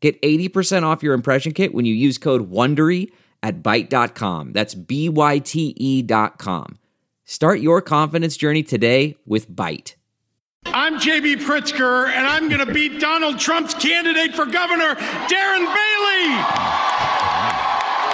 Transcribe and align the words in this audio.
Get 0.00 0.20
80% 0.22 0.84
off 0.84 1.02
your 1.02 1.14
impression 1.14 1.52
kit 1.52 1.74
when 1.74 1.84
you 1.84 1.94
use 1.94 2.18
code 2.18 2.50
WONDERY 2.50 3.10
at 3.42 3.62
Byte.com. 3.62 4.52
That's 4.52 4.74
B-Y-T-E 4.74 6.02
dot 6.02 6.38
com. 6.38 6.78
Start 7.24 7.60
your 7.60 7.82
confidence 7.82 8.36
journey 8.36 8.62
today 8.62 9.16
with 9.26 9.50
Byte. 9.50 9.94
I'm 10.66 10.98
JB 10.98 11.36
Pritzker, 11.42 12.08
and 12.08 12.26
I'm 12.26 12.48
going 12.48 12.64
to 12.66 12.72
beat 12.72 13.00
Donald 13.00 13.38
Trump's 13.38 13.74
candidate 13.74 14.34
for 14.34 14.44
governor, 14.44 14.94
Darren 14.94 15.64
Bailey. 15.64 16.24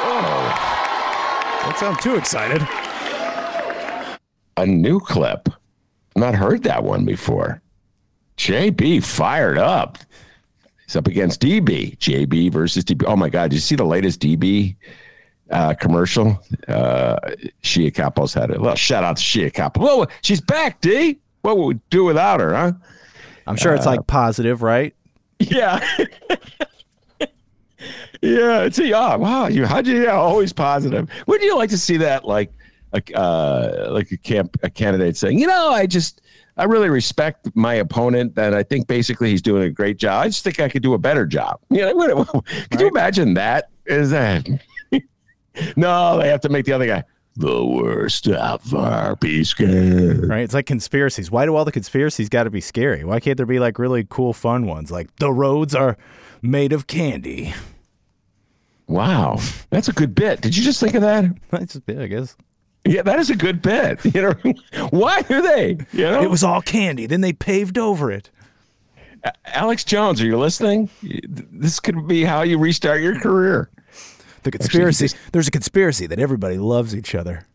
Oh, 0.07 1.61
don't 1.63 1.77
sound 1.79 2.01
too 2.01 2.17
excited. 2.17 2.67
A 4.57 4.67
new 4.67 5.01
clip. 5.01 5.49
Not 6.17 6.35
heard 6.35 6.63
that 6.65 6.85
one 6.85 7.05
before. 7.05 7.61
JB 8.37 9.03
fired 9.05 9.59
up. 9.59 9.99
He's 10.87 10.97
up 10.97 11.07
against 11.07 11.41
DB. 11.41 11.99
JB 11.99 12.53
versus 12.53 12.85
DB. 12.85 13.05
Oh 13.07 13.17
my 13.17 13.29
God! 13.29 13.51
Did 13.51 13.57
you 13.57 13.61
see 13.61 13.77
the 13.77 13.85
latest 13.85 14.21
DB 14.21 14.77
uh, 15.51 15.75
commercial? 15.75 16.43
Uh, 16.69 17.17
Shia 17.63 17.93
Kapos 17.93 18.35
had 18.35 18.51
it. 18.51 18.61
Well, 18.61 18.75
shout 18.75 19.05
out 19.05 19.17
to 19.17 19.23
Shia 19.23 19.51
Kapos. 19.53 19.81
Well, 19.83 20.07
she's 20.23 20.41
back. 20.41 20.81
D. 20.81 21.19
What 21.43 21.59
would 21.59 21.77
we 21.77 21.81
do 21.91 22.05
without 22.05 22.41
her? 22.41 22.55
Huh? 22.55 22.73
I'm 23.47 23.57
sure 23.57 23.75
it's 23.75 23.87
like 23.87 24.07
positive, 24.07 24.63
right? 24.63 24.95
Yeah. 25.39 25.87
yeah. 28.23 28.63
It's 28.63 28.79
a 28.79 28.87
yeah. 28.87 29.17
Wow. 29.17 29.49
You 29.49 29.67
how'd 29.67 29.87
you 29.87 30.03
yeah, 30.05 30.13
always 30.13 30.53
positive. 30.53 31.09
Would 31.27 31.43
you 31.43 31.57
like 31.57 31.71
to 31.71 31.79
see 31.79 31.99
that 31.99 32.25
like 32.25 32.53
a 32.95 33.19
uh, 33.19 33.89
like 33.91 34.11
a 34.13 34.17
camp 34.17 34.57
a 34.63 34.71
candidate 34.71 35.17
saying, 35.17 35.39
you 35.39 35.47
know, 35.47 35.71
I 35.71 35.87
just 35.87 36.23
I 36.57 36.65
really 36.65 36.89
respect 36.89 37.49
my 37.55 37.75
opponent, 37.75 38.39
and 38.39 38.55
I 38.55 38.63
think 38.63 38.87
basically 38.87 39.31
he's 39.31 39.43
doing 39.43 39.65
a 39.65 39.71
great 39.71 39.97
job. 39.97 40.25
I 40.25 40.29
just 40.29 40.45
think 40.45 40.61
I 40.61 40.69
could 40.69 40.83
do 40.83 40.95
a 40.95 40.99
better 40.99 41.27
job. 41.27 41.61
You 41.71 41.81
know, 41.81 41.95
what, 41.95 42.27
could 42.45 42.45
right. 42.73 42.81
you 42.81 42.89
imagine 42.89 43.35
that? 43.35 43.71
Is 43.87 44.11
that? 44.11 44.49
no, 45.77 46.19
they 46.19 46.29
have 46.29 46.41
to 46.43 46.49
make 46.49 46.67
the 46.67 46.73
other 46.73 46.87
guy 46.87 47.05
the 47.37 47.65
worst 47.65 48.29
ever. 48.29 49.17
Be 49.21 49.45
scared. 49.45 50.29
Right? 50.29 50.43
It's 50.43 50.55
like 50.55 50.67
conspiracies. 50.67 51.31
Why 51.31 51.47
do 51.47 51.57
all 51.57 51.65
the 51.65 51.73
conspiracies 51.73 52.29
got 52.29 52.45
to 52.45 52.51
be 52.51 52.61
scary? 52.61 53.05
Why 53.05 53.21
can't 53.21 53.37
there 53.37 53.47
be 53.47 53.59
like 53.59 53.79
really 53.79 54.07
cool, 54.09 54.33
fun 54.33 54.67
ones? 54.67 54.91
Like 54.91 55.15
the 55.17 55.33
roads 55.33 55.75
are 55.75 55.97
made 56.43 56.73
of 56.73 56.87
candy. 56.87 57.55
Wow, 58.87 59.41
that's 59.71 59.89
a 59.89 59.93
good 59.93 60.15
bit. 60.15 60.43
Did 60.43 60.57
you 60.57 60.63
just 60.63 60.79
think 60.79 60.95
of 60.95 61.01
that? 61.01 61.25
That's 61.51 61.75
a 61.75 61.81
bit, 61.81 61.99
I 61.99 62.07
guess. 62.07 62.37
Yeah, 62.87 63.03
that 63.03 63.19
is 63.19 63.31
a 63.31 63.37
good 63.37 63.63
bit. 63.63 64.01
You 64.15 64.23
know, 64.23 64.89
why 64.91 65.25
are 65.31 65.43
they? 65.43 65.79
You 65.93 66.05
know, 66.05 66.23
it 66.23 66.31
was 66.31 66.45
all 66.45 66.61
candy. 66.63 67.07
Then 67.07 67.21
they 67.23 67.33
paved 67.33 67.79
over 67.79 68.11
it. 68.13 68.31
Alex 69.47 69.85
Jones, 69.85 70.21
are 70.21 70.27
you 70.27 70.37
listening? 70.39 70.91
This 71.03 71.81
could 71.81 72.07
be 72.07 72.25
how 72.25 72.43
you 72.43 72.59
restart 72.59 73.01
your 73.01 73.19
career. 73.19 73.71
The 74.43 74.51
conspiracy. 74.51 75.07
Actually, 75.07 75.21
there's 75.33 75.49
a 75.49 75.51
conspiracy 75.51 76.07
that 76.07 76.19
everybody 76.19 76.59
loves 76.59 76.95
each 76.95 77.15
other. 77.15 77.47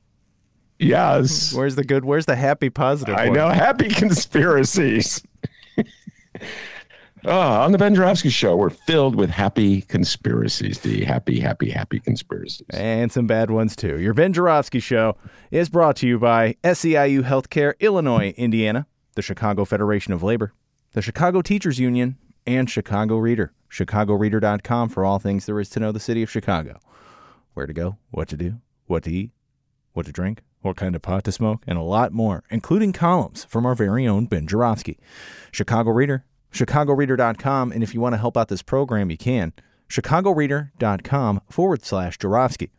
Yes. 0.80 1.54
Where's 1.56 1.76
the 1.76 1.84
good? 1.84 2.04
Where's 2.06 2.26
the 2.26 2.36
happy 2.36 2.72
positive? 2.72 3.16
I 3.16 3.26
one? 3.26 3.34
know 3.38 3.50
happy 3.50 3.90
conspiracies. 3.90 5.22
Oh, 7.26 7.62
on 7.62 7.74
the 7.74 7.78
Ben 7.78 7.96
Joravsky 7.96 8.30
Show, 8.30 8.56
we're 8.56 8.70
filled 8.70 9.16
with 9.16 9.30
happy 9.30 9.82
conspiracies. 9.82 10.80
The 10.80 11.04
happy, 11.04 11.42
happy, 11.42 11.70
happy 11.70 12.00
conspiracies. 12.00 12.66
And 12.70 13.12
some 13.12 13.28
bad 13.28 13.52
ones, 13.52 13.76
too. 13.76 14.00
Your 14.00 14.14
Ben 14.14 14.32
Joravsky 14.32 14.80
Show 14.80 15.18
is 15.52 15.68
brought 15.68 15.98
to 15.98 16.08
you 16.08 16.18
by 16.18 16.56
SEIU 16.64 17.24
Healthcare, 17.24 17.74
Illinois, 17.82 18.34
Indiana, 18.38 18.88
the 19.16 19.22
Chicago 19.22 19.66
Federation 19.66 20.14
of 20.14 20.24
Labor, 20.24 20.54
the 20.94 21.02
Chicago 21.02 21.42
Teachers 21.42 21.78
Union, 21.78 22.18
and 22.48 22.70
Chicago 22.70 23.18
Reader. 23.18 23.52
ChicagoReader.com 23.70 24.90
for 24.90 25.04
all 25.04 25.20
things 25.20 25.46
there 25.46 25.60
is 25.60 25.70
to 25.72 25.80
know 25.82 25.92
the 25.92 26.00
city 26.00 26.24
of 26.24 26.32
Chicago. 26.32 26.80
Where 27.54 27.68
to 27.68 27.74
go, 27.74 27.98
what 28.12 28.30
to 28.30 28.38
do, 28.38 28.62
what 28.86 29.04
to 29.04 29.12
eat, 29.12 29.32
what 29.92 30.06
to 30.06 30.12
drink, 30.14 30.42
what 30.62 30.78
kind 30.78 30.96
of 30.96 31.02
pot 31.02 31.26
to 31.26 31.32
smoke, 31.32 31.64
and 31.68 31.78
a 31.78 31.82
lot 31.82 32.14
more, 32.14 32.44
including 32.50 32.94
columns 32.94 33.44
from 33.44 33.66
our 33.66 33.76
very 33.76 34.08
own 34.08 34.26
Ben 34.26 34.48
Joravsky. 34.48 34.98
Chicago 35.52 35.92
Reader 35.92 36.24
chicagoreader.com. 36.52 37.72
And 37.72 37.84
if 37.84 37.94
you 37.94 38.02
want 38.02 38.14
to 38.14 38.18
help 38.18 38.38
out 38.38 38.48
this 38.48 38.62
program, 38.62 39.10
you 39.10 39.18
can. 39.18 39.54
chicagoreader.com 39.90 41.42
forward 41.50 41.84
slash 41.84 42.18
Joravsky. 42.18 42.72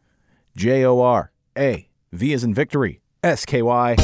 J 0.56 0.84
O 0.84 1.00
R 1.00 1.32
A 1.56 1.88
V 2.12 2.32
is 2.32 2.44
in 2.44 2.54
victory. 2.54 3.00
S 3.22 3.44
K 3.44 3.62
Y. 3.62 3.96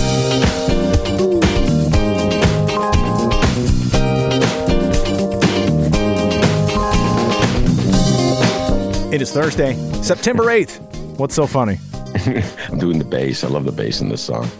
It 9.12 9.22
is 9.22 9.32
Thursday, 9.32 9.74
September 10.02 10.44
8th. 10.44 10.78
What's 11.18 11.34
so 11.34 11.46
funny? 11.46 11.78
I'm 12.68 12.78
doing 12.78 12.98
the 12.98 13.04
bass. 13.04 13.44
I 13.44 13.48
love 13.48 13.64
the 13.64 13.72
bass 13.72 14.00
in 14.00 14.10
this 14.10 14.22
song. 14.22 14.50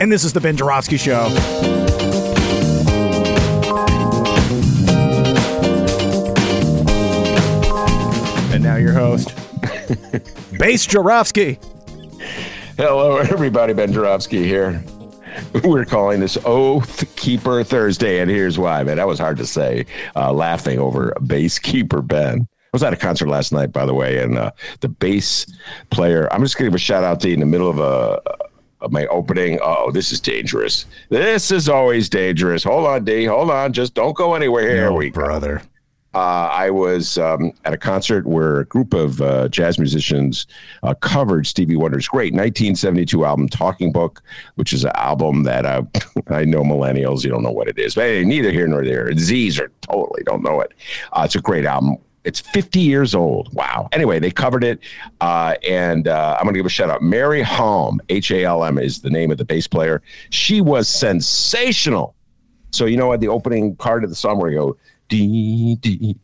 And 0.00 0.10
this 0.10 0.24
is 0.24 0.32
the 0.32 0.40
Ben 0.40 0.56
Joravsky 0.56 0.96
Show. 0.96 1.28
Your 8.90 8.98
host, 8.98 9.34
Bass 10.58 10.86
Joravsky. 10.86 11.58
Hello, 12.76 13.18
everybody. 13.18 13.72
Ben 13.72 13.92
Joravsky 13.92 14.44
here. 14.44 14.82
We're 15.62 15.84
calling 15.84 16.20
this 16.20 16.36
Oath 16.44 17.14
Keeper 17.16 17.62
Thursday, 17.62 18.18
and 18.18 18.30
here's 18.30 18.58
why, 18.58 18.82
man. 18.82 18.96
That 18.96 19.06
was 19.06 19.18
hard 19.18 19.36
to 19.36 19.46
say, 19.46 19.86
uh, 20.16 20.32
laughing 20.32 20.80
over 20.80 21.14
Bass 21.24 21.58
Keeper 21.58 22.02
Ben. 22.02 22.48
I 22.50 22.68
was 22.72 22.82
at 22.82 22.92
a 22.92 22.96
concert 22.96 23.28
last 23.28 23.52
night, 23.52 23.72
by 23.72 23.86
the 23.86 23.94
way, 23.94 24.18
and 24.18 24.36
uh, 24.36 24.50
the 24.80 24.88
bass 24.88 25.46
player. 25.90 26.32
I'm 26.32 26.42
just 26.42 26.56
going 26.56 26.66
to 26.66 26.70
give 26.70 26.74
a 26.74 26.78
shout 26.78 27.04
out 27.04 27.20
to 27.20 27.28
you 27.28 27.34
in 27.34 27.40
the 27.40 27.46
middle 27.46 27.70
of 27.70 27.78
a 27.78 28.20
of 28.80 28.90
my 28.90 29.06
opening. 29.06 29.58
Oh, 29.62 29.90
this 29.92 30.10
is 30.10 30.20
dangerous. 30.20 30.86
This 31.10 31.50
is 31.50 31.68
always 31.68 32.08
dangerous. 32.08 32.64
Hold 32.64 32.86
on, 32.86 33.04
D. 33.04 33.26
Hold 33.26 33.50
on. 33.50 33.72
Just 33.72 33.94
don't 33.94 34.16
go 34.16 34.34
anywhere. 34.34 34.68
Here 34.70 34.90
no, 34.90 34.94
we 34.94 35.10
brother. 35.10 35.58
Go. 35.58 35.64
Uh, 36.12 36.48
I 36.50 36.70
was 36.70 37.18
um, 37.18 37.52
at 37.64 37.72
a 37.72 37.76
concert 37.76 38.26
where 38.26 38.60
a 38.60 38.64
group 38.64 38.94
of 38.94 39.20
uh, 39.20 39.48
jazz 39.48 39.78
musicians 39.78 40.46
uh, 40.82 40.94
covered 40.94 41.46
Stevie 41.46 41.76
Wonder's 41.76 42.08
great 42.08 42.32
1972 42.32 43.24
album, 43.24 43.48
Talking 43.48 43.92
Book, 43.92 44.22
which 44.56 44.72
is 44.72 44.84
an 44.84 44.90
album 44.96 45.44
that 45.44 45.64
I, 45.64 45.82
I 46.26 46.44
know 46.44 46.62
millennials, 46.62 47.22
you 47.22 47.30
don't 47.30 47.44
know 47.44 47.52
what 47.52 47.68
it 47.68 47.78
is, 47.78 47.94
but 47.94 48.02
hey, 48.04 48.24
neither 48.24 48.50
here 48.50 48.66
nor 48.66 48.84
there. 48.84 49.12
Z's 49.16 49.60
are 49.60 49.70
totally 49.82 50.22
don't 50.24 50.42
know 50.42 50.60
it. 50.60 50.72
Uh, 51.12 51.22
it's 51.24 51.36
a 51.36 51.40
great 51.40 51.64
album. 51.64 51.96
It's 52.24 52.40
50 52.40 52.80
years 52.80 53.14
old. 53.14 53.52
Wow. 53.54 53.88
Anyway, 53.92 54.18
they 54.18 54.30
covered 54.30 54.64
it. 54.64 54.80
Uh, 55.20 55.54
and 55.66 56.06
uh, 56.06 56.36
I'm 56.38 56.44
going 56.44 56.54
to 56.54 56.58
give 56.58 56.66
a 56.66 56.70
shout 56.70 56.90
out. 56.90 57.02
Mary 57.02 57.42
Halm, 57.42 57.98
H 58.08 58.30
A 58.30 58.44
L 58.44 58.64
M, 58.64 58.78
is 58.78 59.00
the 59.00 59.08
name 59.08 59.30
of 59.30 59.38
the 59.38 59.44
bass 59.44 59.66
player. 59.66 60.02
She 60.28 60.60
was 60.60 60.88
sensational. 60.88 62.14
So, 62.72 62.84
you 62.84 62.96
know, 62.96 63.08
what? 63.08 63.20
the 63.20 63.28
opening 63.28 63.74
part 63.74 64.04
of 64.04 64.10
the 64.10 64.16
song 64.16 64.38
where 64.38 64.50
you 64.50 64.58
go, 64.58 64.76
dee, 65.10 65.76
dee. 65.80 66.16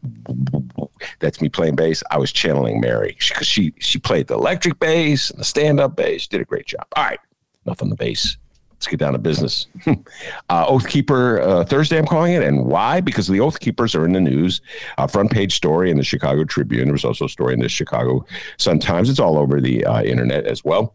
That's 1.20 1.42
me 1.42 1.50
playing 1.50 1.76
bass. 1.76 2.02
I 2.10 2.16
was 2.16 2.32
channeling 2.32 2.80
Mary 2.80 3.16
because 3.19 3.47
she, 3.47 3.74
she 3.78 3.80
she 3.80 3.98
played 3.98 4.28
the 4.28 4.34
electric 4.34 4.78
bass 4.78 5.30
and 5.30 5.38
the 5.38 5.44
stand 5.44 5.78
up 5.78 5.97
bass. 5.97 6.22
She 6.22 6.28
did 6.28 6.41
a 6.41 6.44
great 6.44 6.66
job. 6.66 6.86
All 6.97 7.04
right, 7.04 7.21
enough 7.66 7.83
on 7.83 7.91
the 7.91 7.97
bass. 7.97 8.38
Let's 8.72 8.86
get 8.88 8.98
down 8.98 9.15
to 9.15 9.18
business. 9.18 9.66
uh, 9.86 10.66
Oath 10.68 10.86
Keeper 10.86 11.41
uh, 11.41 11.65
Thursday, 11.65 11.98
I'm 11.98 12.06
calling 12.06 12.34
it. 12.34 12.42
And 12.42 12.66
why? 12.66 13.00
Because 13.00 13.27
the 13.27 13.41
Oath 13.41 13.59
Keepers 13.59 13.94
are 13.94 14.04
in 14.04 14.12
the 14.12 14.21
news. 14.21 14.60
Uh, 14.98 15.06
front 15.06 15.30
page 15.30 15.54
story 15.54 15.91
in 15.91 15.97
the 15.97 16.04
Chicago 16.04 16.44
Tribune. 16.44 16.84
There 16.84 16.92
was 16.92 17.04
also 17.04 17.24
a 17.24 17.28
story 17.28 17.54
in 17.54 17.60
the 17.60 17.71
Chicago 17.71 18.27
Sun 18.59 18.80
Times. 18.80 19.09
It's 19.09 19.18
all 19.18 19.39
over 19.39 19.62
the 19.62 19.84
uh, 19.86 20.03
internet 20.03 20.44
as 20.44 20.62
well 20.62 20.94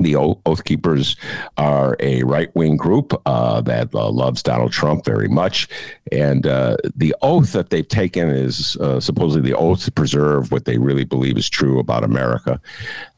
the 0.00 0.16
Oath 0.16 0.64
Keepers 0.64 1.16
are 1.58 1.96
a 2.00 2.22
right 2.22 2.54
wing 2.54 2.76
group 2.76 3.20
uh, 3.26 3.60
that 3.62 3.94
uh, 3.94 4.10
loves 4.10 4.42
Donald 4.42 4.72
Trump 4.72 5.04
very 5.04 5.28
much. 5.28 5.68
And 6.10 6.46
uh, 6.46 6.76
the 6.96 7.14
oath 7.22 7.52
that 7.52 7.70
they've 7.70 7.86
taken 7.86 8.30
is 8.30 8.76
uh, 8.76 9.00
supposedly 9.00 9.50
the 9.50 9.56
oath 9.56 9.84
to 9.84 9.92
preserve 9.92 10.50
what 10.50 10.64
they 10.64 10.78
really 10.78 11.04
believe 11.04 11.36
is 11.36 11.48
true 11.48 11.78
about 11.78 12.04
America, 12.04 12.60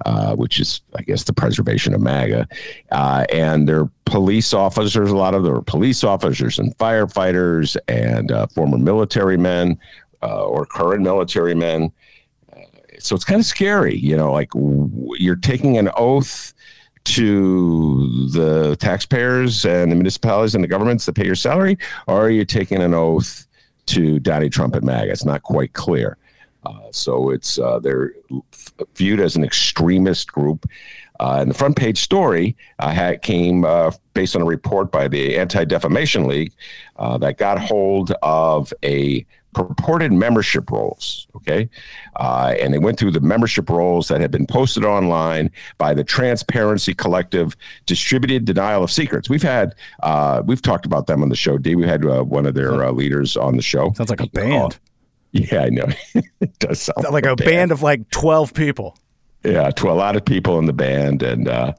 uh, 0.04 0.34
which 0.34 0.60
is, 0.60 0.80
I 0.96 1.02
guess, 1.02 1.24
the 1.24 1.32
preservation 1.32 1.94
of 1.94 2.00
MAGA. 2.00 2.48
Uh, 2.90 3.24
and 3.32 3.68
they're 3.68 3.88
police 4.06 4.52
officers, 4.52 5.10
a 5.10 5.16
lot 5.16 5.34
of 5.34 5.44
them 5.44 5.54
are 5.54 5.62
police 5.62 6.04
officers 6.04 6.58
and 6.58 6.76
firefighters 6.78 7.76
and 7.88 8.30
former 8.52 8.78
military 8.78 9.36
men 9.36 9.78
or 10.22 10.64
current 10.64 11.02
military 11.02 11.54
men 11.54 11.92
so 12.98 13.14
it's 13.14 13.24
kind 13.24 13.40
of 13.40 13.46
scary, 13.46 13.96
you 13.96 14.16
know, 14.16 14.32
like 14.32 14.50
w- 14.52 15.14
you're 15.18 15.36
taking 15.36 15.76
an 15.76 15.90
oath 15.96 16.53
to 17.04 18.28
the 18.30 18.76
taxpayers 18.76 19.64
and 19.64 19.90
the 19.92 19.96
municipalities 19.96 20.54
and 20.54 20.64
the 20.64 20.68
governments 20.68 21.06
that 21.06 21.14
pay 21.14 21.26
your 21.26 21.34
salary, 21.34 21.78
or 22.06 22.26
are 22.26 22.30
you 22.30 22.44
taking 22.44 22.82
an 22.82 22.94
oath 22.94 23.46
to 23.86 24.18
Donnie 24.18 24.48
Trump 24.48 24.74
and 24.74 24.84
MAGA? 24.84 25.10
It's 25.10 25.24
not 25.24 25.42
quite 25.42 25.72
clear. 25.72 26.16
Uh, 26.64 26.88
so 26.90 27.30
it's 27.30 27.58
uh, 27.58 27.78
they're 27.78 28.14
viewed 28.94 29.20
as 29.20 29.36
an 29.36 29.44
extremist 29.44 30.32
group. 30.32 30.66
Uh, 31.20 31.38
and 31.40 31.50
the 31.50 31.54
front 31.54 31.76
page 31.76 32.02
story 32.02 32.56
uh, 32.80 32.90
had, 32.90 33.22
came 33.22 33.64
uh, 33.64 33.90
based 34.14 34.34
on 34.34 34.42
a 34.42 34.44
report 34.44 34.90
by 34.90 35.06
the 35.06 35.38
Anti 35.38 35.64
Defamation 35.64 36.26
League 36.26 36.52
uh, 36.96 37.16
that 37.18 37.38
got 37.38 37.58
hold 37.58 38.12
of 38.22 38.72
a 38.82 39.24
purported 39.54 40.12
membership 40.12 40.70
rolls. 40.70 41.26
Okay. 41.36 41.68
Uh, 42.16 42.54
and 42.60 42.74
they 42.74 42.78
went 42.78 42.98
through 42.98 43.12
the 43.12 43.20
membership 43.20 43.70
rolls 43.70 44.08
that 44.08 44.20
had 44.20 44.30
been 44.30 44.46
posted 44.46 44.84
online 44.84 45.50
by 45.78 45.94
the 45.94 46.04
Transparency 46.04 46.94
Collective 46.94 47.56
Distributed 47.86 48.44
Denial 48.44 48.84
of 48.84 48.90
Secrets. 48.90 49.30
We've 49.30 49.42
had, 49.42 49.74
uh, 50.02 50.42
we've 50.44 50.62
talked 50.62 50.86
about 50.86 51.06
them 51.06 51.22
on 51.22 51.28
the 51.28 51.36
show, 51.36 51.56
D. 51.58 51.74
We 51.74 51.86
had 51.86 52.04
uh, 52.04 52.22
one 52.22 52.46
of 52.46 52.54
their 52.54 52.84
uh, 52.84 52.92
leaders 52.92 53.36
on 53.36 53.56
the 53.56 53.62
show. 53.62 53.92
Sounds 53.94 54.10
like 54.10 54.20
a 54.20 54.28
band. 54.28 54.78
Yeah, 55.32 55.62
I 55.62 55.70
know. 55.70 55.88
it 56.40 56.58
does 56.58 56.82
sound 56.82 57.10
like 57.10 57.24
a 57.24 57.34
band. 57.36 57.50
band 57.50 57.72
of 57.72 57.82
like 57.82 58.08
12 58.10 58.54
people. 58.54 58.98
Yeah, 59.44 59.70
to 59.70 59.90
a 59.90 59.92
lot 59.92 60.16
of 60.16 60.24
people 60.24 60.58
in 60.58 60.66
the 60.66 60.72
band. 60.72 61.22
And, 61.22 61.48
uh, 61.48 61.74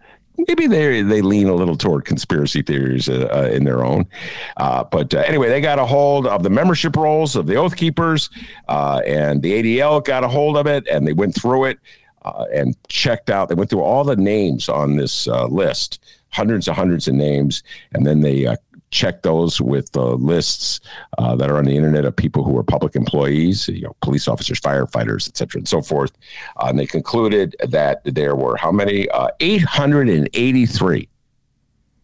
maybe 0.48 0.68
they 0.68 1.02
they 1.02 1.22
lean 1.22 1.48
a 1.48 1.54
little 1.54 1.78
toward 1.78 2.06
conspiracy 2.06 2.62
theories 2.62 3.10
uh, 3.10 3.28
uh, 3.32 3.50
in 3.52 3.64
their 3.64 3.84
own. 3.84 4.06
Uh, 4.58 4.84
but 4.84 5.14
uh, 5.14 5.20
anyway, 5.20 5.50
they 5.50 5.62
got 5.62 5.80
a 5.80 5.86
hold 5.86 6.28
of 6.28 6.44
the 6.44 6.50
membership 6.50 6.96
rolls 6.96 7.36
of 7.36 7.48
the 7.48 7.56
Oath 7.56 7.76
Keepers, 7.76 8.30
uh, 8.68 9.02
and 9.06 9.42
the 9.42 9.52
ADL 9.52 10.04
got 10.04 10.24
a 10.24 10.28
hold 10.28 10.58
of 10.58 10.68
it, 10.68 10.88
and 10.88 11.08
they 11.08 11.14
went 11.14 11.36
through 11.36 11.66
it 11.66 11.80
and 12.52 12.76
checked 12.88 13.30
out. 13.30 13.50
They 13.50 13.56
went 13.56 13.70
through 13.70 13.84
all 13.84 14.04
the 14.04 14.16
names 14.16 14.68
on 14.68 14.96
this 14.96 15.28
list, 15.28 16.04
hundreds 16.30 16.68
and 16.68 16.76
hundreds 16.76 17.08
of 17.08 17.14
names, 17.14 17.62
and 17.94 18.06
then 18.06 18.22
they 18.22 18.48
check 18.96 19.22
those 19.24 19.60
with 19.60 19.92
the 19.92 20.18
lists 20.18 20.80
uh, 21.18 21.36
that 21.36 21.52
are 21.52 21.58
on 21.58 21.66
the 21.66 21.76
internet 21.76 22.06
of 22.06 22.16
people 22.16 22.44
who 22.44 22.58
are 22.58 22.64
public 22.64 22.96
employees, 22.96 23.68
you 23.68 23.82
know, 23.82 23.96
police 24.02 24.28
officers, 24.28 24.60
firefighters, 24.60 25.28
et 25.28 25.38
cetera, 25.38 25.60
and 25.60 25.68
so 25.68 25.82
forth. 25.82 26.14
Uh, 26.58 26.68
and 26.70 26.80
they 26.80 26.88
concluded 26.88 27.56
that 27.68 28.02
there 28.06 28.36
were 28.36 28.56
how 28.56 28.72
many? 28.72 29.10
Uh, 29.10 29.28
883. 29.42 31.10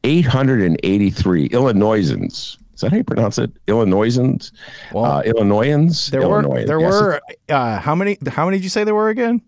883 0.04 1.46
Illinoisans. 1.46 2.58
Is 2.74 2.82
that 2.82 2.92
how 2.92 2.98
you 2.98 3.04
pronounce 3.04 3.38
it? 3.38 3.52
Illinoisans? 3.68 4.52
Well, 4.92 5.06
uh, 5.06 5.22
Illinoisans? 5.22 6.10
There 6.10 6.22
Illinoisans. 6.22 6.62
were, 6.62 6.66
there 6.66 6.80
yes. 6.80 6.92
were 6.92 7.22
uh, 7.50 7.80
how 7.80 7.96
many, 7.96 8.18
how 8.28 8.46
many 8.46 8.58
did 8.58 8.64
you 8.64 8.70
say 8.70 8.84
there 8.84 8.96
were 8.96 9.10
again? 9.10 9.42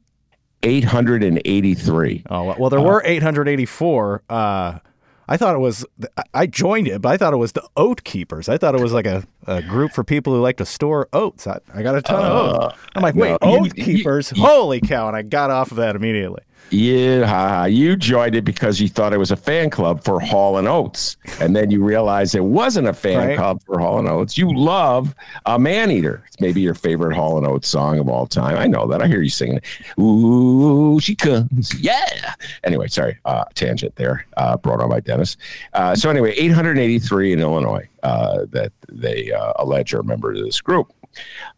883. 0.62 2.24
Oh, 2.30 2.56
well, 2.58 2.70
there 2.70 2.80
uh, 2.80 2.84
were 2.84 3.02
884. 3.04 4.24
Uh, 4.30 4.80
I 5.28 5.38
thought 5.38 5.56
it 5.56 5.60
was, 5.60 5.86
I 6.34 6.48
joined 6.48 6.88
it, 6.88 7.02
but 7.02 7.10
I 7.10 7.18
thought 7.18 7.34
it 7.34 7.38
was 7.38 7.54
the 7.54 7.68
Oat 7.78 8.04
Keepers. 8.04 8.50
I 8.50 8.58
thought 8.58 8.76
it 8.76 8.82
was 8.82 8.94
like 8.94 9.08
a, 9.08 9.26
a 9.48 9.62
group 9.62 9.94
for 9.94 10.04
people 10.04 10.34
who 10.34 10.42
like 10.42 10.58
to 10.58 10.66
store 10.66 11.08
oats. 11.14 11.48
I, 11.48 11.60
I 11.74 11.82
got 11.82 11.96
a 11.96 12.02
ton 12.02 12.24
uh, 12.24 12.28
of 12.28 12.64
oats. 12.64 12.78
I'm 12.96 13.02
like, 13.02 13.16
wait, 13.16 13.38
no, 13.42 13.60
Oat 13.60 13.78
you, 13.78 13.84
Keepers? 13.84 14.34
You, 14.36 14.44
Holy 14.44 14.82
cow. 14.82 15.08
And 15.08 15.16
I 15.16 15.22
got 15.22 15.50
off 15.50 15.72
of 15.72 15.78
that 15.78 15.96
immediately. 15.96 16.44
Yeah, 16.74 17.68
you 17.68 17.96
joined 17.96 18.34
it 18.34 18.44
because 18.44 18.82
you 18.82 18.90
thought 18.90 19.14
it 19.14 19.20
was 19.20 19.30
a 19.30 19.36
fan 19.36 19.70
club 19.70 20.04
for 20.04 20.20
Hall 20.20 20.58
and 20.58 20.68
Oates, 20.68 21.18
and 21.40 21.56
then 21.56 21.70
you 21.70 21.84
realized 21.84 22.34
it 22.34 22.44
wasn't 22.44 22.88
a 22.88 22.94
fan 22.94 23.28
right. 23.28 23.38
club 23.38 23.62
for 23.62 23.78
Hall 23.78 24.00
and 24.00 24.10
Oates. 24.10 24.40
You 24.40 24.52
love 24.58 25.14
a 25.46 25.60
man 25.60 25.92
eater. 25.92 26.24
It's 26.26 26.40
maybe 26.40 26.62
your 26.62 26.74
favorite 26.74 27.16
Hall 27.16 27.38
and 27.38 27.46
Oates 27.46 27.68
song 27.68 28.00
of 28.00 28.10
all 28.10 28.26
time. 28.26 28.58
I 28.58 28.66
know 28.66 28.88
that. 28.88 29.04
I 29.04 29.08
hear 29.08 29.22
you 29.22 29.30
singing 29.30 29.58
it. 29.58 29.66
Ooh, 30.02 31.00
she 31.00 31.14
comes, 31.14 31.80
yeah. 31.80 32.34
Anyway, 32.64 32.88
sorry, 32.88 33.20
uh, 33.26 33.46
tangent 33.54 33.96
there, 33.96 34.26
uh, 34.38 34.58
brought 34.58 34.82
on 34.82 34.90
by 34.90 35.00
Dennis. 35.00 35.38
Uh, 35.74 35.96
so 35.96 36.10
anyway, 36.10 36.32
883 36.32 37.34
in 37.34 37.40
Illinois 37.40 37.88
uh, 38.02 38.46
that 38.50 38.72
they 38.92 39.32
uh, 39.32 39.54
allege 39.58 39.94
are 39.94 40.02
members 40.02 40.40
of 40.40 40.46
this 40.46 40.60
group, 40.60 40.92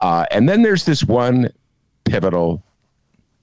uh, 0.01 0.25
and 0.29 0.49
then 0.49 0.61
there's 0.61 0.83
this 0.83 1.05
one 1.05 1.53
pivotal 2.03 2.61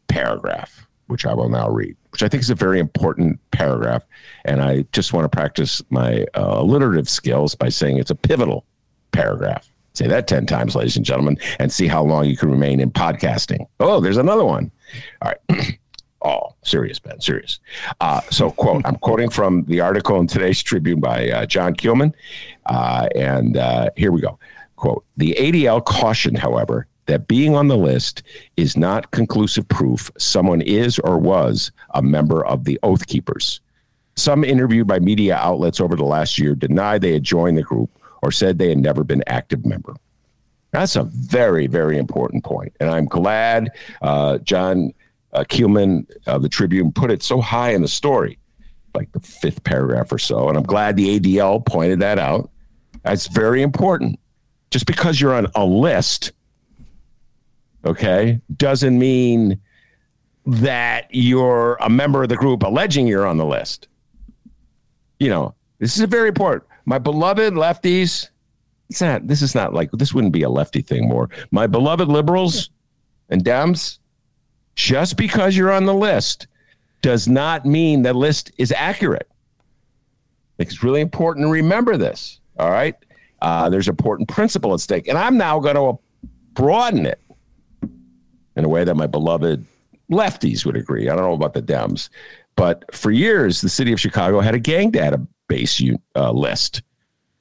paragraph 0.08 0.86
which 1.12 1.26
I 1.26 1.34
will 1.34 1.50
now 1.50 1.68
read, 1.68 1.94
which 2.10 2.22
I 2.22 2.28
think 2.28 2.42
is 2.42 2.50
a 2.50 2.54
very 2.54 2.80
important 2.80 3.38
paragraph. 3.50 4.02
And 4.46 4.62
I 4.62 4.86
just 4.92 5.12
want 5.12 5.24
to 5.24 5.28
practice 5.28 5.82
my 5.90 6.26
uh, 6.34 6.56
alliterative 6.60 7.08
skills 7.08 7.54
by 7.54 7.68
saying 7.68 7.98
it's 7.98 8.10
a 8.10 8.14
pivotal 8.14 8.64
paragraph. 9.12 9.70
Say 9.92 10.06
that 10.06 10.26
10 10.26 10.46
times, 10.46 10.74
ladies 10.74 10.96
and 10.96 11.04
gentlemen, 11.04 11.38
and 11.58 11.70
see 11.70 11.86
how 11.86 12.02
long 12.02 12.24
you 12.24 12.36
can 12.36 12.50
remain 12.50 12.80
in 12.80 12.90
podcasting. 12.90 13.66
Oh, 13.78 14.00
there's 14.00 14.16
another 14.16 14.44
one. 14.44 14.72
All 15.20 15.30
right. 15.30 15.78
oh, 16.22 16.54
serious, 16.64 16.98
Ben, 16.98 17.20
serious. 17.20 17.60
Uh, 18.00 18.22
so, 18.30 18.50
quote, 18.50 18.86
I'm 18.86 18.96
quoting 18.96 19.28
from 19.28 19.64
the 19.66 19.80
article 19.80 20.18
in 20.18 20.26
today's 20.26 20.62
Tribune 20.62 20.98
by 20.98 21.28
uh, 21.30 21.44
John 21.44 21.74
Keilman. 21.74 22.14
Uh, 22.64 23.08
and 23.14 23.58
uh, 23.58 23.90
here 23.94 24.12
we 24.12 24.22
go. 24.22 24.38
Quote, 24.76 25.04
the 25.18 25.36
ADL 25.38 25.84
cautioned, 25.84 26.38
however, 26.38 26.86
that 27.12 27.28
being 27.28 27.54
on 27.54 27.68
the 27.68 27.76
list 27.76 28.22
is 28.56 28.74
not 28.74 29.10
conclusive 29.10 29.68
proof 29.68 30.10
someone 30.18 30.62
is 30.62 30.98
or 31.00 31.18
was 31.18 31.70
a 31.90 32.00
member 32.00 32.44
of 32.46 32.64
the 32.64 32.80
Oath 32.82 33.06
Keepers. 33.06 33.60
Some 34.16 34.44
interviewed 34.44 34.86
by 34.86 34.98
media 34.98 35.36
outlets 35.36 35.78
over 35.78 35.94
the 35.94 36.04
last 36.04 36.38
year 36.38 36.54
denied 36.54 37.02
they 37.02 37.12
had 37.12 37.22
joined 37.22 37.58
the 37.58 37.62
group 37.62 37.90
or 38.22 38.32
said 38.32 38.58
they 38.58 38.70
had 38.70 38.78
never 38.78 39.04
been 39.04 39.22
active 39.26 39.66
member. 39.66 39.94
That's 40.70 40.96
a 40.96 41.04
very, 41.04 41.66
very 41.66 41.98
important 41.98 42.44
point. 42.44 42.74
And 42.80 42.88
I'm 42.88 43.04
glad 43.04 43.72
uh, 44.00 44.38
John 44.38 44.94
uh, 45.34 45.44
of 46.26 46.42
the 46.42 46.48
Tribune 46.48 46.92
put 46.92 47.10
it 47.10 47.22
so 47.22 47.42
high 47.42 47.72
in 47.72 47.82
the 47.82 47.88
story, 47.88 48.38
like 48.94 49.12
the 49.12 49.20
fifth 49.20 49.64
paragraph 49.64 50.12
or 50.12 50.18
so. 50.18 50.48
And 50.48 50.56
I'm 50.56 50.64
glad 50.64 50.96
the 50.96 51.20
ADL 51.20 51.64
pointed 51.66 52.00
that 52.00 52.18
out. 52.18 52.50
That's 53.02 53.26
very 53.26 53.60
important. 53.60 54.18
Just 54.70 54.86
because 54.86 55.20
you're 55.20 55.34
on 55.34 55.48
a 55.54 55.64
list 55.64 56.32
okay, 57.84 58.40
doesn't 58.56 58.98
mean 58.98 59.60
that 60.46 61.06
you're 61.10 61.76
a 61.80 61.88
member 61.88 62.22
of 62.22 62.28
the 62.28 62.36
group 62.36 62.62
alleging 62.62 63.06
you're 63.06 63.26
on 63.26 63.36
the 63.36 63.46
list. 63.46 63.88
You 65.18 65.28
know, 65.28 65.54
this 65.78 65.96
is 65.96 66.04
very 66.04 66.28
important. 66.28 66.64
My 66.84 66.98
beloved 66.98 67.54
lefties, 67.54 68.28
it's 68.90 69.00
not, 69.00 69.26
this 69.28 69.40
is 69.40 69.54
not 69.54 69.72
like, 69.72 69.90
this 69.92 70.12
wouldn't 70.12 70.32
be 70.32 70.42
a 70.42 70.48
lefty 70.50 70.82
thing 70.82 71.08
more. 71.08 71.30
My 71.52 71.66
beloved 71.66 72.08
liberals 72.08 72.70
and 73.28 73.44
Dems, 73.44 73.98
just 74.74 75.16
because 75.16 75.56
you're 75.56 75.70
on 75.70 75.86
the 75.86 75.94
list 75.94 76.48
does 77.02 77.28
not 77.28 77.64
mean 77.64 78.02
the 78.02 78.12
list 78.12 78.50
is 78.58 78.72
accurate. 78.72 79.28
It's 80.58 80.82
really 80.82 81.00
important 81.00 81.46
to 81.46 81.50
remember 81.50 81.96
this. 81.96 82.40
All 82.58 82.70
right. 82.70 82.94
Uh, 83.40 83.68
there's 83.68 83.88
an 83.88 83.92
important 83.92 84.28
principle 84.28 84.74
at 84.74 84.80
stake. 84.80 85.08
And 85.08 85.18
I'm 85.18 85.36
now 85.36 85.58
going 85.58 85.74
to 85.74 85.98
broaden 86.52 87.06
it 87.06 87.20
in 88.56 88.64
a 88.64 88.68
way 88.68 88.84
that 88.84 88.96
my 88.96 89.06
beloved 89.06 89.64
lefties 90.10 90.64
would 90.64 90.76
agree. 90.76 91.08
I 91.08 91.16
don't 91.16 91.24
know 91.24 91.32
about 91.32 91.54
the 91.54 91.62
Dems, 91.62 92.08
but 92.56 92.84
for 92.94 93.10
years, 93.10 93.60
the 93.60 93.68
city 93.68 93.92
of 93.92 94.00
Chicago 94.00 94.40
had 94.40 94.54
a 94.54 94.58
gang 94.58 94.92
database 94.92 95.98
uh, 96.16 96.30
list, 96.30 96.82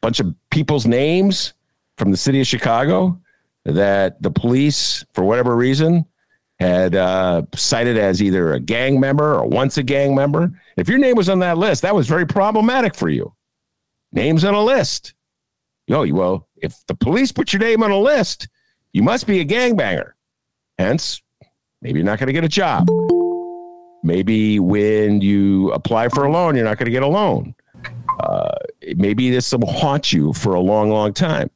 bunch 0.02 0.20
of 0.20 0.34
people's 0.50 0.86
names 0.86 1.54
from 1.98 2.12
the 2.12 2.18
city 2.18 2.42
of 2.42 2.48
Chicago 2.48 3.20
that 3.66 4.22
the 4.22 4.32
police, 4.32 5.06
for 5.14 5.24
whatever 5.24 5.56
reason, 5.56 6.06
had 6.60 6.96
uh, 6.96 7.42
cited 7.56 7.98
as 7.98 8.22
either 8.22 8.54
a 8.54 8.60
gang 8.60 9.00
member 9.00 9.36
or 9.36 9.48
once 9.48 9.78
a 9.78 9.84
gang 9.84 10.14
member. 10.14 10.52
If 10.78 10.88
your 10.88 11.00
name 11.00 11.16
was 11.16 11.30
on 11.30 11.40
that 11.40 11.58
list, 11.58 11.82
that 11.82 11.96
was 11.96 12.08
very 12.08 12.26
problematic 12.26 12.96
for 12.96 13.10
you. 13.10 13.34
Names 14.12 14.44
on 14.44 14.54
a 14.54 14.64
list. 14.64 15.14
Yo, 15.88 16.06
well, 16.14 16.48
if 16.58 16.86
the 16.88 16.96
police 16.96 17.32
put 17.32 17.52
your 17.52 17.60
name 17.60 17.84
on 17.84 17.92
a 17.92 17.98
list, 17.98 18.48
you 18.94 19.02
must 19.02 19.26
be 19.26 19.40
a 19.40 19.46
gangbanger. 19.46 20.12
Hence, 20.82 21.22
maybe 21.84 22.00
you're 22.00 22.06
not 22.06 22.18
going 22.18 22.26
to 22.26 22.34
get 22.34 22.44
a 22.44 22.50
job. 22.50 22.90
Maybe 24.04 24.60
when 24.60 25.22
you 25.22 25.72
apply 25.74 26.10
for 26.10 26.26
a 26.26 26.32
loan, 26.32 26.56
you're 26.56 26.66
not 26.66 26.80
going 26.80 26.88
to 26.88 26.92
get 26.92 27.04
a 27.04 27.08
loan. 27.08 27.54
Uh, 28.20 28.56
maybe 28.96 29.30
this 29.30 29.52
will 29.52 29.72
haunt 29.72 30.12
you 30.12 30.34
for 30.34 30.56
a 30.56 30.60
long, 30.60 30.90
long 30.90 31.14
time. 31.14 31.52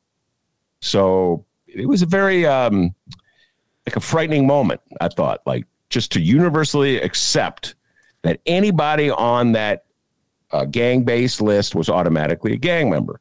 So 0.79 1.43
it 1.65 1.87
was 1.87 2.03
a 2.03 2.05
very 2.05 2.45
um, 2.45 2.93
like 3.87 3.95
a 3.95 3.99
frightening 3.99 4.45
moment. 4.45 4.79
I 5.01 5.07
thought, 5.07 5.41
like 5.47 5.65
just 5.89 6.11
to 6.11 6.21
universally 6.21 7.01
accept 7.01 7.73
that 8.21 8.39
anybody 8.45 9.09
on 9.09 9.53
that 9.53 9.85
uh, 10.51 10.65
gang-based 10.65 11.41
list 11.41 11.73
was 11.73 11.89
automatically 11.89 12.53
a 12.53 12.57
gang 12.57 12.91
member, 12.91 13.19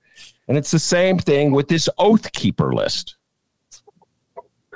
and 0.48 0.58
it's 0.58 0.70
the 0.70 0.78
same 0.78 1.18
thing 1.18 1.52
with 1.52 1.68
this 1.68 1.88
oath 1.96 2.30
keeper 2.32 2.74
list 2.74 3.16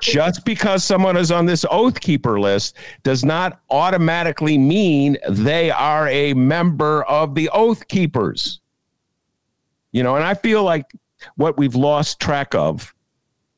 just 0.01 0.45
because 0.45 0.85
someone 0.85 1.17
is 1.17 1.31
on 1.31 1.47
this 1.47 1.65
oath 1.71 2.01
keeper 2.01 2.41
list 2.41 2.77
does 3.03 3.25
not 3.25 3.61
automatically 3.71 4.59
mean 4.59 5.17
they 5.29 5.71
are 5.71 6.09
a 6.09 6.35
member 6.35 7.05
of 7.05 7.35
the 7.35 7.49
oath 7.51 7.87
keepers. 7.89 8.61
You 9.93 10.03
know, 10.03 10.17
and 10.17 10.25
I 10.25 10.35
feel 10.35 10.63
like 10.63 10.85
what 11.37 11.57
we've 11.57 11.75
lost 11.75 12.21
track 12.21 12.55
of 12.55 12.95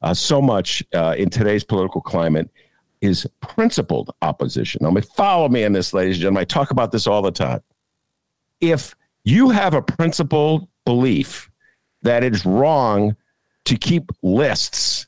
uh, 0.02 0.14
so 0.14 0.40
much 0.40 0.82
uh, 0.94 1.14
in 1.18 1.28
today's 1.30 1.64
political 1.64 2.00
climate 2.00 2.48
is 3.00 3.26
principled 3.40 4.10
opposition. 4.22 4.80
Now, 4.82 4.94
follow 5.00 5.48
me 5.48 5.64
on 5.64 5.72
this, 5.72 5.92
ladies 5.92 6.16
and 6.16 6.22
gentlemen. 6.22 6.42
I 6.42 6.44
talk 6.44 6.70
about 6.70 6.92
this 6.92 7.06
all 7.06 7.22
the 7.22 7.30
time. 7.30 7.62
If 8.60 8.94
you 9.24 9.50
have 9.50 9.74
a 9.74 9.82
principled 9.82 10.68
belief 10.84 11.50
that 12.02 12.24
it's 12.24 12.44
wrong 12.44 13.16
to 13.64 13.76
keep 13.76 14.10
lists, 14.22 15.06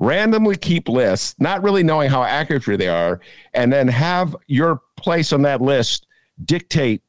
randomly 0.00 0.56
keep 0.56 0.88
lists, 0.88 1.36
not 1.38 1.62
really 1.62 1.84
knowing 1.84 2.10
how 2.10 2.24
accurate 2.24 2.78
they 2.78 2.88
are, 2.88 3.20
and 3.54 3.72
then 3.72 3.86
have 3.86 4.34
your 4.48 4.80
place 4.96 5.32
on 5.32 5.42
that 5.42 5.60
list 5.60 6.06
dictate 6.44 7.02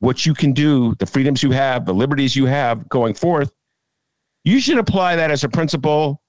what 0.00 0.26
you 0.26 0.34
can 0.34 0.52
do, 0.52 0.94
the 0.96 1.06
freedoms 1.06 1.42
you 1.42 1.52
have, 1.52 1.86
the 1.86 1.94
liberties 1.94 2.36
you 2.36 2.44
have 2.46 2.88
going 2.88 3.14
forth, 3.14 3.52
you 4.44 4.60
should 4.60 4.78
apply 4.78 5.16
that 5.16 5.30
as 5.30 5.44
a 5.44 5.48
principle 5.48 6.20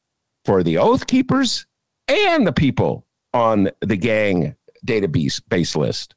for 0.46 0.64
the 0.64 0.78
oath 0.78 1.08
keepers 1.08 1.66
and 2.08 2.46
the 2.46 2.54
people 2.54 3.06
on 3.34 3.70
the 3.82 3.96
gang 3.96 4.56
database 4.86 5.42
base 5.50 5.76
list. 5.76 6.16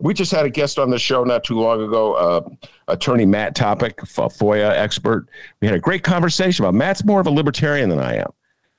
We 0.00 0.12
just 0.12 0.32
had 0.32 0.44
a 0.44 0.50
guest 0.50 0.78
on 0.78 0.90
the 0.90 0.98
show 0.98 1.24
not 1.24 1.44
too 1.44 1.58
long 1.58 1.82
ago, 1.82 2.14
uh, 2.14 2.48
attorney 2.88 3.26
Matt 3.26 3.54
Topic, 3.54 3.96
FOIA 3.98 4.70
expert. 4.70 5.28
We 5.60 5.68
had 5.68 5.76
a 5.76 5.80
great 5.80 6.02
conversation 6.02 6.64
about 6.64 6.74
Matt's 6.74 7.04
more 7.04 7.20
of 7.20 7.26
a 7.26 7.30
libertarian 7.30 7.88
than 7.88 8.00
I 8.00 8.16
am. 8.16 8.32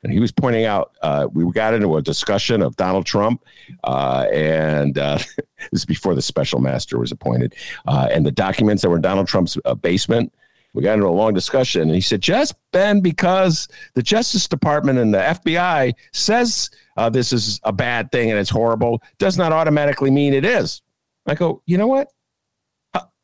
And 0.06 0.14
he 0.14 0.20
was 0.20 0.32
pointing 0.32 0.66
out, 0.66 0.92
uh, 1.02 1.28
we 1.34 1.52
got 1.52 1.74
into 1.74 1.98
a 1.98 2.02
discussion 2.02 2.62
of 2.62 2.76
Donald 2.76 3.08
Trump, 3.08 3.44
uh, 3.86 4.28
and 4.32 5.00
uh, 5.00 5.18
this 5.72 5.82
is 5.82 5.86
before 5.86 6.14
the 6.14 6.22
special 6.22 6.60
master 6.60 7.00
was 7.00 7.12
appointed, 7.12 7.56
uh, 7.88 8.08
and 8.12 8.24
the 8.24 8.32
documents 8.32 8.84
that 8.84 8.90
were 8.92 8.98
in 8.98 9.02
Donald 9.02 9.28
Trump's 9.28 9.58
uh, 9.66 9.74
basement. 9.74 10.32
We 10.74 10.84
got 10.84 10.94
into 10.94 11.08
a 11.08 11.10
long 11.10 11.34
discussion 11.34 11.84
and 11.84 11.96
he 11.96 12.02
said 12.02 12.22
just 12.22 12.54
ben 12.74 13.00
because 13.00 13.70
the 13.94 14.04
justice 14.04 14.46
department 14.46 15.00
and 15.00 15.14
the 15.14 15.20
fbi 15.20 15.94
says 16.12 16.70
uh, 16.98 17.10
this 17.10 17.32
is 17.32 17.62
a 17.64 17.72
bad 17.72 18.12
thing 18.12 18.30
and 18.30 18.38
it's 18.38 18.50
horrible 18.50 19.02
does 19.18 19.38
not 19.38 19.54
automatically 19.54 20.12
mean 20.12 20.34
it 20.34 20.44
is. 20.44 20.82
I 21.28 21.36
go 21.36 21.62
you 21.66 21.78
know 21.78 21.88
what? 21.88 22.10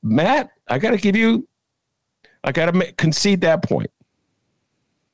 Matt 0.01 0.49
i 0.69 0.79
got 0.79 0.91
to 0.91 0.97
give 0.97 1.17
you 1.17 1.45
i 2.45 2.53
got 2.53 2.73
to 2.73 2.93
concede 2.93 3.41
that 3.41 3.63
point 3.63 3.91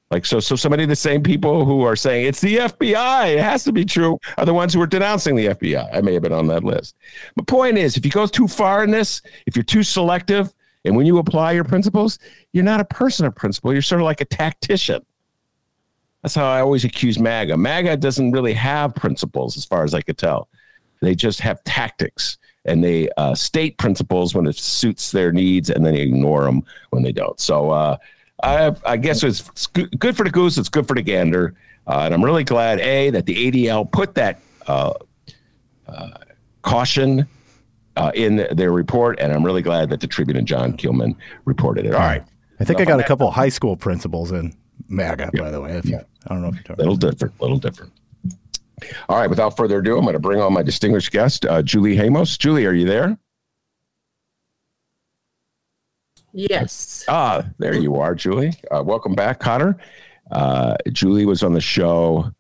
like 0.10 0.26
so 0.26 0.40
so 0.40 0.56
somebody 0.56 0.86
the 0.86 0.96
same 0.96 1.22
people 1.22 1.66
who 1.66 1.82
are 1.82 1.96
saying 1.96 2.26
it's 2.26 2.42
the 2.42 2.58
FBI, 2.58 3.36
it 3.36 3.44
has 3.44 3.64
to 3.66 3.72
be 3.72 3.84
true, 3.84 4.18
are 4.38 4.46
the 4.46 4.54
ones 4.54 4.74
who 4.74 4.82
are 4.82 4.88
denouncing 4.88 5.36
the 5.36 5.48
FBI. 5.48 5.90
I 5.94 6.02
may 6.02 6.14
have 6.14 6.24
been 6.24 6.34
on 6.34 6.48
that 6.48 6.64
list. 6.64 6.96
The 7.36 7.44
point 7.44 7.78
is 7.78 7.98
if 7.98 8.06
you 8.06 8.12
go 8.12 8.26
too 8.26 8.48
far 8.48 8.84
in 8.84 8.92
this, 8.92 9.22
if 9.46 9.56
you're 9.56 9.64
too 9.64 9.84
selective, 9.84 10.54
and 10.86 10.96
when 10.96 11.06
you 11.06 11.18
apply 11.18 11.52
your 11.52 11.66
principles, 11.66 12.20
you're 12.54 12.64
not 12.64 12.80
a 12.80 12.86
person 12.86 13.26
of 13.26 13.36
principle. 13.36 13.74
You're 13.74 13.82
sort 13.82 14.00
of 14.00 14.06
like 14.06 14.22
a 14.22 14.26
tactician. 14.26 15.06
That's 16.22 16.36
how 16.36 16.46
I 16.46 16.62
always 16.62 16.86
accuse 16.86 17.20
MAGA. 17.20 17.58
MAGA 17.58 17.98
doesn't 17.98 18.32
really 18.32 18.54
have 18.54 18.96
principles, 18.96 19.58
as 19.58 19.66
far 19.66 19.84
as 19.84 19.94
I 19.94 20.02
could 20.02 20.18
tell. 20.18 20.48
They 21.02 21.14
just 21.14 21.42
have 21.42 21.64
tactics 21.64 22.38
and 22.66 22.84
they 22.84 23.10
uh, 23.18 23.34
state 23.36 23.78
principles 23.78 24.36
when 24.36 24.46
it 24.46 24.58
suits 24.58 25.12
their 25.12 25.32
needs 25.32 25.70
and 25.70 25.86
then 25.86 25.94
they 25.94 26.02
ignore 26.02 26.44
them 26.44 26.64
when 26.90 27.04
they 27.04 27.12
don't. 27.12 27.40
So 27.40 27.72
uh, 27.72 27.98
I, 28.44 28.76
I, 28.86 28.98
guess 28.98 29.24
it's 29.24 29.68
good 29.68 30.16
for 30.16 30.24
the 30.24 30.30
goose, 30.30 30.58
it's 30.58 30.70
good 30.70 30.88
for 30.88 30.94
the 30.94 31.02
gander. 31.02 31.56
Uh, 31.88 32.02
and 32.02 32.14
I'm 32.14 32.24
really 32.24 32.44
glad, 32.44 32.80
A, 32.82 33.10
that 33.12 33.26
the 33.26 33.52
ADL 33.52 33.92
put 33.92 34.14
that 34.16 34.40
uh, 34.68 34.94
uh, 35.88 36.10
caution 36.62 37.28
uh, 37.96 38.12
in 38.14 38.48
their 38.52 38.72
report, 38.72 39.20
and 39.20 39.34
I'm 39.34 39.44
really 39.44 39.62
glad 39.62 39.90
that 39.90 40.02
the 40.02 40.08
Tribune 40.08 40.38
and 40.38 40.48
John 40.48 40.74
Keilman 40.74 41.16
reported 41.46 41.86
it. 41.86 41.94
All 41.94 42.00
right. 42.00 42.24
I 42.60 42.64
think 42.64 42.80
I 42.80 42.86
got 42.86 43.00
a 43.00 43.04
couple 43.04 43.30
high 43.32 43.50
school 43.50 43.76
principals 43.76 44.32
in 44.32 44.54
MAGA, 44.90 45.32
yeah. 45.34 45.42
by 45.42 45.50
the 45.50 45.62
way. 45.62 45.72
If 45.78 45.86
you, 45.86 45.98
I 45.98 46.34
don't 46.34 46.42
know 46.42 46.50
if 46.50 46.56
you're 46.56 46.64
talking. 46.64 46.78
Little 46.78 46.98
different, 46.98 47.40
little 47.42 47.58
different. 47.58 47.94
All 49.10 49.18
right. 49.18 49.30
Without 49.30 49.56
further 49.56 49.80
ado, 49.80 49.98
I'm 49.98 50.04
going 50.04 50.14
to 50.14 50.20
bring 50.20 50.42
on 50.42 50.54
my 50.54 50.64
distinguished 50.64 51.12
guest, 51.12 51.46
uh, 51.46 51.62
Julie 51.62 51.96
Hamos. 51.96 52.38
Julie, 52.38 52.66
are 52.66 52.74
you 52.74 52.86
there? 52.86 53.18
Yes. 56.38 57.04
Ah, 57.08 57.46
there 57.58 57.74
you 57.74 57.96
are, 57.96 58.14
Julie. 58.14 58.54
Uh, 58.70 58.84
welcome 58.84 59.16
back, 59.16 59.40
Connor. 59.40 59.76
Uh, 60.32 60.76
Julie 60.92 61.26
was 61.26 61.42
on 61.42 61.54
the 61.54 61.62
show. 61.62 62.32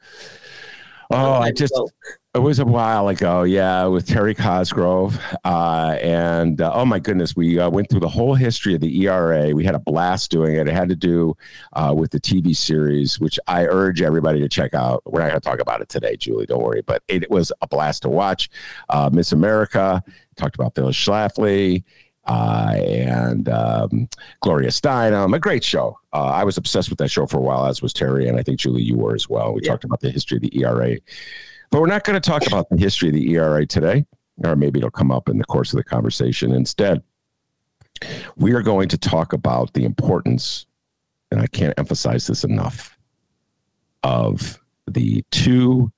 Oh, 1.09 1.33
I 1.33 1.51
just 1.51 1.73
it 2.35 2.39
was 2.39 2.59
a 2.59 2.65
while 2.65 3.07
ago, 3.07 3.41
yeah, 3.41 3.85
with 3.85 4.05
Terry 4.05 4.35
Cosgrove. 4.35 5.19
Uh, 5.43 5.97
and 6.03 6.61
uh, 6.61 6.71
oh 6.75 6.85
my 6.85 6.99
goodness, 6.99 7.35
we 7.35 7.57
uh, 7.57 7.71
went 7.71 7.89
through 7.89 8.01
the 8.01 8.07
whole 8.07 8.35
history 8.35 8.75
of 8.75 8.81
the 8.81 9.01
ERA. 9.05 9.49
We 9.55 9.63
had 9.63 9.73
a 9.73 9.79
blast 9.79 10.29
doing 10.29 10.53
it. 10.53 10.67
It 10.67 10.73
had 10.73 10.89
to 10.89 10.95
do 10.95 11.35
uh, 11.73 11.95
with 11.97 12.11
the 12.11 12.19
TV 12.19 12.55
series, 12.55 13.19
which 13.19 13.39
I 13.47 13.65
urge 13.65 14.03
everybody 14.03 14.39
to 14.41 14.47
check 14.47 14.75
out. 14.75 15.01
We're 15.07 15.21
not 15.21 15.29
going 15.29 15.41
to 15.41 15.49
talk 15.49 15.59
about 15.59 15.81
it 15.81 15.89
today, 15.89 16.17
Julie, 16.17 16.45
don't 16.45 16.61
worry, 16.61 16.83
but 16.83 17.01
it, 17.07 17.23
it 17.23 17.31
was 17.31 17.51
a 17.63 17.67
blast 17.67 18.03
to 18.03 18.09
watch. 18.09 18.51
Uh, 18.89 19.09
Miss 19.11 19.31
America 19.31 20.03
talked 20.35 20.53
about 20.53 20.75
Phyllis 20.75 20.95
Schlafly. 20.95 21.83
Uh, 22.27 22.75
and 22.85 23.47
um, 23.47 24.09
Gloria 24.41 24.69
Steinem, 24.69 25.33
a 25.33 25.39
great 25.39 25.63
show. 25.63 25.97
Uh, 26.13 26.25
I 26.25 26.43
was 26.43 26.57
obsessed 26.57 26.89
with 26.89 26.99
that 26.99 27.09
show 27.09 27.25
for 27.25 27.37
a 27.37 27.41
while, 27.41 27.65
as 27.65 27.81
was 27.81 27.93
Terry, 27.93 28.27
and 28.27 28.37
I 28.37 28.43
think 28.43 28.59
Julie, 28.59 28.81
you 28.81 28.97
were 28.97 29.15
as 29.15 29.29
well. 29.29 29.53
We 29.53 29.61
yeah. 29.63 29.71
talked 29.71 29.85
about 29.85 30.01
the 30.01 30.11
history 30.11 30.37
of 30.37 30.41
the 30.41 30.61
ERA. 30.61 30.97
But 31.69 31.81
we're 31.81 31.87
not 31.87 32.03
going 32.03 32.19
to 32.19 32.29
talk 32.29 32.45
about 32.45 32.69
the 32.69 32.77
history 32.77 33.09
of 33.09 33.15
the 33.15 33.31
ERA 33.33 33.65
today, 33.65 34.05
or 34.43 34.55
maybe 34.55 34.79
it'll 34.79 34.91
come 34.91 35.11
up 35.11 35.29
in 35.29 35.37
the 35.37 35.45
course 35.45 35.71
of 35.71 35.77
the 35.77 35.83
conversation. 35.83 36.51
Instead, 36.51 37.01
we 38.35 38.53
are 38.53 38.61
going 38.61 38.89
to 38.89 38.97
talk 38.97 39.33
about 39.33 39.73
the 39.73 39.85
importance, 39.85 40.65
and 41.31 41.41
I 41.41 41.47
can't 41.47 41.73
emphasize 41.77 42.27
this 42.27 42.43
enough, 42.43 42.97
of 44.03 44.59
the 44.85 45.23
two 45.31 45.91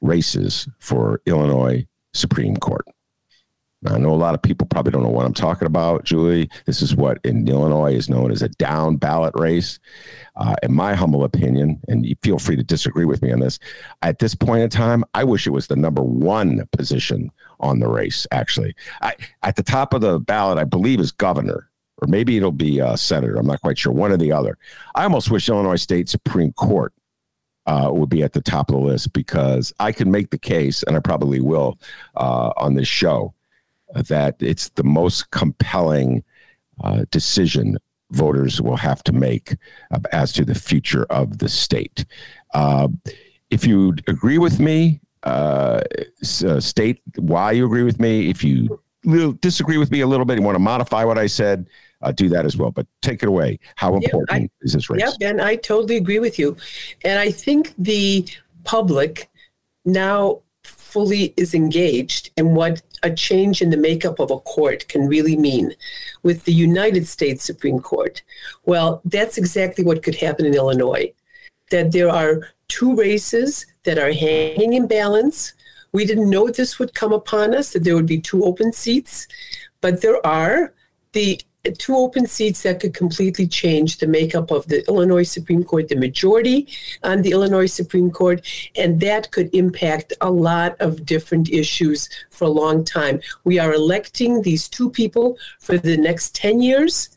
races 0.00 0.68
for 0.78 1.20
Illinois 1.26 1.86
Supreme 2.12 2.56
Court. 2.56 2.86
I 3.86 3.96
know 3.96 4.10
a 4.10 4.16
lot 4.16 4.34
of 4.34 4.42
people 4.42 4.66
probably 4.66 4.90
don't 4.90 5.04
know 5.04 5.08
what 5.08 5.24
I'm 5.24 5.34
talking 5.34 5.66
about, 5.66 6.04
Julie. 6.04 6.50
This 6.66 6.82
is 6.82 6.96
what 6.96 7.18
in 7.22 7.46
Illinois 7.46 7.94
is 7.94 8.08
known 8.08 8.32
as 8.32 8.42
a 8.42 8.48
down 8.48 8.96
ballot 8.96 9.32
race. 9.36 9.78
Uh, 10.34 10.54
in 10.62 10.72
my 10.72 10.94
humble 10.94 11.24
opinion, 11.24 11.80
and 11.88 12.04
you 12.04 12.16
feel 12.22 12.38
free 12.38 12.56
to 12.56 12.62
disagree 12.62 13.04
with 13.04 13.22
me 13.22 13.32
on 13.32 13.40
this, 13.40 13.58
at 14.02 14.18
this 14.18 14.34
point 14.34 14.62
in 14.62 14.70
time, 14.70 15.04
I 15.14 15.24
wish 15.24 15.46
it 15.46 15.50
was 15.50 15.66
the 15.66 15.76
number 15.76 16.02
one 16.02 16.64
position 16.72 17.30
on 17.60 17.80
the 17.80 17.88
race, 17.88 18.26
actually. 18.30 18.74
I, 19.02 19.14
at 19.42 19.56
the 19.56 19.62
top 19.62 19.94
of 19.94 20.00
the 20.00 20.18
ballot, 20.20 20.58
I 20.58 20.64
believe, 20.64 21.00
is 21.00 21.10
governor, 21.10 21.68
or 22.00 22.08
maybe 22.08 22.36
it'll 22.36 22.52
be 22.52 22.80
uh, 22.80 22.96
senator. 22.96 23.36
I'm 23.36 23.46
not 23.46 23.60
quite 23.62 23.78
sure, 23.78 23.92
one 23.92 24.12
or 24.12 24.16
the 24.16 24.32
other. 24.32 24.58
I 24.94 25.04
almost 25.04 25.30
wish 25.30 25.48
Illinois 25.48 25.76
State 25.76 26.08
Supreme 26.08 26.52
Court 26.52 26.92
uh, 27.66 27.90
would 27.92 28.08
be 28.08 28.22
at 28.22 28.32
the 28.32 28.40
top 28.40 28.70
of 28.70 28.76
the 28.76 28.80
list 28.80 29.12
because 29.12 29.72
I 29.78 29.92
can 29.92 30.10
make 30.10 30.30
the 30.30 30.38
case, 30.38 30.82
and 30.84 30.96
I 30.96 31.00
probably 31.00 31.40
will 31.40 31.78
uh, 32.16 32.52
on 32.56 32.74
this 32.74 32.88
show, 32.88 33.34
that 33.94 34.36
it's 34.40 34.68
the 34.70 34.84
most 34.84 35.30
compelling 35.30 36.22
uh, 36.82 37.04
decision 37.10 37.78
voters 38.10 38.60
will 38.60 38.76
have 38.76 39.02
to 39.04 39.12
make 39.12 39.56
uh, 39.90 39.98
as 40.12 40.32
to 40.32 40.44
the 40.44 40.54
future 40.54 41.04
of 41.10 41.38
the 41.38 41.48
state. 41.48 42.04
Uh, 42.54 42.88
if 43.50 43.66
you 43.66 43.94
agree 44.06 44.38
with 44.38 44.60
me, 44.60 45.00
uh, 45.24 45.82
uh, 46.44 46.60
state 46.60 47.02
why 47.16 47.52
you 47.52 47.66
agree 47.66 47.82
with 47.82 47.98
me. 47.98 48.30
If 48.30 48.44
you 48.44 48.80
disagree 49.40 49.78
with 49.78 49.90
me 49.90 50.00
a 50.00 50.06
little 50.06 50.26
bit 50.26 50.36
and 50.36 50.44
want 50.44 50.54
to 50.56 50.60
modify 50.60 51.04
what 51.04 51.18
I 51.18 51.26
said, 51.26 51.68
uh, 52.02 52.12
do 52.12 52.28
that 52.28 52.44
as 52.44 52.56
well. 52.56 52.70
But 52.70 52.86
take 53.02 53.22
it 53.22 53.28
away. 53.28 53.58
How 53.76 53.94
important 53.94 54.30
I, 54.30 54.50
is 54.62 54.72
this 54.74 54.88
race? 54.88 55.00
Yeah, 55.00 55.12
Ben, 55.18 55.40
I 55.40 55.56
totally 55.56 55.96
agree 55.96 56.18
with 56.18 56.38
you. 56.38 56.56
And 57.04 57.18
I 57.18 57.30
think 57.30 57.74
the 57.76 58.26
public 58.64 59.28
now 59.84 60.42
fully 60.62 61.34
is 61.36 61.54
engaged 61.54 62.30
in 62.36 62.54
what 62.54 62.82
a 63.02 63.10
change 63.10 63.62
in 63.62 63.70
the 63.70 63.76
makeup 63.76 64.18
of 64.18 64.30
a 64.30 64.40
court 64.40 64.88
can 64.88 65.06
really 65.06 65.36
mean 65.36 65.74
with 66.22 66.44
the 66.44 66.52
United 66.52 67.06
States 67.06 67.44
Supreme 67.44 67.80
Court. 67.80 68.22
Well, 68.64 69.00
that's 69.04 69.38
exactly 69.38 69.84
what 69.84 70.02
could 70.02 70.16
happen 70.16 70.46
in 70.46 70.54
Illinois. 70.54 71.12
That 71.70 71.92
there 71.92 72.10
are 72.10 72.48
two 72.68 72.94
races 72.94 73.66
that 73.84 73.98
are 73.98 74.12
hanging 74.12 74.74
in 74.74 74.86
balance. 74.86 75.54
We 75.92 76.04
didn't 76.04 76.30
know 76.30 76.48
this 76.48 76.78
would 76.78 76.94
come 76.94 77.12
upon 77.12 77.54
us, 77.54 77.72
that 77.72 77.84
there 77.84 77.94
would 77.94 78.06
be 78.06 78.20
two 78.20 78.44
open 78.44 78.72
seats, 78.72 79.26
but 79.80 80.02
there 80.02 80.24
are. 80.26 80.72
The 81.14 81.40
two 81.78 81.96
open 81.96 82.26
seats 82.26 82.62
that 82.62 82.80
could 82.80 82.94
completely 82.94 83.46
change 83.46 83.98
the 83.98 84.06
makeup 84.06 84.50
of 84.50 84.66
the 84.68 84.86
Illinois 84.88 85.24
Supreme 85.24 85.64
Court, 85.64 85.88
the 85.88 85.96
majority 85.96 86.68
on 87.02 87.22
the 87.22 87.32
Illinois 87.32 87.66
Supreme 87.66 88.10
Court, 88.10 88.46
and 88.76 89.00
that 89.00 89.30
could 89.30 89.54
impact 89.54 90.12
a 90.20 90.30
lot 90.30 90.76
of 90.80 91.04
different 91.04 91.48
issues 91.50 92.08
for 92.30 92.44
a 92.44 92.50
long 92.50 92.84
time. 92.84 93.20
We 93.44 93.58
are 93.58 93.72
electing 93.72 94.42
these 94.42 94.68
two 94.68 94.90
people 94.90 95.36
for 95.58 95.78
the 95.78 95.96
next 95.96 96.34
10 96.34 96.60
years. 96.62 97.10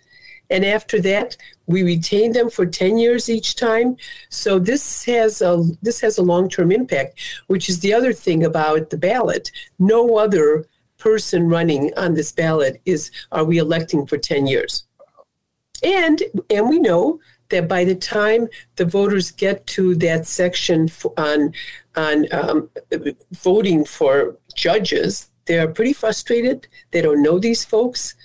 And 0.50 0.66
after 0.66 1.00
that, 1.02 1.38
we 1.66 1.82
retain 1.82 2.34
them 2.34 2.50
for 2.50 2.66
10 2.66 2.98
years 2.98 3.30
each 3.30 3.56
time. 3.56 3.96
So 4.28 4.60
this 4.60 5.06
has 5.06 5.42
a 5.42 5.64
this 5.82 6.02
has 6.02 6.18
a 6.18 6.24
long-term 6.24 6.74
impact, 6.74 7.20
which 7.48 7.70
is 7.70 7.80
the 7.80 7.94
other 7.94 8.12
thing 8.12 8.44
about 8.44 8.90
the 8.90 8.98
ballot. 8.98 9.50
No 9.80 10.18
other 10.18 10.66
person 11.02 11.50
running 11.50 11.92
on 11.98 12.14
this 12.14 12.32
ballot 12.32 12.80
is 12.86 13.12
are 13.32 13.44
we 13.44 13.58
electing 13.58 14.06
for 14.06 14.18
10 14.18 14.46
years? 14.46 14.84
And 15.84 16.22
and 16.50 16.70
we 16.70 16.80
know 16.80 17.20
that 17.50 17.68
by 17.68 17.84
the 17.84 17.96
time 17.96 18.48
the 18.76 18.86
voters 18.86 19.32
get 19.32 19.66
to 19.68 19.96
that 19.96 20.28
section 20.28 20.90
on 21.18 21.54
on 21.96 22.28
um, 22.32 22.70
voting 23.32 23.84
for 23.84 24.38
judges, 24.56 25.30
they 25.46 25.58
are 25.60 25.68
pretty 25.68 25.94
frustrated. 25.94 26.68
They 26.92 27.02
don't 27.02 27.24
know 27.24 27.40
these 27.40 27.66
folks. 27.66 28.16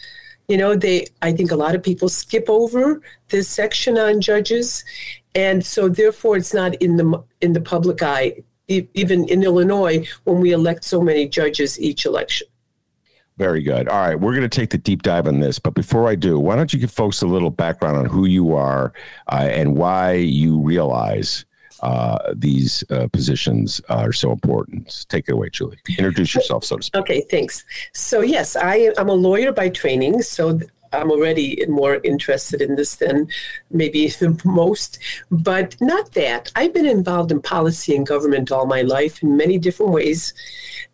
You 0.48 0.58
know, 0.58 0.76
they. 0.76 1.06
I 1.22 1.32
think 1.32 1.50
a 1.50 1.56
lot 1.56 1.74
of 1.74 1.82
people 1.82 2.08
skip 2.08 2.48
over 2.48 3.00
this 3.30 3.48
section 3.48 3.98
on 3.98 4.20
judges, 4.20 4.84
and 5.34 5.64
so 5.64 5.88
therefore 5.88 6.36
it's 6.36 6.54
not 6.54 6.74
in 6.76 6.96
the 6.96 7.24
in 7.40 7.52
the 7.52 7.60
public 7.60 8.02
eye. 8.02 8.42
Even 8.68 9.28
in 9.28 9.44
Illinois, 9.44 10.04
when 10.24 10.40
we 10.40 10.50
elect 10.50 10.82
so 10.84 11.00
many 11.00 11.28
judges 11.28 11.80
each 11.80 12.04
election. 12.04 12.48
Very 13.38 13.62
good. 13.62 13.88
All 13.88 14.00
right, 14.00 14.18
we're 14.18 14.32
going 14.32 14.48
to 14.48 14.48
take 14.48 14.70
the 14.70 14.78
deep 14.78 15.02
dive 15.02 15.26
on 15.26 15.40
this, 15.40 15.58
but 15.58 15.74
before 15.74 16.08
I 16.08 16.14
do, 16.14 16.40
why 16.40 16.56
don't 16.56 16.72
you 16.72 16.78
give 16.78 16.90
folks 16.90 17.20
a 17.20 17.26
little 17.26 17.50
background 17.50 17.98
on 17.98 18.06
who 18.06 18.24
you 18.24 18.54
are 18.54 18.94
uh, 19.30 19.48
and 19.50 19.76
why 19.76 20.14
you 20.14 20.58
realize 20.58 21.44
uh, 21.82 22.32
these 22.34 22.82
uh, 22.90 23.06
positions 23.08 23.80
are 23.90 24.12
so 24.12 24.32
important. 24.32 25.04
Take 25.10 25.28
it 25.28 25.32
away, 25.32 25.50
Julie. 25.50 25.76
Introduce 25.98 26.34
yourself, 26.34 26.64
so 26.64 26.78
to 26.78 26.82
speak. 26.82 27.00
Okay, 27.00 27.20
thanks. 27.30 27.64
So 27.92 28.22
yes, 28.22 28.56
I 28.56 28.92
am 28.96 29.10
a 29.10 29.14
lawyer 29.14 29.52
by 29.52 29.68
training. 29.68 30.22
So 30.22 30.58
I'm 30.92 31.10
already 31.10 31.64
more 31.68 32.00
interested 32.04 32.60
in 32.60 32.76
this 32.76 32.96
than 32.96 33.28
maybe 33.70 34.08
the 34.08 34.40
most, 34.44 34.98
but 35.30 35.76
not 35.80 36.12
that. 36.12 36.50
I've 36.56 36.72
been 36.72 36.86
involved 36.86 37.30
in 37.30 37.42
policy 37.42 37.94
and 37.94 38.06
government 38.06 38.50
all 38.50 38.66
my 38.66 38.82
life 38.82 39.22
in 39.22 39.36
many 39.36 39.58
different 39.58 39.92
ways, 39.92 40.32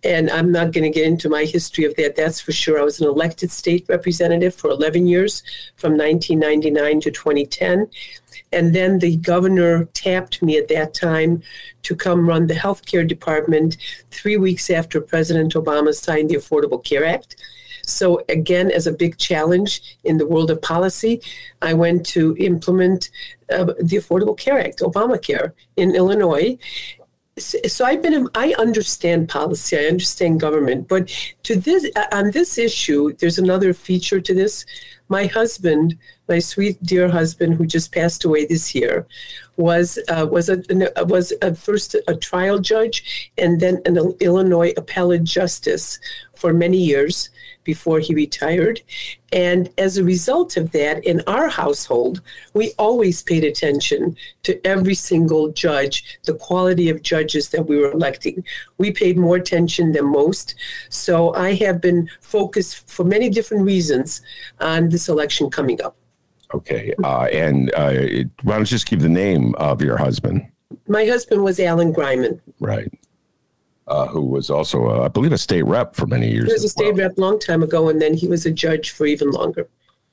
and 0.05 0.31
I'm 0.31 0.51
not 0.51 0.73
going 0.73 0.85
to 0.85 0.91
get 0.91 1.07
into 1.07 1.29
my 1.29 1.45
history 1.45 1.85
of 1.85 1.95
that. 1.97 2.17
That's 2.17 2.41
for 2.41 2.53
sure. 2.53 2.81
I 2.81 2.83
was 2.83 3.01
an 3.01 3.07
elected 3.07 3.51
state 3.51 3.87
representative 3.89 4.55
for 4.55 4.69
11 4.71 5.07
years, 5.07 5.43
from 5.77 5.93
1999 5.93 7.01
to 7.03 7.11
2010. 7.11 7.89
And 8.53 8.75
then 8.75 8.99
the 8.99 9.17
governor 9.17 9.85
tapped 9.87 10.43
me 10.43 10.59
at 10.59 10.69
that 10.69 10.93
time 10.95 11.43
to 11.83 11.95
come 11.95 12.29
run 12.29 12.49
the 12.49 12.55
healthcare 12.55 13.07
department 13.07 13.77
three 14.11 14.37
weeks 14.37 14.71
after 14.71 15.01
President 15.01 15.55
Obama 15.55 15.95
signed 15.95 16.31
the 16.31 16.37
Affordable 16.37 16.83
Care 16.83 17.05
Act. 17.05 17.37
So, 17.85 18.23
again, 18.29 18.71
as 18.71 18.87
a 18.87 18.93
big 18.93 19.19
challenge 19.19 19.99
in 20.05 20.19
the 20.19 20.27
world 20.27 20.51
of 20.51 20.63
policy, 20.63 21.21
I 21.61 21.75
went 21.75 22.07
to 22.07 22.37
implement 22.39 23.11
uh, 23.53 23.65
the 23.81 23.97
Affordable 23.97 24.39
Care 24.39 24.61
Act, 24.61 24.81
Obamacare, 24.81 25.53
in 25.77 25.95
Illinois. 25.95 26.59
So 27.39 27.87
I've 27.87 28.03
been. 28.03 28.29
I 28.35 28.55
understand 28.59 29.31
policy. 29.31 29.79
I 29.79 29.85
understand 29.85 30.39
government. 30.39 30.87
But 30.87 31.09
to 31.45 31.57
this, 31.57 31.89
uh, 31.97 32.05
on 32.13 32.31
this 32.33 32.59
issue, 32.59 33.15
there's 33.15 33.39
another 33.39 33.73
feature 33.73 34.21
to 34.21 34.35
this. 34.35 34.67
My 35.09 35.25
husband, 35.27 35.97
my 36.29 36.41
sweet 36.41 36.83
dear 36.83 37.09
husband, 37.09 37.55
who 37.55 37.67
just 37.67 37.91
passed 37.91 38.25
away 38.25 38.45
this 38.45 38.75
year, 38.75 39.07
was 39.57 39.99
uh, 40.09 40.27
was 40.31 40.51
a 40.51 40.63
was 41.05 41.33
a 41.41 41.55
first 41.55 41.97
a 42.07 42.15
trial 42.17 42.59
judge 42.59 43.33
and 43.39 43.61
then 43.61 43.81
an 43.87 43.97
Illinois 44.21 44.75
appellate 44.77 45.25
justice 45.25 45.99
for 46.35 46.53
many 46.53 46.79
years 46.79 47.31
before 47.65 48.01
he 48.01 48.15
retired. 48.15 48.81
And 49.33 49.71
as 49.79 49.97
a 49.97 50.05
result 50.05 50.57
of 50.57 50.73
that, 50.73 51.05
in 51.05 51.23
our 51.27 51.49
household, 51.49 52.21
we 52.55 52.73
always 52.79 53.23
paid 53.23 53.45
attention 53.45 54.17
to 54.43 54.67
every 54.67 54.95
single 54.95 55.53
judge, 55.53 56.19
the 56.25 56.35
quality 56.35 56.89
of 56.91 57.03
judges 57.03 57.49
that 57.51 57.67
we 57.67 57.79
were 57.79 57.91
electing. 57.91 58.45
We 58.79 58.93
paid 58.93 59.17
more 59.17 59.37
attention 59.37 59.93
than 59.93 60.11
most. 60.11 60.55
So 60.91 61.35
I 61.35 61.55
have 61.55 61.81
been 61.81 62.09
focused 62.21 62.89
for 62.91 63.05
many 63.05 63.31
different 63.31 63.65
reasons 63.65 64.21
on 64.61 64.91
this 64.91 65.09
election 65.09 65.51
coming 65.51 65.83
up. 65.83 65.97
Okay. 66.55 66.93
Uh, 67.03 67.29
and 67.33 67.73
uh, 67.75 67.93
why 68.43 68.57
don't 68.57 68.61
you 68.61 68.67
just 68.67 68.87
give 68.87 69.01
the 69.01 69.09
name 69.09 69.55
of 69.55 69.81
your 69.81 69.97
husband? 69.97 70.47
My 70.87 71.07
husband 71.07 71.43
was 71.43 71.59
Alan 71.59 71.95
Greiman. 71.95 72.41
Right 72.61 72.93
uh, 73.87 74.07
who 74.07 74.23
was 74.23 74.51
also, 74.51 74.87
uh, 74.87 75.05
I 75.05 75.09
believe, 75.09 75.33
a 75.33 75.39
state 75.39 75.65
rep 75.65 75.95
for 75.95 76.07
many 76.07 76.31
years. 76.31 76.47
He 76.47 76.53
was 76.53 76.65
a 76.65 76.69
state 76.69 76.95
well. 76.95 77.09
rep 77.09 77.19
long 77.19 77.39
time 77.39 77.63
ago, 77.63 77.89
and 77.89 78.01
then 78.01 78.15
he 78.15 78.29
was 78.29 78.47
a 78.47 78.51
judge 78.51 78.91
for 78.91 79.07
even 79.07 79.31
longer. 79.31 79.69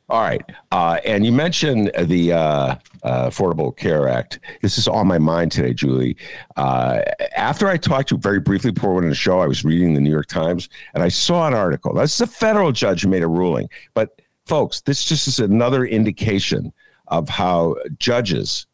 All 0.10 0.22
right. 0.22 0.42
Uh, 0.72 1.00
and 1.06 1.24
you 1.24 1.32
mentioned 1.32 1.92
the 2.06 2.34
uh, 2.34 2.76
uh, 3.04 3.30
Affordable 3.30 3.76
Care 3.76 4.08
Act. 4.08 4.40
This 4.64 4.80
is 4.80 4.88
on 4.88 5.06
my 5.06 5.20
mind 5.20 5.52
today, 5.52 5.72
Julie. 5.72 6.18
Uh, 6.58 7.02
after 7.36 7.68
I 7.68 7.78
talked 7.78 8.10
to 8.10 8.16
you 8.16 8.22
very 8.22 8.40
briefly 8.40 8.72
before 8.72 8.90
we 8.90 8.96
went 8.96 9.06
on 9.06 9.10
the 9.10 9.16
show, 9.16 9.40
I 9.40 9.46
was 9.46 9.64
reading 9.64 9.94
the 9.94 10.02
New 10.02 10.10
York 10.10 10.26
Times 10.26 10.68
and 10.96 11.04
I 11.04 11.10
saw 11.10 11.48
an 11.48 11.54
article. 11.54 11.94
This 11.94 12.16
is 12.16 12.22
a 12.22 12.28
federal 12.28 12.72
judge 12.72 13.04
who 13.04 13.08
made 13.08 13.22
a 13.22 13.28
ruling. 13.28 13.70
But, 13.94 14.20
folks, 14.48 14.82
this 14.82 15.06
just 15.06 15.28
is 15.28 15.40
another 15.40 15.86
indication 15.86 16.74
of 17.10 17.30
how 17.30 17.76
judges 18.00 18.66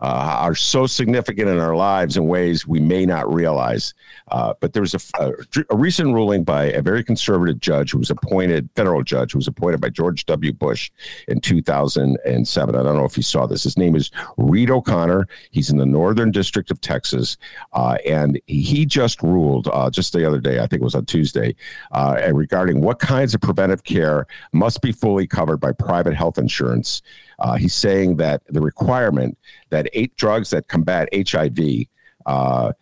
uh, 0.00 0.38
are 0.40 0.54
so 0.54 0.86
significant 0.86 1.48
in 1.48 1.58
our 1.58 1.76
lives 1.76 2.16
in 2.16 2.26
ways 2.26 2.66
we 2.66 2.80
may 2.80 3.04
not 3.04 3.32
realize. 3.32 3.94
Uh, 4.30 4.54
but 4.60 4.72
there 4.72 4.82
was 4.82 4.94
a, 4.94 5.00
a, 5.22 5.32
a, 5.70 5.76
recent 5.76 6.14
ruling 6.14 6.44
by 6.44 6.64
a 6.64 6.80
very 6.80 7.04
conservative 7.04 7.60
judge 7.60 7.90
who 7.90 7.98
was 7.98 8.10
appointed, 8.10 8.68
federal 8.76 9.02
judge 9.02 9.32
who 9.32 9.38
was 9.38 9.48
appointed 9.48 9.80
by 9.80 9.88
George 9.88 10.24
W. 10.26 10.52
Bush 10.52 10.90
in 11.28 11.40
2007. 11.40 12.74
I 12.74 12.82
don't 12.82 12.96
know 12.96 13.04
if 13.04 13.16
you 13.16 13.22
saw 13.22 13.46
this. 13.46 13.64
His 13.64 13.76
name 13.76 13.94
is 13.94 14.10
Reed 14.36 14.70
O'Connor. 14.70 15.28
He's 15.50 15.70
in 15.70 15.76
the 15.76 15.86
Northern 15.86 16.30
District 16.30 16.70
of 16.70 16.80
Texas. 16.80 17.36
Uh, 17.72 17.98
and 18.06 18.40
he 18.46 18.86
just 18.86 19.22
ruled 19.22 19.68
uh, 19.72 19.90
just 19.90 20.12
the 20.12 20.26
other 20.26 20.40
day, 20.40 20.58
I 20.58 20.66
think 20.66 20.80
it 20.80 20.84
was 20.84 20.94
on 20.94 21.06
Tuesday, 21.06 21.54
uh, 21.92 22.30
regarding 22.32 22.80
what 22.80 23.00
kinds 23.00 23.34
of 23.34 23.40
preventive 23.40 23.84
care 23.84 24.26
must 24.52 24.80
be 24.80 24.92
fully 24.92 25.26
covered 25.26 25.58
by 25.58 25.72
private 25.72 26.14
health 26.14 26.38
insurance. 26.38 27.02
Uh, 27.40 27.54
he's 27.54 27.74
saying 27.74 28.16
that 28.16 28.42
the 28.48 28.60
requirement 28.60 29.36
that 29.70 29.88
eight 29.92 30.16
drugs 30.16 30.50
that 30.50 30.68
combat 30.68 31.08
HIV 31.14 31.86
uh, 32.26 32.72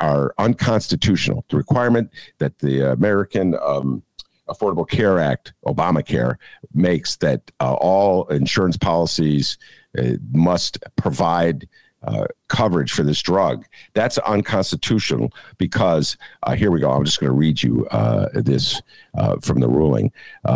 are 0.00 0.34
unconstitutional. 0.38 1.44
The 1.50 1.56
requirement 1.56 2.10
that 2.38 2.58
the 2.58 2.92
American 2.92 3.54
um, 3.62 4.02
Affordable 4.48 4.88
Care 4.88 5.18
Act, 5.18 5.52
Obamacare, 5.66 6.36
makes 6.74 7.16
that 7.16 7.42
uh, 7.60 7.74
all 7.74 8.26
insurance 8.28 8.76
policies 8.76 9.58
uh, 9.98 10.12
must 10.32 10.78
provide 10.96 11.68
uh, 12.04 12.26
coverage 12.46 12.92
for 12.92 13.02
this 13.02 13.20
drug. 13.20 13.64
That's 13.92 14.18
unconstitutional 14.18 15.32
because 15.58 16.16
uh, 16.44 16.54
here 16.54 16.70
we 16.70 16.78
go. 16.78 16.92
I'm 16.92 17.04
just 17.04 17.18
going 17.18 17.30
to 17.30 17.36
read 17.36 17.60
you 17.60 17.86
uh, 17.88 18.28
this 18.34 18.80
uh, 19.16 19.36
from 19.42 19.58
the 19.58 19.68
ruling. 19.68 20.12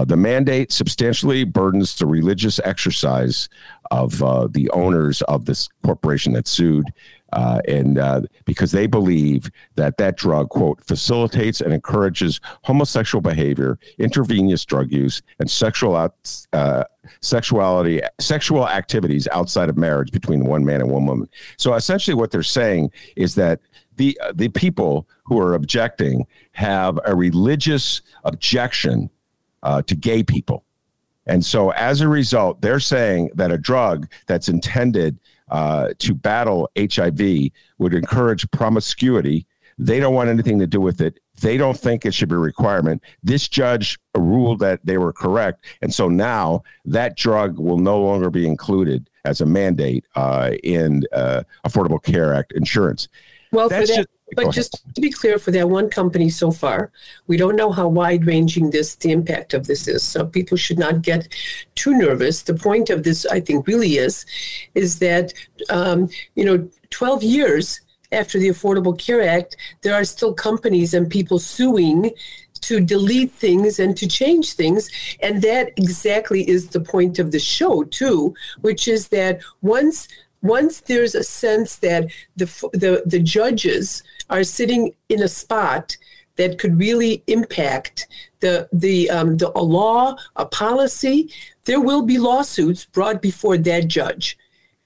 The 0.07 0.17
mandate 0.17 0.71
substantially 0.71 1.43
burdens 1.45 1.97
the 1.97 2.07
religious 2.07 2.61
exercise 2.65 3.49
of 3.93 4.23
uh, 4.23 4.49
the 4.51 4.69
owners 4.71 5.21
of 5.23 5.45
this 5.45 5.69
corporation 5.85 6.33
that 6.33 6.49
sued. 6.49 6.93
and 7.33 7.99
because 8.45 8.73
they 8.73 8.87
believe 8.87 9.51
that 9.77 9.97
that 9.99 10.17
drug, 10.17 10.49
quote, 10.49 10.83
facilitates 10.85 11.61
and 11.61 11.73
encourages 11.73 12.41
homosexual 12.65 13.21
behavior, 13.21 13.79
intravenous 13.99 14.65
drug 14.65 14.91
use, 14.91 15.23
and 15.39 15.51
sexual 15.51 15.95
out, 15.95 16.15
sexuality, 17.21 18.01
sexual 18.19 18.69
activities 18.69 19.29
outside 19.33 19.69
of 19.69 19.77
marriage 19.77 20.11
between 20.11 20.45
one 20.45 20.65
man 20.65 20.81
and 20.81 20.91
one 20.91 21.07
woman. 21.07 21.29
So 21.59 21.75
essentially, 21.75 22.15
what 22.15 22.31
they're 22.31 22.43
saying 22.43 22.91
is 23.17 23.35
that 23.37 23.61
the 23.97 24.19
uh, 24.23 24.33
the 24.35 24.49
people 24.49 25.09
who 25.25 25.39
are 25.39 25.55
objecting 25.55 26.27
have 26.53 26.99
a 27.05 27.15
religious 27.15 28.03
objection 28.25 29.11
uh, 29.63 29.83
to 29.83 29.95
gay 29.95 30.23
people, 30.23 30.65
and 31.27 31.45
so 31.45 31.71
as 31.71 32.01
a 32.01 32.09
result, 32.09 32.61
they're 32.61 32.81
saying 32.81 33.31
that 33.35 33.53
a 33.53 33.59
drug 33.59 34.11
that's 34.27 34.49
intended 34.49 35.19
uh, 35.51 35.91
to 35.99 36.15
battle 36.15 36.69
HIV 36.77 37.51
would 37.79 37.95
encourage 37.95 38.51
promiscuity. 38.51 39.47
They 39.79 40.01
don't 40.01 40.15
want 40.15 40.31
anything 40.31 40.59
to 40.59 40.67
do 40.67 40.81
with 40.81 41.01
it. 41.01 41.21
They 41.41 41.57
don't 41.57 41.77
think 41.77 42.05
it 42.05 42.15
should 42.15 42.29
be 42.29 42.35
a 42.35 42.39
requirement. 42.39 43.03
This 43.23 43.49
judge 43.49 43.99
ruled 44.17 44.61
that 44.61 44.81
they 44.85 44.99
were 44.99 45.13
correct. 45.13 45.65
And 45.81 45.93
so 45.93 46.09
now 46.09 46.63
that 46.85 47.17
drug 47.17 47.59
will 47.59 47.79
no 47.79 48.01
longer 48.01 48.31
be 48.31 48.47
included 48.47 49.11
as 49.25 49.41
a 49.41 49.47
mandate 49.47 50.07
uh, 50.15 50.53
in 50.63 51.05
uh, 51.13 51.43
Affordable 51.67 52.03
Care 52.03 52.35
Act 52.35 52.53
insurance. 52.53 53.09
Well, 53.51 53.69
That's 53.69 53.91
for 53.91 53.97
that, 53.97 53.97
just, 53.97 54.09
but 54.35 54.51
just 54.51 54.83
to 54.95 55.01
be 55.01 55.11
clear, 55.11 55.39
for 55.39 55.51
that 55.51 55.69
one 55.69 55.91
company 55.91 56.29
so 56.29 56.51
far, 56.51 56.91
we 57.27 57.37
don't 57.37 57.57
know 57.57 57.73
how 57.73 57.89
wide 57.89 58.27
ranging 58.27 58.71
this 58.71 58.95
the 58.97 59.13
impact 59.13 59.55
of 59.55 59.67
this 59.67 59.89
is. 59.89 60.03
So 60.03 60.27
people 60.27 60.57
should 60.57 60.79
not 60.79 61.03
get 61.03 61.29
too 61.75 61.97
nervous. 61.97 62.43
The 62.43 62.55
point 62.55 62.91
of 62.91 63.03
this, 63.03 63.27
I 63.27 63.41
think, 63.41 63.67
really 63.67 63.97
is, 63.97 64.25
is 64.75 64.99
that 65.01 65.33
um, 65.71 66.09
you 66.35 66.45
know, 66.45 66.69
12 66.91 67.23
years 67.23 67.81
after 68.13 68.39
the 68.39 68.49
Affordable 68.49 68.99
Care 68.99 69.27
Act, 69.27 69.57
there 69.83 69.95
are 69.95 70.05
still 70.05 70.35
companies 70.35 70.95
and 70.95 71.09
people 71.09 71.39
suing 71.39 72.11
to 72.63 72.81
delete 72.81 73.33
things 73.33 73.79
and 73.79 73.97
to 73.97 74.07
change 74.07 74.53
things. 74.53 74.91
And 75.21 75.43
that 75.43 75.73
exactly 75.77 76.49
is 76.49 76.69
the 76.69 76.81
point 76.81 77.19
of 77.19 77.33
the 77.33 77.39
show, 77.39 77.85
too, 77.85 78.35
which 78.61 78.87
is 78.89 79.09
that 79.09 79.41
once 79.63 80.09
once 80.43 80.81
there's 80.81 81.15
a 81.15 81.25
sense 81.25 81.77
that 81.77 82.11
the, 82.37 82.47
the, 82.73 83.03
the 83.07 83.21
judges 83.21 84.03
are 84.29 84.45
sitting 84.45 84.95
in 85.09 85.23
a 85.23 85.29
spot 85.29 85.97
that 86.37 86.59
could 86.59 86.79
really 86.79 87.23
impact 87.27 88.09
the 88.41 88.69
the 88.73 89.11
um, 89.11 89.37
the 89.37 89.51
a 89.55 89.63
law, 89.63 90.17
a 90.37 90.47
policy, 90.47 91.31
there 91.67 91.81
will 91.81 92.03
be 92.03 92.19
lawsuits 92.19 92.85
brought 92.87 93.23
before 93.23 93.59
that 93.59 93.87
judge. 93.89 94.39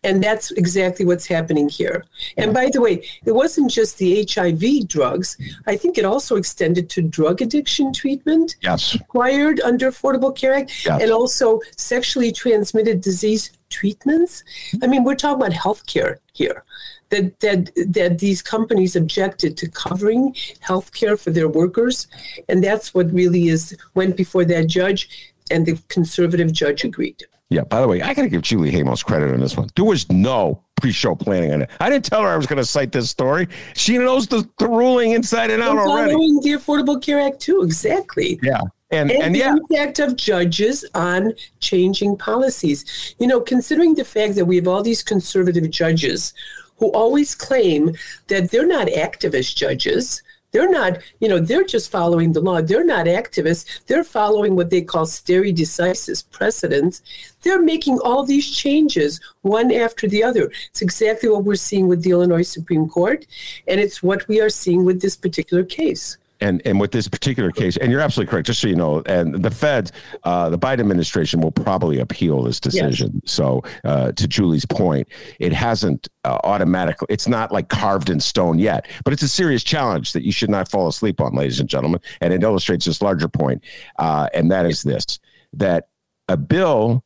And 0.06 0.22
that's 0.22 0.52
exactly 0.52 1.04
what's 1.04 1.26
happening 1.26 1.68
here. 1.68 2.04
And 2.36 2.54
by 2.54 2.70
the 2.72 2.80
way, 2.80 3.04
it 3.24 3.32
wasn't 3.32 3.72
just 3.72 3.98
the 3.98 4.24
HIV 4.30 4.86
drugs. 4.86 5.36
I 5.66 5.76
think 5.76 5.98
it 5.98 6.04
also 6.04 6.36
extended 6.36 6.88
to 6.90 7.02
drug 7.02 7.42
addiction 7.42 7.92
treatment. 7.92 8.54
Yes. 8.62 8.94
Required 8.94 9.60
under 9.62 9.90
Affordable 9.90 10.34
Care 10.34 10.54
Act. 10.54 10.86
Yes. 10.86 11.02
And 11.02 11.10
also 11.10 11.60
sexually 11.76 12.30
transmitted 12.30 13.00
disease 13.00 13.50
treatments. 13.68 14.44
I 14.80 14.86
mean, 14.86 15.02
we're 15.02 15.16
talking 15.16 15.42
about 15.42 15.58
healthcare 15.58 16.18
here. 16.32 16.62
That, 17.10 17.38
that 17.38 17.70
that 17.92 18.18
these 18.18 18.42
companies 18.42 18.96
objected 18.96 19.56
to 19.58 19.68
covering 19.68 20.34
health 20.58 20.92
care 20.92 21.16
for 21.16 21.30
their 21.30 21.48
workers. 21.48 22.08
And 22.48 22.64
that's 22.64 22.92
what 22.94 23.12
really 23.12 23.46
is 23.46 23.76
went 23.94 24.16
before 24.16 24.44
that 24.46 24.66
judge 24.66 25.32
and 25.48 25.64
the 25.66 25.78
conservative 25.88 26.52
judge 26.52 26.82
agreed. 26.82 27.24
Yeah. 27.48 27.62
By 27.62 27.80
the 27.80 27.88
way, 27.88 28.02
I 28.02 28.12
got 28.14 28.22
to 28.22 28.28
give 28.28 28.42
Julie 28.42 28.70
Hamos 28.72 29.02
credit 29.04 29.32
on 29.32 29.40
this 29.40 29.56
one. 29.56 29.68
There 29.76 29.84
was 29.84 30.10
no 30.10 30.62
pre-show 30.80 31.14
planning 31.14 31.52
on 31.52 31.62
it. 31.62 31.70
I 31.80 31.88
didn't 31.88 32.04
tell 32.04 32.22
her 32.22 32.28
I 32.28 32.36
was 32.36 32.46
going 32.46 32.58
to 32.58 32.64
cite 32.64 32.92
this 32.92 33.08
story. 33.08 33.48
She 33.74 33.98
knows 33.98 34.26
the, 34.26 34.48
the 34.58 34.68
ruling 34.68 35.12
inside 35.12 35.50
and 35.50 35.62
out 35.62 35.70
And 35.70 35.78
already. 35.78 36.12
following 36.12 36.40
the 36.40 36.50
Affordable 36.50 37.00
Care 37.00 37.20
Act 37.20 37.40
too, 37.40 37.62
exactly. 37.62 38.38
Yeah. 38.42 38.60
And 38.90 39.10
and, 39.10 39.22
and 39.22 39.34
the 39.34 39.40
yeah, 39.40 39.56
impact 39.56 39.98
of 39.98 40.16
judges 40.16 40.84
on 40.94 41.32
changing 41.60 42.16
policies. 42.18 43.14
You 43.18 43.26
know, 43.26 43.40
considering 43.40 43.94
the 43.94 44.04
fact 44.04 44.36
that 44.36 44.44
we 44.44 44.56
have 44.56 44.68
all 44.68 44.82
these 44.82 45.02
conservative 45.02 45.68
judges 45.70 46.32
who 46.78 46.88
always 46.92 47.34
claim 47.34 47.94
that 48.28 48.50
they're 48.50 48.66
not 48.66 48.86
activist 48.88 49.56
judges. 49.56 50.22
They're 50.56 50.70
not, 50.70 51.00
you 51.20 51.28
know, 51.28 51.38
they're 51.38 51.64
just 51.64 51.90
following 51.90 52.32
the 52.32 52.40
law. 52.40 52.62
They're 52.62 52.82
not 52.82 53.04
activists. 53.04 53.84
They're 53.84 54.02
following 54.02 54.56
what 54.56 54.70
they 54.70 54.80
call 54.80 55.04
stare 55.04 55.44
decisis 55.44 56.24
precedents. 56.30 57.02
They're 57.42 57.60
making 57.60 57.98
all 57.98 58.24
these 58.24 58.50
changes 58.50 59.20
one 59.42 59.70
after 59.70 60.08
the 60.08 60.24
other. 60.24 60.50
It's 60.70 60.80
exactly 60.80 61.28
what 61.28 61.44
we're 61.44 61.56
seeing 61.56 61.88
with 61.88 62.02
the 62.02 62.12
Illinois 62.12 62.48
Supreme 62.48 62.88
Court, 62.88 63.26
and 63.68 63.78
it's 63.78 64.02
what 64.02 64.26
we 64.28 64.40
are 64.40 64.48
seeing 64.48 64.86
with 64.86 65.02
this 65.02 65.14
particular 65.14 65.62
case. 65.62 66.16
And 66.40 66.62
and 66.64 66.80
with 66.80 66.92
this 66.92 67.08
particular 67.08 67.50
case, 67.50 67.76
and 67.76 67.90
you're 67.90 68.00
absolutely 68.00 68.30
correct. 68.30 68.46
Just 68.46 68.60
so 68.60 68.68
you 68.68 68.76
know, 68.76 69.02
and 69.06 69.42
the 69.42 69.50
Fed, 69.50 69.92
uh, 70.24 70.50
the 70.50 70.58
Biden 70.58 70.80
administration 70.80 71.40
will 71.40 71.50
probably 71.50 71.98
appeal 72.00 72.42
this 72.42 72.60
decision. 72.60 73.20
So, 73.26 73.62
uh, 73.84 74.12
to 74.12 74.28
Julie's 74.28 74.66
point, 74.66 75.08
it 75.40 75.52
hasn't 75.52 76.08
uh, 76.24 76.38
automatically. 76.44 77.06
It's 77.10 77.28
not 77.28 77.52
like 77.52 77.68
carved 77.68 78.10
in 78.10 78.20
stone 78.20 78.58
yet, 78.58 78.86
but 79.04 79.12
it's 79.12 79.22
a 79.22 79.28
serious 79.28 79.62
challenge 79.62 80.12
that 80.12 80.24
you 80.24 80.32
should 80.32 80.50
not 80.50 80.70
fall 80.70 80.88
asleep 80.88 81.20
on, 81.20 81.34
ladies 81.34 81.60
and 81.60 81.68
gentlemen. 81.68 82.00
And 82.20 82.32
it 82.32 82.42
illustrates 82.42 82.84
this 82.84 83.02
larger 83.02 83.28
point, 83.28 83.62
uh, 83.98 84.28
and 84.34 84.50
that 84.50 84.66
is 84.66 84.82
this: 84.82 85.18
that 85.54 85.88
a 86.28 86.36
bill, 86.36 87.04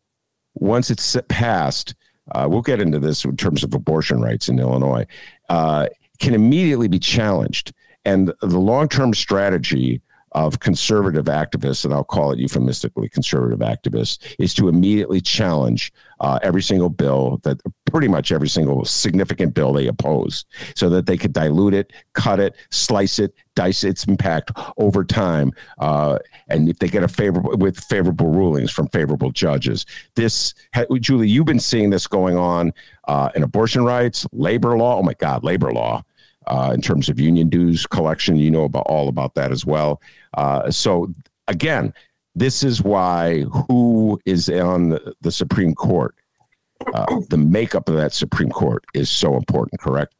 once 0.54 0.90
it's 0.90 1.16
passed, 1.28 1.94
uh, 2.32 2.46
we'll 2.48 2.62
get 2.62 2.80
into 2.80 2.98
this 2.98 3.24
in 3.24 3.36
terms 3.36 3.64
of 3.64 3.74
abortion 3.74 4.20
rights 4.20 4.48
in 4.48 4.58
Illinois, 4.58 5.06
uh, 5.48 5.86
can 6.18 6.34
immediately 6.34 6.88
be 6.88 6.98
challenged. 6.98 7.72
And 8.04 8.32
the 8.40 8.58
long 8.58 8.88
term 8.88 9.14
strategy 9.14 10.00
of 10.32 10.60
conservative 10.60 11.24
activists, 11.24 11.84
and 11.84 11.92
I'll 11.92 12.04
call 12.04 12.32
it 12.32 12.38
euphemistically 12.38 13.08
conservative 13.08 13.58
activists, 13.58 14.36
is 14.38 14.54
to 14.54 14.68
immediately 14.68 15.20
challenge 15.20 15.92
uh, 16.20 16.38
every 16.42 16.62
single 16.62 16.88
bill 16.88 17.40
that 17.42 17.60
pretty 17.86 18.06
much 18.06 18.30
every 18.30 18.48
single 18.48 18.84
significant 18.84 19.54
bill 19.54 19.72
they 19.72 19.88
oppose 19.88 20.44
so 20.76 20.88
that 20.88 21.06
they 21.06 21.16
could 21.16 21.32
dilute 21.32 21.74
it, 21.74 21.92
cut 22.12 22.38
it, 22.38 22.54
slice 22.70 23.18
it, 23.18 23.34
dice 23.56 23.82
its 23.82 24.04
impact 24.04 24.52
over 24.76 25.02
time. 25.02 25.52
Uh, 25.78 26.18
and 26.48 26.68
if 26.68 26.78
they 26.78 26.88
get 26.88 27.02
a 27.02 27.08
favorable 27.08 27.56
with 27.56 27.78
favorable 27.80 28.28
rulings 28.28 28.70
from 28.70 28.86
favorable 28.88 29.32
judges, 29.32 29.84
this, 30.14 30.54
Julie, 31.00 31.28
you've 31.28 31.46
been 31.46 31.58
seeing 31.58 31.90
this 31.90 32.06
going 32.06 32.36
on 32.36 32.72
uh, 33.08 33.30
in 33.34 33.42
abortion 33.42 33.84
rights, 33.84 34.26
labor 34.32 34.76
law. 34.76 34.98
Oh 34.98 35.02
my 35.02 35.14
God, 35.14 35.42
labor 35.42 35.72
law 35.72 36.04
uh, 36.50 36.72
in 36.74 36.80
terms 36.82 37.08
of 37.08 37.18
union 37.18 37.48
dues 37.48 37.86
collection. 37.86 38.36
You 38.36 38.50
know 38.50 38.64
about 38.64 38.86
all 38.86 39.08
about 39.08 39.34
that 39.36 39.50
as 39.52 39.64
well. 39.64 40.00
Uh, 40.34 40.70
so 40.70 41.12
again, 41.48 41.94
this 42.34 42.62
is 42.62 42.82
why 42.82 43.42
who 43.68 44.20
is 44.26 44.48
on 44.48 44.90
the, 44.90 45.14
the 45.20 45.32
Supreme 45.32 45.74
Court, 45.74 46.14
uh, 46.94 47.06
the 47.28 47.36
makeup 47.38 47.88
of 47.88 47.96
that 47.96 48.12
Supreme 48.12 48.50
Court 48.50 48.84
is 48.94 49.08
so 49.10 49.36
important. 49.36 49.80
Correct. 49.80 50.14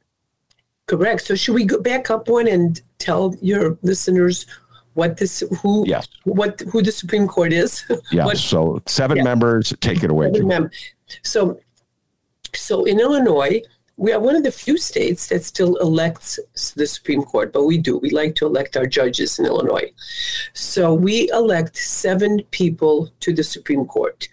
Correct. 0.87 1.23
So 1.23 1.35
should 1.37 1.55
we 1.55 1.65
go 1.65 1.81
back 1.81 2.11
up 2.11 2.29
one 2.29 2.49
and 2.49 2.81
tell 2.99 3.35
your 3.41 3.79
listeners 3.83 4.47
what 4.95 5.17
this 5.19 5.43
who 5.63 5.85
Yes. 5.87 6.09
what 6.25 6.61
who 6.73 6.83
the 6.83 6.91
Supreme 6.93 7.29
Court 7.29 7.53
is? 7.53 7.85
Yeah. 8.13 8.25
What- 8.25 8.39
so 8.39 8.83
seven 8.87 9.19
Yeah. 9.19 9.23
members. 9.25 9.73
Take 9.81 10.03
it 10.03 10.11
away. 10.11 10.33
So 11.23 11.59
so 12.55 12.85
in 12.85 12.99
Illinois, 13.01 13.63
we 14.01 14.15
are 14.15 14.19
one 14.19 14.35
of 14.35 14.43
the 14.43 14.51
few 14.51 14.79
states 14.79 15.27
that 15.27 15.45
still 15.45 15.77
elects 15.77 16.41
the 16.75 16.87
Supreme 16.87 17.23
Court, 17.23 17.53
but 17.53 17.65
we 17.65 17.77
do. 17.77 17.99
We 17.99 18.09
like 18.09 18.35
to 18.37 18.47
elect 18.47 18.75
our 18.75 18.87
judges 18.87 19.39
in 19.39 19.45
Illinois. 19.45 19.93
So 20.55 20.95
we 20.95 21.31
elect 21.33 21.77
seven 21.77 22.41
people 22.51 23.11
to 23.21 23.35
the 23.35 23.45
Supreme 23.45 23.85
Court. 23.85 24.27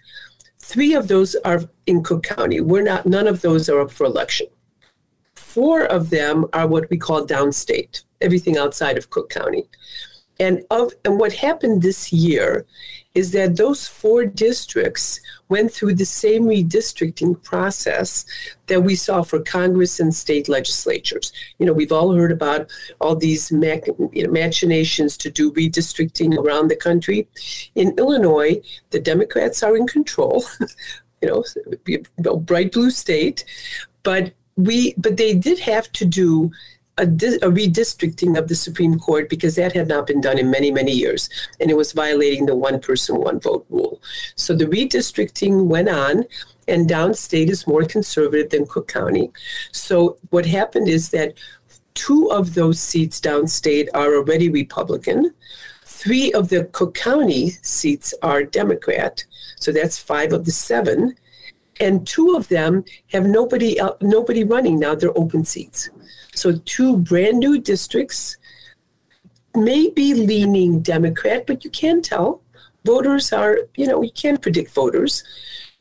Three 0.58 0.94
of 0.94 1.08
those 1.08 1.36
are 1.44 1.60
in 1.86 2.02
Cook 2.02 2.22
County. 2.22 2.62
We're 2.62 2.82
not. 2.82 3.04
None 3.04 3.28
of 3.28 3.42
those 3.42 3.68
are 3.68 3.80
up 3.80 3.92
for 3.92 4.06
election. 4.06 4.46
Four 5.34 5.84
of 5.84 6.08
them 6.08 6.46
are 6.54 6.66
what 6.66 6.88
we 6.88 6.96
call 6.96 7.26
downstate. 7.26 8.04
Everything 8.22 8.56
outside 8.56 8.96
of 8.96 9.10
Cook 9.10 9.28
County. 9.28 9.68
And 10.40 10.64
of 10.70 10.94
and 11.04 11.20
what 11.20 11.34
happened 11.34 11.82
this 11.82 12.10
year 12.10 12.64
is 13.18 13.32
that 13.32 13.56
those 13.56 13.88
four 13.88 14.24
districts 14.24 15.20
went 15.48 15.72
through 15.72 15.94
the 15.94 16.04
same 16.04 16.44
redistricting 16.44 17.42
process 17.42 18.24
that 18.68 18.82
we 18.82 18.94
saw 18.94 19.22
for 19.22 19.40
Congress 19.40 19.98
and 19.98 20.14
state 20.14 20.48
legislatures. 20.48 21.32
You 21.58 21.66
know, 21.66 21.72
we've 21.72 21.96
all 21.98 22.12
heard 22.12 22.30
about 22.30 22.70
all 23.00 23.16
these 23.16 23.50
mach, 23.50 23.86
you 24.12 24.22
know, 24.22 24.30
machinations 24.30 25.16
to 25.16 25.30
do 25.30 25.52
redistricting 25.52 26.38
around 26.38 26.68
the 26.68 26.76
country. 26.76 27.26
In 27.74 27.88
Illinois, 27.98 28.60
the 28.90 29.00
Democrats 29.00 29.64
are 29.64 29.76
in 29.76 29.88
control. 29.88 30.44
you 31.20 31.28
know, 31.28 32.36
bright 32.36 32.70
blue 32.70 32.92
state, 32.92 33.44
but 34.04 34.32
we 34.56 34.94
but 34.96 35.16
they 35.16 35.34
did 35.34 35.58
have 35.58 35.90
to 35.92 36.04
do 36.04 36.52
a, 36.98 37.06
di- 37.06 37.36
a, 37.36 37.50
redistricting 37.50 38.38
of 38.38 38.48
the 38.48 38.54
Supreme 38.54 38.98
Court 38.98 39.28
because 39.28 39.54
that 39.54 39.72
had 39.72 39.88
not 39.88 40.06
been 40.06 40.20
done 40.20 40.38
in 40.38 40.50
many, 40.50 40.70
many 40.70 40.92
years. 40.92 41.30
And 41.60 41.70
it 41.70 41.76
was 41.76 41.92
violating 41.92 42.46
the 42.46 42.54
one 42.56 42.80
person, 42.80 43.16
one 43.16 43.40
vote 43.40 43.64
rule. 43.70 44.02
So 44.36 44.54
the 44.54 44.66
redistricting 44.66 45.66
went 45.66 45.88
on, 45.88 46.24
and 46.66 46.88
downstate 46.88 47.48
is 47.48 47.66
more 47.66 47.84
conservative 47.84 48.50
than 48.50 48.66
Cook 48.66 48.88
County. 48.88 49.30
So 49.72 50.18
what 50.30 50.44
happened 50.44 50.88
is 50.88 51.10
that 51.10 51.34
two 51.94 52.30
of 52.30 52.54
those 52.54 52.78
seats 52.78 53.20
downstate 53.20 53.88
are 53.94 54.14
already 54.16 54.50
Republican. 54.50 55.32
Three 55.84 56.32
of 56.32 56.48
the 56.48 56.64
Cook 56.66 56.94
County 56.94 57.50
seats 57.62 58.12
are 58.22 58.44
Democrat. 58.44 59.24
So 59.56 59.72
that's 59.72 59.98
five 59.98 60.32
of 60.32 60.44
the 60.44 60.52
seven. 60.52 61.16
And 61.80 62.06
two 62.06 62.34
of 62.36 62.48
them 62.48 62.84
have 63.12 63.24
nobody 63.24 63.78
nobody 64.00 64.44
running 64.44 64.78
now. 64.80 64.94
They're 64.94 65.16
open 65.16 65.44
seats. 65.44 65.90
So 66.38 66.52
two 66.64 66.96
brand 66.98 67.40
new 67.40 67.60
districts 67.60 68.36
may 69.56 69.90
be 69.90 70.14
leaning 70.14 70.82
Democrat, 70.82 71.48
but 71.48 71.64
you 71.64 71.70
can 71.70 72.00
tell. 72.00 72.42
Voters 72.84 73.32
are, 73.32 73.58
you 73.76 73.88
know, 73.88 74.02
you 74.02 74.12
can't 74.12 74.40
predict 74.40 74.72
voters. 74.72 75.24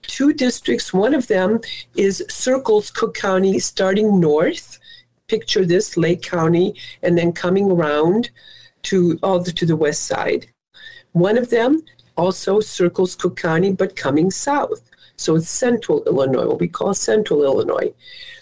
Two 0.02 0.34
districts, 0.34 0.91
one 0.91 1.13
of 1.13 1.28
them 1.28 1.60
is 1.96 2.26
circles 2.28 2.89
Cook 2.89 3.13
County 3.13 3.60
starting 3.60 4.20
north. 4.20 4.80
Picture 5.28 5.63
this, 5.63 5.96
Lake 5.96 6.24
County, 6.24 6.74
and 7.04 7.15
then 7.15 7.34
coming 7.34 7.70
around 7.70 8.32
to 8.82 9.20
all 9.22 9.39
the, 9.39 9.52
to 9.52 9.65
the 9.67 9.76
west 9.76 10.08
side. 10.08 10.48
One 11.12 11.38
of 11.38 11.52
them 11.52 11.84
also 12.15 12.62
circles 12.62 13.15
Cook 13.15 13.38
County, 13.38 13.74
but 13.74 13.96
coming 13.96 14.32
south. 14.32 14.82
So 15.17 15.36
it's 15.36 15.52
central 15.52 16.04
Illinois, 16.06 16.48
what 16.48 16.60
we 16.60 16.67
call 16.67 16.96
central 16.96 17.43
Illinois. 17.43 17.93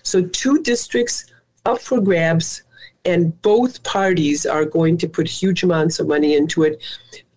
So 0.03 0.25
two 0.25 0.63
districts 0.63 1.25
up 1.65 1.79
for 1.79 1.99
grabs, 1.99 2.63
and 3.03 3.39
both 3.41 3.83
parties 3.83 4.45
are 4.45 4.65
going 4.65 4.97
to 4.97 5.07
put 5.07 5.27
huge 5.27 5.63
amounts 5.63 5.99
of 5.99 6.07
money 6.07 6.35
into 6.35 6.63
it. 6.63 6.81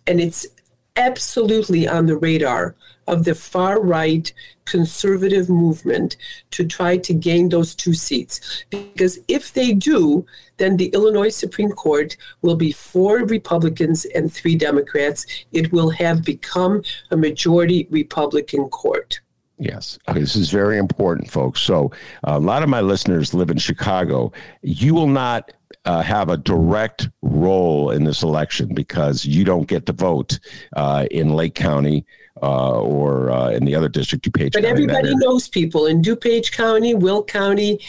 And 0.07 0.19
it's 0.19 0.47
absolutely 0.95 1.87
on 1.87 2.07
the 2.07 2.17
radar 2.17 2.75
of 3.07 3.23
the 3.23 3.33
far 3.33 3.81
right 3.81 4.31
conservative 4.65 5.49
movement 5.49 6.15
to 6.51 6.65
try 6.65 6.97
to 6.97 7.13
gain 7.13 7.49
those 7.49 7.73
two 7.73 7.93
seats. 7.93 8.63
Because 8.69 9.19
if 9.27 9.53
they 9.53 9.73
do, 9.73 10.25
then 10.57 10.77
the 10.77 10.87
Illinois 10.87 11.29
Supreme 11.29 11.71
Court 11.71 12.15
will 12.41 12.55
be 12.55 12.71
four 12.71 13.19
Republicans 13.19 14.05
and 14.05 14.31
three 14.31 14.55
Democrats. 14.55 15.25
It 15.51 15.71
will 15.71 15.89
have 15.89 16.23
become 16.23 16.83
a 17.09 17.17
majority 17.17 17.87
Republican 17.89 18.69
court. 18.69 19.21
Yes. 19.59 19.99
Okay. 20.07 20.21
This 20.21 20.35
is 20.35 20.49
very 20.49 20.77
important, 20.77 21.29
folks. 21.29 21.61
So, 21.61 21.91
a 22.23 22.39
lot 22.39 22.63
of 22.63 22.69
my 22.69 22.79
listeners 22.81 23.33
live 23.33 23.49
in 23.49 23.57
Chicago. 23.57 24.31
You 24.61 24.93
will 24.93 25.07
not 25.07 25.51
uh, 25.85 26.01
have 26.01 26.29
a 26.29 26.37
direct 26.37 27.09
role 27.21 27.91
in 27.91 28.03
this 28.03 28.23
election 28.23 28.73
because 28.73 29.25
you 29.25 29.43
don't 29.43 29.67
get 29.67 29.85
to 29.87 29.93
vote 29.93 30.39
uh, 30.75 31.05
in 31.11 31.29
Lake 31.29 31.55
County 31.55 32.05
uh, 32.41 32.79
or 32.79 33.31
uh, 33.31 33.49
in 33.49 33.65
the 33.65 33.75
other 33.75 33.89
district, 33.89 34.23
DuPage 34.25 34.53
but 34.53 34.63
County. 34.63 34.67
everybody 34.67 35.15
knows 35.17 35.47
people 35.47 35.87
in 35.87 36.01
DuPage 36.01 36.51
County, 36.51 36.93
Will 36.93 37.23
County, 37.23 37.79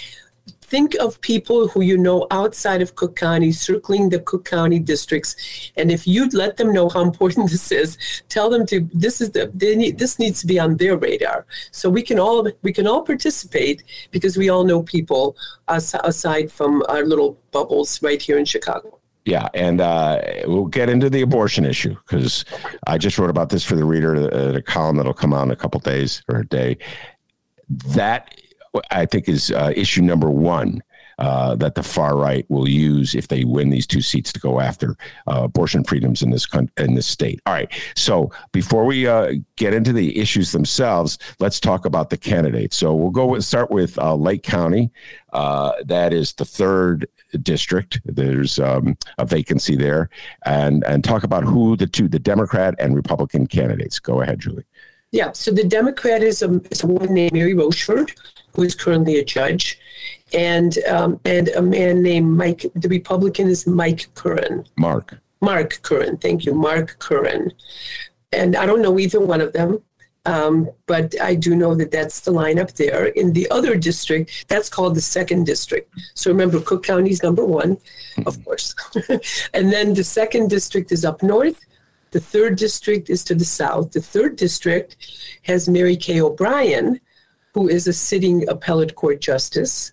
think 0.71 0.95
of 1.01 1.21
people 1.21 1.69
who 1.69 1.83
you 1.83 1.99
know 1.99 2.27
outside 2.31 2.81
of 2.81 2.95
Cook 2.95 3.17
County, 3.17 3.51
circling 3.51 4.09
the 4.09 4.21
Cook 4.21 4.45
County 4.45 4.79
districts, 4.79 5.35
and 5.77 5.91
if 5.91 6.07
you'd 6.07 6.33
let 6.33 6.57
them 6.57 6.73
know 6.73 6.89
how 6.89 7.01
important 7.11 7.51
this 7.51 7.73
is, 7.73 7.99
tell 8.29 8.49
them 8.49 8.65
to 8.67 8.89
this 8.95 9.21
is 9.21 9.31
the 9.31 9.51
they 9.53 9.77
need, 9.77 9.99
this 9.99 10.19
needs 10.19 10.41
to 10.41 10.47
be 10.47 10.59
on 10.59 10.77
their 10.77 10.97
radar, 10.97 11.45
so 11.73 11.91
we 11.91 12.03
can 12.03 12.19
all 12.19 12.49
we 12.63 12.73
can 12.73 12.87
all 12.87 13.03
participate 13.03 13.83
because 14.11 14.37
we 14.37 14.49
all 14.49 14.65
know 14.65 14.83
people 14.83 15.37
aside 15.69 16.51
from 16.51 16.83
our 16.89 17.05
little 17.05 17.39
bubbles 17.51 18.01
right 18.03 18.23
here 18.23 18.39
in 18.39 18.45
Chicago. 18.45 18.97
Yeah, 19.27 19.49
and 19.53 19.81
uh, 19.81 20.23
we'll 20.47 20.67
get 20.67 20.89
into 20.89 21.11
the 21.11 21.21
abortion 21.21 21.65
issue 21.67 21.95
because 22.07 22.45
I 22.87 22.97
just 22.97 23.19
wrote 23.19 23.29
about 23.29 23.51
this 23.51 23.63
for 23.63 23.77
the 23.77 23.85
reader, 23.85 24.17
uh, 24.17 24.57
a 24.57 24.63
column 24.63 24.97
that'll 24.97 25.13
come 25.13 25.35
out 25.35 25.43
in 25.43 25.51
a 25.51 25.57
couple 25.57 25.79
days 25.81 26.23
or 26.29 26.39
a 26.39 26.47
day. 26.47 26.79
That 27.69 28.35
I 28.91 29.07
think 29.07 29.29
is 29.29 29.51
uh, 29.51 29.73
issue 29.75 30.03
number 30.03 30.31
one. 30.31 30.83
Uh, 31.19 31.55
that 31.55 31.75
the 31.75 31.83
far 31.83 32.17
right 32.17 32.47
will 32.49 32.67
use 32.67 33.15
if 33.15 33.29
they 33.29 33.45
win 33.45 33.69
these 33.69 33.87
two 33.87 34.01
seats 34.01 34.33
to 34.33 34.41
go 34.41 34.59
after 34.59 34.97
uh, 35.27 35.43
abortion 35.43 35.85
freedoms 35.85 36.23
in 36.23 36.31
this 36.31 36.47
con- 36.47 36.71
in 36.79 36.95
this 36.95 37.07
state. 37.07 37.39
All 37.45 37.53
right. 37.53 37.71
So 37.95 38.31
before 38.53 38.87
we 38.87 39.07
uh, 39.07 39.35
get 39.57 39.75
into 39.75 39.93
the 39.93 40.19
issues 40.19 40.51
themselves, 40.53 41.19
let's 41.39 41.61
talk 41.61 41.85
about 41.85 42.09
the 42.09 42.17
candidates. 42.17 42.79
So 42.79 42.95
we'll 42.95 43.11
go 43.11 43.27
with, 43.27 43.45
start 43.45 43.71
with 43.71 43.99
uh, 43.99 44.15
Lake 44.15 44.43
County. 44.43 44.91
Uh, 45.35 45.73
that 45.85 46.15
is 46.15 46.33
the 46.33 46.47
third 46.47 47.07
district. 47.43 48.01
There's 48.07 48.59
um, 48.59 48.97
a 49.19 49.27
vacancy 49.27 49.77
there, 49.77 50.09
and 50.47 50.83
and 50.85 51.05
talk 51.05 51.23
about 51.23 51.45
who 51.45 51.77
the 51.77 51.87
two 51.87 52.09
the 52.09 52.19
Democrat 52.19 52.75
and 52.79 52.97
Republican 52.97 53.47
candidates. 53.47 53.99
Go 53.99 54.23
ahead, 54.23 54.41
Julie. 54.41 54.65
Yeah. 55.13 55.33
So 55.33 55.51
the 55.51 55.65
Democrat 55.65 56.23
is 56.23 56.43
a, 56.43 56.61
is 56.71 56.85
a 56.85 56.87
woman 56.87 57.15
named 57.15 57.33
Mary 57.33 57.55
Rochford 57.55 58.13
who 58.55 58.63
is 58.63 58.75
currently 58.75 59.19
a 59.19 59.25
judge, 59.25 59.79
and 60.33 60.79
um, 60.89 61.21
and 61.25 61.49
a 61.51 61.63
man 61.63 62.03
named 62.03 62.37
Mike. 62.37 62.67
The 62.75 62.89
Republican 62.89 63.49
is 63.49 63.67
Mike 63.67 64.13
Curran. 64.15 64.67
Mark. 64.77 65.19
Mark 65.41 65.81
Curran. 65.83 66.19
Thank 66.19 66.45
you, 66.45 66.55
Mark 66.55 66.99
Curran. 66.99 67.53
And 68.33 68.57
I 68.57 68.67
don't 68.67 68.83
know 68.83 68.99
either 68.99 69.21
one 69.21 69.41
of 69.41 69.53
them. 69.53 69.83
Um, 70.27 70.69
but 70.87 71.19
I 71.19 71.35
do 71.35 71.57
know 71.57 71.75
that 71.75 71.91
that's 71.91 72.21
the 72.21 72.31
lineup 72.31 72.75
there. 72.75 73.07
In 73.07 73.33
the 73.33 73.51
other 73.51 73.75
district, 73.75 74.47
that's 74.49 74.69
called 74.69 74.95
the 74.95 75.01
second 75.01 75.45
district. 75.45 75.91
So 76.15 76.31
remember, 76.31 76.61
Cook 76.61 76.85
County 76.85 77.11
is 77.11 77.23
number 77.23 77.43
one, 77.43 77.79
of 78.27 78.45
course. 78.45 78.75
and 79.55 79.73
then 79.73 79.95
the 79.95 80.05
second 80.05 80.51
district 80.51 80.93
is 80.93 81.07
up 81.07 81.23
north. 81.23 81.59
The 82.11 82.21
third 82.21 82.57
district 82.57 83.09
is 83.09 83.23
to 83.25 83.35
the 83.35 83.45
south. 83.45 83.93
The 83.93 84.01
third 84.01 84.37
district 84.37 84.97
has 85.43 85.69
Mary 85.69 85.97
Kay 85.97 86.21
O'Brien, 86.21 87.01
who 87.55 87.69
is 87.69 87.87
a 87.87 87.93
sitting 87.93 88.49
appellate 88.49 88.95
court 88.95 89.21
justice, 89.21 89.93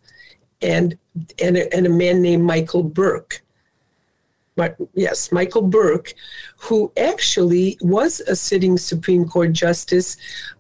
and 0.62 0.98
and 1.42 1.58
a, 1.58 1.74
and 1.76 1.86
a 1.86 1.90
man 1.90 2.22
named 2.22 2.44
Michael 2.44 2.84
Burke. 2.84 3.44
Yes, 4.96 5.32
Michael 5.32 5.62
Burke, 5.62 6.14
who 6.58 6.92
actually 6.98 7.78
was 7.82 8.22
a 8.22 8.36
sitting 8.36 8.78
Supreme 8.78 9.26
Court 9.26 9.54
justice, 9.54 10.18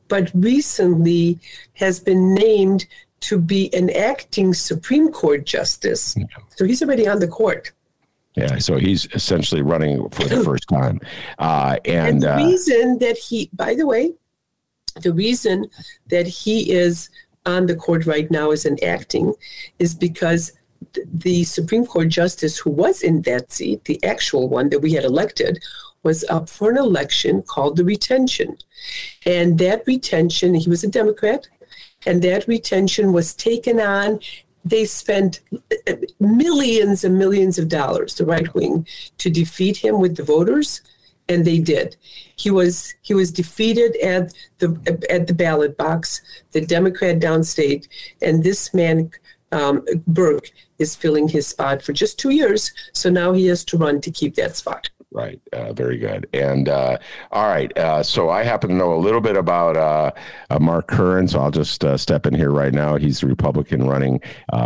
but 0.08 0.30
recently 0.36 1.40
has 1.74 2.00
been 2.00 2.36
named 2.36 2.86
to 3.22 3.40
be 3.40 3.74
an 3.74 3.90
acting 3.90 4.54
Supreme 4.54 5.12
Court 5.12 5.46
justice. 5.46 6.16
So 6.56 6.66
he's 6.66 6.84
already 6.84 7.08
on 7.08 7.20
the 7.20 7.28
court. 7.28 7.72
Yeah, 8.38 8.60
so 8.60 8.78
he's 8.78 9.08
essentially 9.14 9.64
running 9.64 10.10
for 10.10 10.26
the 10.26 10.44
first 10.44 10.70
time. 10.70 11.00
Uh, 11.40 11.78
and, 11.86 12.08
and 12.08 12.22
the 12.22 12.34
uh, 12.36 12.38
reason 12.38 13.00
that 13.00 13.18
he, 13.18 13.50
by 13.54 13.74
the 13.74 13.88
way, 13.88 14.14
the 15.02 15.12
reason 15.12 15.66
that 16.08 16.28
he 16.28 16.72
is 16.72 17.10
on 17.46 17.66
the 17.66 17.76
court 17.76 18.06
right 18.06 18.30
now 18.30 18.52
as 18.52 18.66
an 18.66 18.78
acting 18.84 19.34
is 19.80 19.96
because 19.96 20.54
the 21.12 21.44
Supreme 21.44 21.86
Court 21.86 22.10
justice 22.10 22.58
who 22.58 22.70
was 22.70 23.02
in 23.02 23.22
that 23.24 23.52
seat, 23.52 23.86
the 23.86 24.04
actual 24.04 24.48
one 24.48 24.70
that 24.70 24.80
we 24.80 24.94
had 24.94 25.04
elected, 25.04 25.64
was 26.04 26.24
up 26.30 26.48
for 26.50 26.70
an 26.70 26.78
election 26.78 27.42
called 27.42 27.78
the 27.78 27.84
retention. 27.84 28.58
And 29.26 29.58
that 29.60 29.84
retention, 29.88 30.54
he 30.54 30.70
was 30.70 30.84
a 30.84 30.88
Democrat, 30.88 31.48
and 32.06 32.22
that 32.22 32.48
retention 32.48 33.14
was 33.14 33.34
taken 33.34 33.80
on. 33.80 34.20
They 34.70 34.86
spent 34.86 35.42
uh, 35.88 35.94
millions 36.20 37.04
and 37.04 37.18
millions 37.18 37.58
of 37.58 37.68
dollars, 37.70 38.16
the 38.16 38.26
right 38.26 38.54
wing, 38.54 38.88
to 39.20 39.30
defeat 39.30 39.78
him 39.78 40.00
with 40.00 40.16
the 40.18 40.24
voters 40.24 40.82
and 41.30 41.46
they 41.46 41.60
did. 41.60 41.96
He 42.36 42.52
was 42.52 42.94
he 43.02 43.14
was 43.14 43.32
defeated 43.32 43.96
at 43.98 44.34
the 44.60 44.70
at 45.10 45.28
the 45.28 45.34
ballot 45.34 45.78
box, 45.78 46.22
the 46.52 46.62
Democrat 46.62 47.20
downstate, 47.20 47.88
and 48.22 48.44
this 48.44 48.74
man 48.74 49.12
um, 49.52 49.86
Burke 50.08 50.52
is 50.80 50.96
filling 50.96 51.28
his 51.28 51.48
spot 51.48 51.82
for 51.82 51.94
just 51.94 52.20
two 52.20 52.30
years. 52.30 52.72
So 52.94 53.10
now 53.10 53.34
he 53.34 53.48
has 53.48 53.64
to 53.66 53.78
run 53.78 54.02
to 54.02 54.12
keep 54.12 54.36
that 54.36 54.56
spot. 54.56 54.90
Right. 55.10 55.40
Uh, 55.54 55.72
very 55.72 55.98
good. 55.98 56.28
And 56.34 56.68
uh, 56.68 56.98
all 57.32 57.48
right. 57.48 57.76
Uh, 57.78 58.04
so 58.04 58.30
I 58.30 58.44
happen 58.44 58.70
to 58.70 58.76
know 58.76 58.94
a 58.94 59.00
little 59.00 59.22
bit 59.22 59.38
about 59.38 59.78
uh, 59.78 60.12
uh, 60.50 60.60
Mark 60.60 60.88
Curran. 60.88 61.30
So 61.30 61.40
I'll 61.40 61.52
just 61.52 61.84
uh, 61.86 61.96
step 61.96 62.26
in 62.26 62.34
here 62.34 62.52
right 62.52 62.74
now. 62.74 62.98
He's 62.98 63.24
a 63.24 63.28
Republican 63.28 63.88
running 63.88 64.20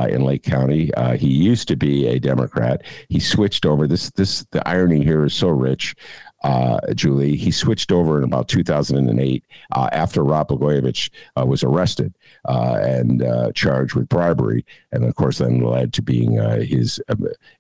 in 0.10 0.24
Lake 0.24 0.42
County. 0.44 0.92
he 1.18 1.28
used 1.28 1.68
to 1.68 1.76
be 1.76 2.08
a 2.08 2.20
Democrat. 2.20 2.82
He 3.10 3.20
switched 3.20 3.68
over. 3.68 3.86
This 3.88 4.10
this 4.12 4.46
the 4.52 4.68
irony 4.68 5.04
here 5.04 5.24
is 5.26 5.34
so 5.36 5.50
rich 5.50 5.96
uh, 6.44 6.80
Julie. 6.94 7.36
He 7.36 7.52
switched 7.52 7.92
over 7.92 8.18
in 8.18 8.24
about 8.24 8.48
2008 8.48 9.44
uh, 9.74 9.90
after 9.92 10.24
Rod 10.24 10.48
Blagojevich 10.48 11.10
uh, 11.36 11.46
was 11.46 11.64
arrested 11.64 12.14
uh, 12.46 12.80
and 12.82 13.24
uh, 13.24 13.52
charged 13.54 13.96
with 13.96 14.10
bribery, 14.10 14.66
and 14.92 15.04
of 15.04 15.16
course 15.16 15.38
then 15.38 15.62
led 15.62 15.94
to 15.94 16.02
being 16.02 16.40
uh, 16.40 16.62
his 16.62 17.00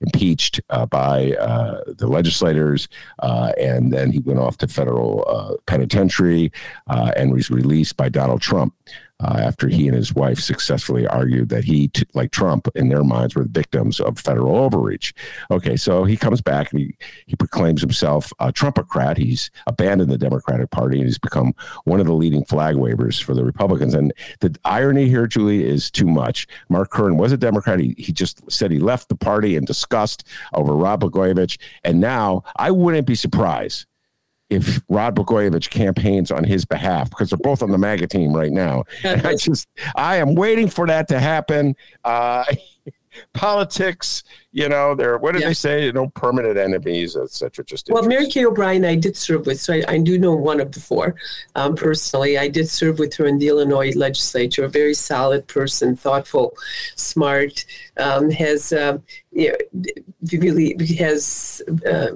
impeached 0.02 0.62
by 0.90 1.34
the 1.98 2.08
legislators, 2.08 2.88
and 3.22 3.94
then 3.94 4.12
he 4.12 4.20
went 4.20 4.40
off 4.40 4.58
to 4.58 4.68
federal 4.68 5.60
penitentiary 5.66 6.52
and 6.88 7.34
was 7.34 7.50
released 7.50 7.98
by 7.98 8.10
Donald 8.10 8.42
Trump 8.42 8.74
uh, 9.22 9.38
after 9.40 9.68
he 9.68 9.88
and 9.88 9.96
his 9.96 10.14
wife 10.14 10.40
successfully 10.40 11.08
argued 11.08 11.50
that 11.50 11.64
he, 11.64 11.88
t- 11.90 12.06
like 12.14 12.32
Trump, 12.32 12.68
in 12.76 12.90
their 12.90 13.04
minds, 13.04 13.36
were 13.36 13.44
the 13.44 13.50
victims 13.50 14.00
of 14.00 14.18
federal 14.18 14.56
overreach. 14.56 15.14
Okay, 15.50 15.76
so 15.76 16.04
he 16.04 16.18
comes 16.18 16.42
back 16.42 16.72
and 16.72 16.82
he, 16.82 16.96
he 17.28 17.36
proclaims 17.36 17.82
himself 17.82 18.34
a 18.40 18.52
Trumpocrat. 18.52 19.18
He's 19.18 19.52
abandoned 19.68 20.12
the 20.12 20.18
Democratic 20.18 20.72
Party 20.72 20.98
and 20.98 21.06
he's 21.06 21.20
become 21.20 21.54
one 21.86 22.00
of 22.00 22.08
the 22.08 22.14
leading 22.14 22.44
flag 22.46 22.76
wavers 22.76 23.20
for 23.20 23.34
the 23.34 23.46
Republicans. 23.46 23.94
And 23.94 24.14
the 24.40 24.56
irony 24.66 25.08
here, 25.08 25.28
Julie, 25.28 25.64
is 25.64 25.92
too 25.92 26.08
much. 26.08 26.48
Mark 26.70 26.92
Curran 26.92 27.18
was 27.18 27.32
a 27.32 27.38
Democrat. 27.38 27.80
He, 27.80 27.96
he 27.98 28.12
just 28.12 28.50
said 28.52 28.72
he 28.72 28.80
left 28.80 29.10
the 29.10 29.16
party 29.16 29.56
in 29.56 29.66
disgust 29.66 30.28
over 30.54 30.76
Rod 30.76 31.02
Blagojevich. 31.02 31.60
And 31.84 32.00
now 32.00 32.44
I 32.56 32.72
wouldn't 32.72 33.08
be 33.08 33.16
surprised 33.16 33.86
if 34.52 34.82
Rod 34.90 35.16
Blagojevich 35.16 35.70
campaigns 35.70 36.30
on 36.30 36.44
his 36.44 36.66
behalf 36.66 37.10
because 37.10 37.30
they're 37.30 37.40
both 37.42 37.64
on 37.64 37.72
the 37.72 37.78
MAGA 37.78 38.08
team 38.08 38.36
right 38.36 38.52
now. 38.52 38.84
And 39.04 39.26
I 39.26 39.36
just, 39.36 39.68
I 39.96 40.18
am 40.18 40.36
waiting 40.36 40.70
for 40.70 40.86
that 40.88 41.08
to 41.08 41.20
happen. 41.20 41.76
Uh, 42.04 42.44
politics, 43.34 44.24
you 44.52 44.68
know, 44.68 44.96
they're 44.96 45.18
what 45.18 45.34
did 45.34 45.42
yeah. 45.42 45.48
they 45.48 45.54
say? 45.54 45.86
You 45.86 45.94
know, 45.94 46.10
permanent 46.10 46.58
enemies, 46.58 47.16
etc. 47.16 47.64
Just 47.64 47.90
well, 47.90 48.04
Mary 48.04 48.28
Kay 48.28 48.46
O'Brien, 48.46 48.84
I 48.84 48.96
did 48.96 49.16
serve 49.16 49.46
with, 49.46 49.60
so 49.60 49.74
I, 49.74 49.84
I 49.88 49.98
do 49.98 50.18
know 50.18 50.36
one 50.36 50.60
of 50.60 50.72
the 50.72 50.80
four 50.80 51.16
um, 51.56 51.76
personally. 51.76 52.38
I 52.38 52.48
did 52.48 52.70
serve 52.70 53.00
with 53.00 53.14
her 53.16 53.26
in 53.26 53.38
the 53.38 53.48
Illinois 53.48 53.94
legislature. 53.96 54.66
A 54.66 54.70
very 54.70 54.94
solid 54.94 55.48
person, 55.48 55.96
thoughtful, 55.96 56.54
smart, 56.96 57.66
um, 57.98 58.30
has 58.32 58.74
you 59.32 59.52
know, 59.52 60.40
really 60.40 60.76
has 60.98 61.62
uh, 61.86 62.08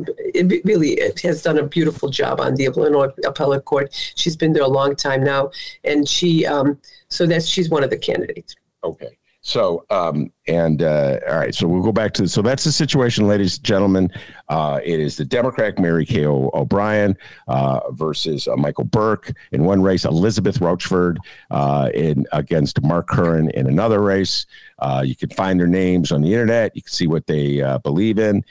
really 0.66 1.00
has 1.24 1.42
done 1.42 1.58
a 1.58 1.66
beautiful 1.66 2.10
job 2.10 2.42
on 2.42 2.56
the 2.56 2.66
Illinois 2.66 3.10
appellate 3.26 3.66
court. 3.66 3.94
She's 4.16 4.36
been 4.36 4.54
there 4.54 4.64
a 4.64 4.68
long 4.68 4.96
time 4.96 5.24
now, 5.24 5.52
and 5.84 6.08
she 6.08 6.46
um, 6.46 6.80
so 7.08 7.26
that's 7.26 7.48
she's 7.48 7.70
one 7.70 7.84
of 7.84 7.90
the 7.90 7.98
candidates. 7.98 8.56
Okay. 8.84 9.18
So, 9.46 9.86
um, 9.92 10.32
and 10.48 10.82
uh, 10.82 11.20
all 11.30 11.38
right, 11.38 11.54
so 11.54 11.68
we'll 11.68 11.84
go 11.84 11.92
back 11.92 12.16
to 12.16 12.28
so 12.28 12.42
that's 12.42 12.64
the 12.64 12.72
situation, 12.72 13.28
ladies 13.28 13.58
and 13.58 13.64
gentlemen. 13.64 14.10
Uh, 14.50 14.80
it 14.84 15.00
is 15.00 15.18
the 15.18 15.24
Democrat 15.24 15.78
Mary 15.78 16.04
Kay 16.04 16.26
O'Brien 16.26 17.16
uh, 17.48 17.92
versus 17.92 18.48
uh, 18.48 18.56
Michael 18.56 18.86
Burke 18.86 19.32
in 19.52 19.64
one 19.64 19.84
race, 19.84 20.04
Elizabeth 20.04 20.62
Rochford 20.62 21.20
uh, 21.52 21.92
in 21.94 22.26
against 22.32 22.82
Mark 22.82 23.08
Curran 23.08 23.52
in 23.52 23.68
another 23.68 24.02
race. 24.02 24.48
Uh, 24.80 25.04
you 25.06 25.16
can 25.16 25.30
find 25.30 25.60
their 25.60 25.68
names 25.68 26.12
on 26.12 26.24
the 26.24 26.34
internet. 26.34 26.76
You 26.76 26.82
can 26.82 26.92
see 26.92 27.06
what 27.06 27.28
they 27.28 27.62
believe 27.84 28.18
in. 28.18 28.44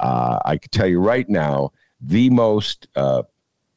I 0.00 0.58
can 0.60 0.68
tell 0.70 0.86
you 0.86 1.00
right 1.00 1.28
now, 1.30 1.72
the 1.98 2.28
most 2.28 2.88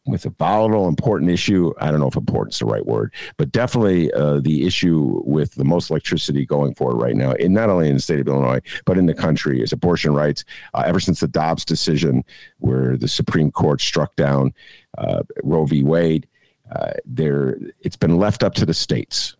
with 0.05 0.25
a 0.25 0.29
volatile, 0.29 0.87
important 0.87 1.31
issue. 1.31 1.73
I 1.79 1.89
don't 1.91 1.99
know 1.99 2.07
if 2.07 2.15
important's 2.15 2.59
the 2.59 2.65
right 2.65 2.85
word, 2.85 3.13
but 3.37 3.51
definitely 3.51 4.11
uh, 4.13 4.39
the 4.39 4.65
issue 4.65 5.21
with 5.25 5.55
the 5.55 5.63
most 5.63 5.89
electricity 5.89 6.45
going 6.45 6.75
forward 6.75 7.01
right 7.01 7.15
now, 7.15 7.31
in 7.33 7.53
not 7.53 7.69
only 7.69 7.87
in 7.87 7.95
the 7.95 8.01
state 8.01 8.19
of 8.19 8.27
Illinois 8.27 8.61
but 8.85 8.97
in 8.97 9.05
the 9.05 9.13
country, 9.13 9.61
is 9.61 9.73
abortion 9.73 10.13
rights. 10.13 10.43
Uh, 10.73 10.83
ever 10.85 10.99
since 10.99 11.19
the 11.19 11.27
Dobbs 11.27 11.65
decision, 11.65 12.23
where 12.59 12.97
the 12.97 13.07
Supreme 13.07 13.51
Court 13.51 13.81
struck 13.81 14.15
down 14.15 14.53
uh, 14.97 15.23
Roe 15.43 15.65
v. 15.65 15.83
Wade, 15.83 16.27
uh, 16.71 16.93
there 17.05 17.57
it's 17.81 17.95
been 17.95 18.17
left 18.17 18.43
up 18.43 18.53
to 18.55 18.65
the 18.65 18.73
states 18.73 19.34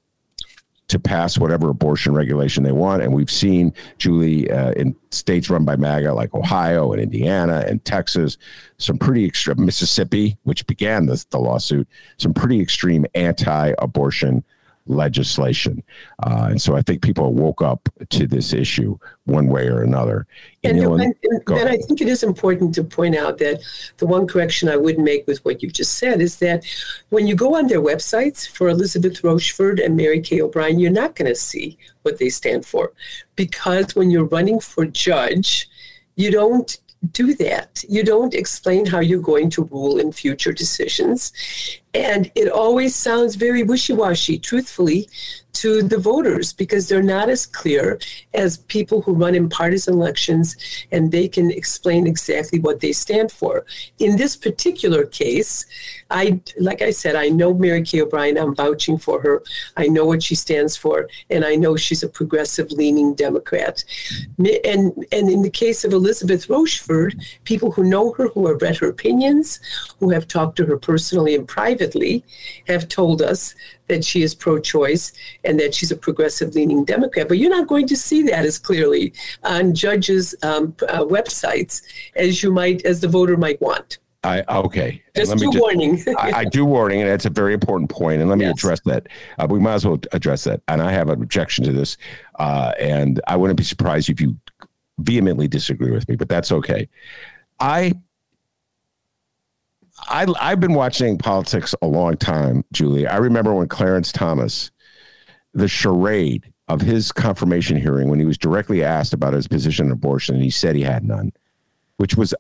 to 0.88 1.00
pass 1.00 1.38
whatever 1.38 1.70
abortion 1.70 2.14
regulation 2.14 2.64
they 2.64 2.72
want. 2.72 3.02
And 3.02 3.14
we've 3.14 3.32
seen, 3.32 3.74
Julie, 3.98 4.50
uh, 4.52 4.72
in 4.74 4.96
states 5.12 5.50
run 5.50 5.66
by 5.66 5.76
MAGA 5.76 6.14
like 6.14 6.34
Ohio 6.34 6.92
and 6.92 7.02
Indiana 7.02 7.64
and 7.68 7.84
Texas, 7.86 8.38
some 8.78 8.98
pretty 8.98 9.26
extreme, 9.26 9.66
Mississippi, 9.66 10.38
which 10.44 10.66
began 10.68 11.08
the, 11.08 11.24
the 11.32 11.40
lawsuit, 11.40 11.88
some 12.18 12.34
pretty 12.34 12.62
extreme 12.62 13.06
anti 13.16 13.74
abortion 13.80 14.44
legislation. 14.88 15.84
Uh, 16.24 16.48
and 16.52 16.62
so 16.62 16.76
I 16.76 16.82
think 16.82 17.02
people 17.02 17.34
woke 17.34 17.62
up 17.62 17.90
to 18.10 18.28
this 18.28 18.54
issue 18.54 18.98
one 19.26 19.48
way 19.48 19.68
or 19.68 19.82
another. 19.82 20.28
And, 20.64 20.78
Illinois, 20.78 21.12
and, 21.24 21.44
and 21.48 21.70
I 21.70 21.78
think 21.78 22.02
it 22.02 22.08
is 22.08 22.24
important 22.24 22.74
to 22.76 22.84
point 22.84 23.16
out 23.16 23.38
that 23.40 23.62
the 23.98 24.06
one 24.06 24.28
correction 24.28 24.70
I 24.70 24.78
would 24.78 25.00
make 25.00 25.26
with 25.28 25.44
what 25.46 25.64
you 25.64 25.70
just 25.70 25.98
said 25.98 26.22
is 26.22 26.38
that 26.38 26.66
when 27.10 27.28
you 27.28 27.36
go 27.36 27.56
on 27.56 27.68
their 27.68 27.82
websites 27.82 28.48
for 28.48 28.70
Elizabeth 28.70 29.24
Rochford 29.24 29.80
and 29.80 29.96
Mary 29.96 30.22
Kay 30.22 30.42
O'Brien, 30.42 30.80
you're 30.80 30.92
not 30.92 31.16
going 31.16 31.30
to 31.30 31.36
see 31.36 31.78
what 32.04 32.20
they 32.20 32.30
stand 32.30 32.66
for. 32.66 32.92
Because 33.36 33.96
when 33.96 34.12
you're 34.12 34.26
running 34.26 34.60
for 34.60 34.86
judge, 34.86 35.70
you 36.16 36.32
don't 36.32 36.78
do 37.12 37.34
that. 37.36 37.84
You 37.88 38.04
don't 38.04 38.34
explain 38.34 38.86
how 38.86 39.00
you're 39.00 39.20
going 39.20 39.50
to 39.52 39.64
rule 39.64 40.00
in 40.00 40.12
future 40.12 40.54
decisions. 40.54 41.32
And 41.94 42.32
it 42.36 42.50
always 42.50 42.96
sounds 42.96 43.36
very 43.36 43.64
wishy 43.64 43.94
washy, 43.94 44.38
truthfully, 44.38 45.10
to 45.56 45.82
the 45.82 45.98
voters 45.98 46.54
because 46.54 46.88
they're 46.88 47.02
not 47.02 47.30
as 47.30 47.46
clear 47.46 48.00
as 48.34 48.58
people 48.58 49.02
who 49.02 49.14
run 49.14 49.36
in 49.36 49.50
partisan 49.50 49.94
elections 49.94 50.56
and 50.92 51.12
they 51.12 51.28
can 51.28 51.50
explain 51.50 52.06
exactly 52.06 52.60
what 52.60 52.82
they 52.82 52.92
stand 52.92 53.32
for. 53.32 53.66
In 54.00 54.18
this 54.18 54.36
particular 54.36 55.06
case, 55.06 55.66
I 56.12 56.40
like 56.60 56.82
I 56.82 56.92
said, 56.92 57.16
I 57.16 57.30
know 57.30 57.54
Mary 57.54 57.82
Kay 57.82 58.02
O'Brien, 58.02 58.38
I'm 58.38 58.54
vouching 58.54 58.98
for 58.98 59.22
her. 59.22 59.44
I 59.76 59.88
know 59.88 60.06
what 60.06 60.22
she 60.22 60.36
stands 60.36 60.76
for, 60.76 61.10
and 61.30 61.44
I 61.44 61.56
know 61.56 61.76
she's 61.76 62.04
a 62.04 62.10
progressive 62.10 62.72
leaning 62.72 63.16
Democrat. 63.16 63.84
And 64.38 65.06
and 65.12 65.30
in 65.30 65.42
the 65.42 65.50
case 65.50 65.84
of 65.84 65.94
Elizabeth 65.94 66.50
Rochford, 66.50 67.20
people 67.46 67.72
who 67.72 67.84
know 67.84 68.12
her, 68.14 68.28
who 68.30 68.48
have 68.48 68.62
read 68.62 68.78
her 68.78 68.90
opinions, 68.90 69.60
who 70.00 70.10
have 70.12 70.28
talked 70.28 70.58
to 70.58 70.66
her 70.66 70.78
personally 70.78 71.34
and 71.34 71.48
privately, 71.48 72.24
have 72.68 72.88
told 72.88 73.22
us 73.22 73.56
that 73.88 74.04
she 74.04 74.24
is 74.24 74.36
pro 74.36 74.60
choice 74.60 75.12
and 75.44 75.60
that 75.60 75.74
she's 75.74 75.92
a 75.92 75.96
progressive 75.96 76.56
leaning 76.56 76.86
Democrat. 76.86 77.28
But 77.28 77.38
you're 77.38 77.50
not 77.50 77.68
going 77.68 77.88
to 77.88 77.96
see 77.96 78.24
that 78.24 78.46
as 78.46 78.58
clearly 78.58 79.14
on 79.44 79.74
judges' 79.74 80.36
um, 80.44 80.76
uh, 80.90 81.04
websites 81.04 81.82
as 82.16 82.44
you 82.44 82.52
might, 82.52 82.86
as 82.86 83.02
the 83.02 83.08
voter 83.08 83.38
might 83.38 83.62
want. 83.62 84.00
I, 84.26 84.44
okay. 84.50 85.04
Just 85.16 85.38
do 85.38 85.52
just, 85.52 85.60
warning. 85.60 86.04
I, 86.18 86.32
I, 86.32 86.46
do 86.46 86.66
warning, 86.66 87.02
and 87.02 87.10
that's 87.10 87.26
a 87.26 87.30
very 87.30 87.54
important 87.54 87.92
point. 87.92 88.22
And 88.22 88.30
let 88.30 88.40
me 88.40 88.46
yes. 88.46 88.56
address 88.58 88.80
that. 88.86 89.08
Uh, 89.38 89.46
we 89.48 89.60
might 89.60 89.76
as 89.76 89.86
well 89.86 90.00
address 90.14 90.46
that. 90.46 90.62
And 90.68 90.82
I 90.82 90.92
have 90.92 91.10
an 91.10 91.22
objection 91.22 91.64
to 91.66 91.72
this, 91.72 91.98
uh, 92.40 92.72
and 92.80 93.22
I 93.28 93.36
wouldn't 93.36 93.58
be 93.58 93.64
surprised 93.64 94.10
if 94.10 94.20
you 94.20 94.36
vehemently 94.98 95.48
disagree 95.48 95.92
with 95.92 96.10
me, 96.10 96.16
but 96.16 96.28
that's 96.28 96.52
okay. 96.52 96.90
I 97.60 97.94
I, 100.08 100.26
I've 100.40 100.60
been 100.60 100.74
watching 100.74 101.18
politics 101.18 101.74
a 101.82 101.88
long 101.88 102.18
time, 102.18 102.64
Julie. 102.72 103.08
I 103.08 103.18
remember 103.18 103.54
when 103.54 103.68
Clarence 103.68 104.12
Thomas, 104.12 104.72
the 105.54 105.68
charade 105.68 106.52
of 106.68 106.82
his 106.82 107.12
confirmation 107.12 107.78
hearing, 107.78 108.10
when 108.10 108.20
he 108.20 108.26
was 108.26 108.38
directly 108.38 108.84
asked 108.84 109.14
about 109.14 109.34
his 109.34 109.48
position 109.48 109.88
on 109.88 109.92
abortion, 109.92 110.36
and 110.36 110.44
he 110.44 110.50
said 110.50 110.76
he 110.76 110.82
had 110.82 111.04
none, 111.04 111.32
which 111.98 112.16
was 112.16 112.34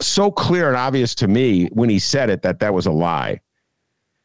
so 0.00 0.30
clear 0.30 0.68
and 0.68 0.76
obvious 0.76 1.14
to 1.16 1.28
me 1.28 1.66
when 1.66 1.90
he 1.90 1.98
said 1.98 2.30
it 2.30 2.42
that 2.42 2.60
that 2.60 2.74
was 2.74 2.86
a 2.86 2.92
lie. 2.92 3.40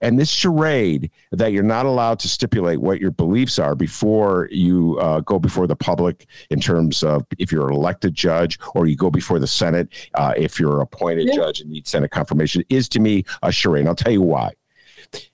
And 0.03 0.19
this 0.19 0.29
charade 0.29 1.09
that 1.31 1.53
you're 1.53 1.63
not 1.63 1.85
allowed 1.85 2.19
to 2.19 2.27
stipulate 2.27 2.81
what 2.81 2.99
your 2.99 3.09
beliefs 3.09 3.57
are 3.57 3.73
before 3.73 4.49
you 4.51 4.99
uh, 4.99 5.21
go 5.21 5.39
before 5.39 5.65
the 5.65 5.77
public 5.77 6.27
in 6.49 6.59
terms 6.59 7.03
of 7.03 7.25
if 7.39 7.53
you're 7.53 7.69
an 7.69 7.73
elected 7.73 8.13
judge 8.13 8.59
or 8.75 8.85
you 8.85 8.97
go 8.97 9.09
before 9.09 9.39
the 9.39 9.47
Senate, 9.47 9.87
uh, 10.15 10.33
if 10.35 10.59
you're 10.59 10.75
an 10.75 10.81
appointed 10.81 11.27
yeah. 11.27 11.35
judge 11.35 11.61
and 11.61 11.71
need 11.71 11.87
Senate 11.87 12.11
confirmation, 12.11 12.65
is 12.69 12.89
to 12.89 12.99
me 12.99 13.23
a 13.43 13.51
charade. 13.51 13.79
And 13.79 13.87
I'll 13.87 13.95
tell 13.95 14.11
you 14.11 14.21
why. 14.21 14.51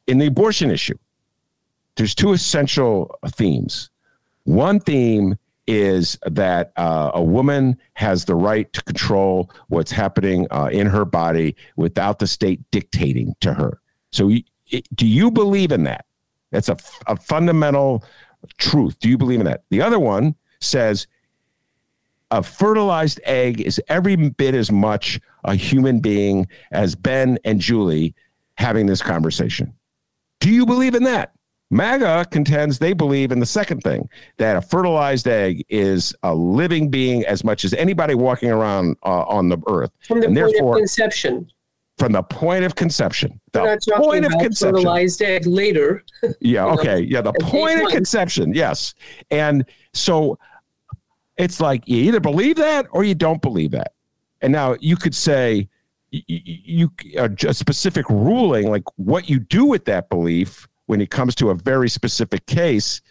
In 0.06 0.20
the 0.20 0.28
abortion 0.28 0.70
issue, 0.70 0.98
there's 1.96 2.14
two 2.14 2.32
essential 2.32 3.18
themes. 3.26 3.90
One 4.44 4.80
theme 4.80 5.36
is 5.66 6.16
that 6.28 6.74
uh, 6.78 7.10
a 7.16 7.24
woman 7.24 7.76
has 7.94 8.26
the 8.26 8.36
right 8.36 8.72
to 8.74 8.84
control 8.84 9.52
what's 9.70 9.92
happening 9.92 10.46
uh, 10.52 10.70
in 10.72 10.86
her 10.86 11.06
body 11.06 11.56
without 11.76 12.20
the 12.20 12.28
state 12.28 12.62
dictating 12.70 13.36
to 13.42 13.54
her. 13.54 13.80
So 14.12 14.32
do 14.96 15.08
you 15.08 15.32
believe 15.32 15.72
in 15.72 15.84
that? 15.84 16.06
That's 16.52 16.70
a, 16.70 16.78
a 17.08 17.16
fundamental 17.16 18.04
truth. 18.58 19.00
Do 19.00 19.10
you 19.10 19.18
believe 19.18 19.40
in 19.40 19.46
that? 19.46 19.64
The 19.70 19.82
other 19.82 20.00
one 20.00 20.36
says 20.62 21.08
a 22.32 22.44
fertilized 22.44 23.20
egg 23.24 23.62
is 23.62 23.82
every 23.88 24.16
bit 24.16 24.56
as 24.56 24.72
much 24.72 25.20
a 25.44 25.56
human 25.56 26.00
being 26.00 26.48
as 26.72 26.96
Ben 26.96 27.38
and 27.44 27.60
Julie 27.60 28.14
having 28.56 28.86
this 28.86 29.02
conversation. 29.02 29.74
Do 30.40 30.50
you 30.50 30.66
believe 30.66 30.96
in 30.96 31.04
that? 31.04 31.34
MAGA 31.72 32.26
contends 32.32 32.80
they 32.80 32.94
believe 32.94 33.32
in 33.32 33.40
the 33.40 33.46
second 33.46 33.82
thing 33.82 34.10
that 34.38 34.56
a 34.56 34.62
fertilized 34.62 35.28
egg 35.28 35.64
is 35.70 36.16
a 36.24 36.34
living 36.34 36.90
being 36.90 37.24
as 37.26 37.44
much 37.44 37.64
as 37.64 37.74
anybody 37.76 38.16
walking 38.16 38.50
around 38.50 38.98
uh, 39.04 39.24
on 39.24 39.50
the 39.50 39.58
earth. 39.68 39.92
From 40.08 40.20
the 40.20 40.28
and 40.28 40.36
point 40.36 40.62
of 40.62 40.76
conception 40.78 41.48
from 42.00 42.14
the 42.14 42.24
point 42.24 42.64
of 42.64 42.76
conception. 42.76 43.40
The 43.52 43.78
point 43.98 44.26
of 44.26 44.32
conception. 44.32 44.76
Fertilized 44.76 45.22
egg 45.22 45.46
later. 45.46 46.04
yeah. 46.40 46.66
Okay. 46.66 47.02
Yeah. 47.02 47.22
The 47.22 47.34
point 47.34 47.82
of 47.82 47.90
conception. 47.90 48.54
Yes. 48.54 48.96
And 49.30 49.66
so 49.94 50.40
it's 51.38 51.60
like 51.60 51.88
you 51.88 51.98
either 51.98 52.22
believe 52.22 52.56
that 52.56 52.88
or 52.92 53.04
you 53.04 53.16
don't 53.16 53.42
believe 53.42 53.72
that. 53.72 53.94
And 54.42 54.54
now 54.54 54.78
you 54.80 54.96
could 54.96 55.14
say 55.14 55.68
you, 56.12 56.24
you 56.28 56.92
a 57.18 57.54
specific 57.54 58.10
ruling, 58.10 58.70
like 58.70 58.84
what 58.96 59.30
you 59.30 59.40
do 59.40 59.66
with 59.66 59.86
that 59.86 60.10
belief 60.10 60.68
when 60.88 61.02
it 61.02 61.12
comes 61.12 61.36
to 61.36 61.50
a 61.50 61.56
very 61.56 61.90
specific 61.90 62.46
case 62.48 63.02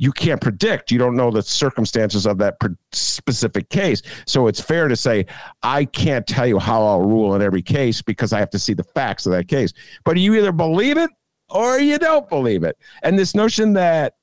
you 0.00 0.12
can't 0.12 0.40
predict. 0.40 0.90
You 0.90 0.98
don't 0.98 1.14
know 1.14 1.30
the 1.30 1.42
circumstances 1.42 2.24
of 2.24 2.38
that 2.38 2.56
specific 2.90 3.68
case. 3.68 4.00
So 4.26 4.46
it's 4.46 4.58
fair 4.58 4.88
to 4.88 4.96
say, 4.96 5.26
I 5.62 5.84
can't 5.84 6.26
tell 6.26 6.46
you 6.46 6.58
how 6.58 6.82
I'll 6.82 7.02
rule 7.02 7.34
in 7.34 7.42
every 7.42 7.60
case 7.60 8.00
because 8.00 8.32
I 8.32 8.38
have 8.38 8.48
to 8.50 8.58
see 8.58 8.72
the 8.72 8.82
facts 8.82 9.26
of 9.26 9.32
that 9.32 9.46
case. 9.46 9.74
But 10.04 10.16
you 10.16 10.34
either 10.36 10.52
believe 10.52 10.96
it 10.96 11.10
or 11.50 11.78
you 11.78 11.98
don't 11.98 12.26
believe 12.30 12.64
it. 12.64 12.78
And 13.02 13.18
this 13.18 13.34
notion 13.34 13.74
that 13.74 14.14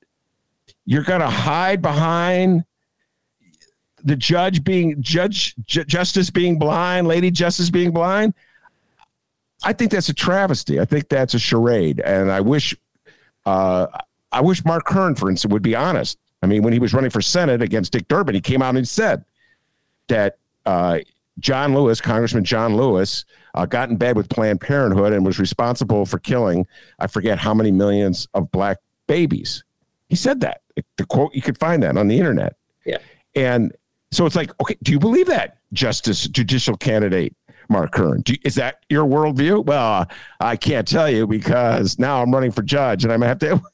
you're 0.84 1.04
going 1.04 1.20
to 1.20 1.30
hide 1.30 1.80
behind 1.80 2.64
the 4.02 4.16
judge 4.16 4.64
being 4.64 5.00
judge 5.00 5.54
ju- 5.64 5.84
justice 5.84 6.28
being 6.28 6.58
blind, 6.58 7.06
lady 7.06 7.30
justice 7.30 7.70
being 7.70 7.92
blind. 7.92 8.34
I 9.62 9.72
think 9.72 9.92
that's 9.92 10.08
a 10.08 10.14
travesty. 10.14 10.80
I 10.80 10.84
think 10.84 11.08
that's 11.08 11.34
a 11.34 11.38
charade, 11.38 12.00
and 12.00 12.32
I 12.32 12.40
wish 12.40 12.76
uh, 13.46 13.86
I 14.32 14.40
wish 14.40 14.64
Mark 14.64 14.84
Curran, 14.84 15.14
for 15.14 15.30
instance, 15.30 15.52
would 15.52 15.62
be 15.62 15.74
honest. 15.74 16.18
I 16.42 16.46
mean, 16.46 16.62
when 16.62 16.72
he 16.72 16.78
was 16.78 16.94
running 16.94 17.10
for 17.10 17.20
Senate 17.20 17.62
against 17.62 17.92
Dick 17.92 18.08
Durbin, 18.08 18.34
he 18.34 18.40
came 18.40 18.62
out 18.62 18.76
and 18.76 18.86
said 18.86 19.24
that 20.08 20.38
uh, 20.66 20.98
John 21.38 21.74
Lewis, 21.74 22.00
Congressman 22.00 22.44
John 22.44 22.76
Lewis, 22.76 23.24
uh, 23.54 23.66
got 23.66 23.90
in 23.90 23.96
bed 23.96 24.16
with 24.16 24.28
Planned 24.28 24.60
Parenthood 24.60 25.12
and 25.12 25.24
was 25.24 25.38
responsible 25.38 26.06
for 26.06 26.18
killing, 26.18 26.66
I 26.98 27.06
forget 27.06 27.38
how 27.38 27.54
many 27.54 27.70
millions 27.70 28.28
of 28.34 28.50
black 28.52 28.78
babies. 29.06 29.64
He 30.08 30.16
said 30.16 30.40
that. 30.40 30.62
The 30.96 31.06
quote, 31.06 31.34
you 31.34 31.42
could 31.42 31.58
find 31.58 31.82
that 31.82 31.96
on 31.96 32.08
the 32.08 32.18
internet. 32.18 32.56
Yeah. 32.84 32.98
And 33.34 33.72
so 34.10 34.26
it's 34.26 34.36
like, 34.36 34.52
okay, 34.60 34.76
do 34.82 34.92
you 34.92 34.98
believe 34.98 35.26
that, 35.26 35.58
Justice 35.72 36.28
Judicial 36.28 36.76
Candidate 36.76 37.34
Mark 37.68 37.92
Curran? 37.92 38.22
You, 38.26 38.36
is 38.44 38.54
that 38.54 38.84
your 38.88 39.06
worldview? 39.06 39.64
Well, 39.64 40.06
I 40.40 40.56
can't 40.56 40.86
tell 40.86 41.10
you 41.10 41.26
because 41.26 41.98
now 41.98 42.22
I'm 42.22 42.32
running 42.32 42.52
for 42.52 42.62
judge 42.62 43.04
and 43.04 43.12
I'm 43.12 43.20
going 43.20 43.38
to 43.38 43.48
have 43.48 43.60
to. 43.60 43.68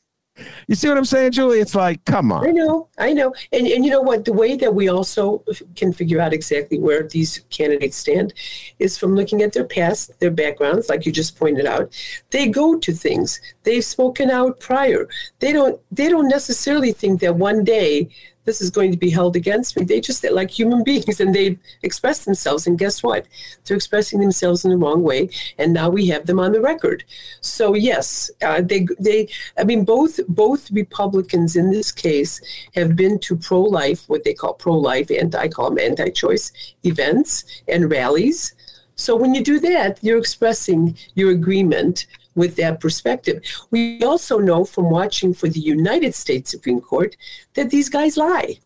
You 0.66 0.74
see 0.74 0.88
what 0.88 0.98
I'm 0.98 1.04
saying, 1.04 1.32
Julie? 1.32 1.60
It's 1.60 1.74
like, 1.74 2.04
come 2.04 2.32
on. 2.32 2.46
I 2.46 2.50
know, 2.50 2.88
I 2.98 3.12
know. 3.12 3.32
And, 3.52 3.66
and 3.66 3.84
you 3.84 3.90
know 3.90 4.00
what? 4.00 4.24
The 4.24 4.32
way 4.32 4.56
that 4.56 4.74
we 4.74 4.88
also 4.88 5.44
can 5.76 5.92
figure 5.92 6.20
out 6.20 6.32
exactly 6.32 6.78
where 6.78 7.06
these 7.06 7.40
candidates 7.50 7.96
stand 7.96 8.34
is 8.78 8.98
from 8.98 9.14
looking 9.14 9.42
at 9.42 9.52
their 9.52 9.64
past, 9.64 10.18
their 10.18 10.32
backgrounds, 10.32 10.88
like 10.88 11.06
you 11.06 11.12
just 11.12 11.38
pointed 11.38 11.66
out. 11.66 11.92
They 12.30 12.48
go 12.48 12.78
to 12.78 12.92
things. 12.92 13.40
They've 13.62 13.84
spoken 13.84 14.30
out 14.30 14.58
prior. 14.58 15.08
They 15.38 15.52
don't 15.52 15.80
they 15.92 16.08
don't 16.08 16.28
necessarily 16.28 16.92
think 16.92 17.20
that 17.20 17.36
one 17.36 17.62
day 17.62 18.08
this 18.44 18.60
is 18.60 18.70
going 18.70 18.90
to 18.92 18.98
be 18.98 19.10
held 19.10 19.36
against 19.36 19.76
me. 19.76 19.84
They 19.84 20.00
just 20.00 20.24
like 20.24 20.50
human 20.50 20.84
beings 20.88 21.20
and 21.20 21.34
they 21.34 21.58
express 21.82 22.24
themselves. 22.24 22.66
And 22.66 22.78
guess 22.78 23.02
what? 23.02 23.26
They're 23.64 23.76
expressing 23.76 24.20
themselves 24.20 24.64
in 24.64 24.70
the 24.70 24.76
wrong 24.76 25.02
way. 25.02 25.30
And 25.58 25.72
now 25.72 25.88
we 25.88 26.06
have 26.08 26.26
them 26.26 26.40
on 26.40 26.52
the 26.52 26.60
record. 26.60 27.04
So 27.40 27.74
yes, 27.74 28.30
uh, 28.42 28.60
they 28.60 28.86
they 28.98 29.28
I 29.58 29.64
mean 29.64 29.84
both 29.84 30.20
both 30.28 30.70
Republicans 30.70 31.56
in 31.56 31.70
this 31.70 31.92
case 31.92 32.40
have 32.74 32.96
been 32.96 33.18
to 33.20 33.36
pro 33.36 33.62
life, 33.62 34.04
what 34.08 34.24
they 34.24 34.34
call 34.34 34.54
pro 34.54 34.74
life, 34.74 35.10
and 35.10 35.34
I 35.34 35.48
call 35.48 35.78
anti 35.78 36.10
choice 36.10 36.52
events 36.84 37.44
and 37.68 37.90
rallies. 37.90 38.54
So 38.96 39.16
when 39.16 39.34
you 39.34 39.42
do 39.42 39.58
that, 39.60 39.98
you're 40.02 40.18
expressing 40.18 40.96
your 41.14 41.30
agreement 41.30 42.06
with 42.34 42.56
that 42.56 42.80
perspective. 42.80 43.42
We 43.70 44.02
also 44.02 44.38
know 44.38 44.64
from 44.64 44.90
watching 44.90 45.34
for 45.34 45.48
the 45.48 45.60
United 45.60 46.14
States 46.14 46.50
Supreme 46.50 46.80
Court 46.80 47.16
that 47.54 47.70
these 47.70 47.88
guys 47.88 48.16
lie. 48.16 48.58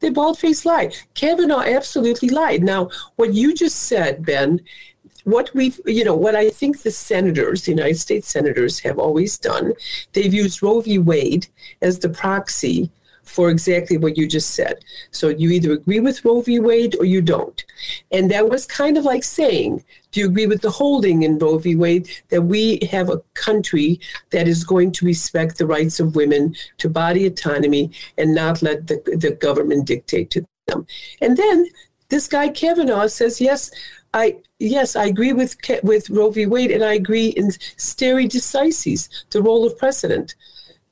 They 0.00 0.10
bald 0.10 0.38
faced 0.38 0.64
lie. 0.64 0.92
Kavanaugh 1.14 1.60
absolutely 1.62 2.30
lied. 2.30 2.62
Now, 2.62 2.88
what 3.16 3.34
you 3.34 3.54
just 3.54 3.76
said, 3.76 4.24
Ben, 4.24 4.60
what 5.24 5.50
we've, 5.54 5.78
you 5.84 6.04
know, 6.04 6.16
what 6.16 6.34
I 6.34 6.48
think 6.48 6.82
the 6.82 6.90
senators, 6.90 7.64
the 7.64 7.72
United 7.72 7.98
States 7.98 8.28
senators, 8.28 8.80
have 8.80 8.98
always 8.98 9.36
done, 9.38 9.74
they've 10.14 10.32
used 10.32 10.62
Roe 10.62 10.80
v. 10.80 10.98
Wade 10.98 11.46
as 11.82 11.98
the 11.98 12.08
proxy 12.08 12.90
for 13.30 13.48
exactly 13.48 13.96
what 13.96 14.16
you 14.16 14.26
just 14.26 14.50
said. 14.50 14.84
So 15.12 15.28
you 15.28 15.50
either 15.50 15.72
agree 15.72 16.00
with 16.00 16.24
Roe 16.24 16.40
v. 16.40 16.58
Wade 16.58 16.96
or 16.98 17.04
you 17.04 17.22
don't. 17.22 17.64
And 18.10 18.30
that 18.30 18.48
was 18.48 18.66
kind 18.66 18.98
of 18.98 19.04
like 19.04 19.22
saying, 19.22 19.84
do 20.10 20.20
you 20.20 20.26
agree 20.26 20.46
with 20.46 20.62
the 20.62 20.70
holding 20.70 21.22
in 21.22 21.38
Roe 21.38 21.58
v. 21.58 21.76
Wade 21.76 22.10
that 22.30 22.42
we 22.42 22.80
have 22.90 23.08
a 23.08 23.22
country 23.34 24.00
that 24.30 24.48
is 24.48 24.64
going 24.64 24.90
to 24.92 25.06
respect 25.06 25.58
the 25.58 25.66
rights 25.66 26.00
of 26.00 26.16
women 26.16 26.56
to 26.78 26.88
body 26.88 27.24
autonomy 27.24 27.92
and 28.18 28.34
not 28.34 28.62
let 28.62 28.88
the, 28.88 29.00
the 29.16 29.30
government 29.30 29.86
dictate 29.86 30.30
to 30.30 30.44
them? 30.66 30.86
And 31.20 31.36
then 31.36 31.66
this 32.08 32.26
guy 32.26 32.48
Kavanaugh 32.48 33.06
says, 33.06 33.40
yes, 33.40 33.70
I 34.12 34.38
yes, 34.58 34.96
I 34.96 35.04
agree 35.04 35.32
with 35.32 35.54
with 35.84 36.10
Roe 36.10 36.30
v. 36.30 36.46
Wade, 36.46 36.72
and 36.72 36.82
I 36.82 36.94
agree 36.94 37.28
in 37.28 37.52
stare 37.76 38.16
decisis, 38.16 39.08
the 39.30 39.40
role 39.40 39.64
of 39.64 39.78
precedent. 39.78 40.34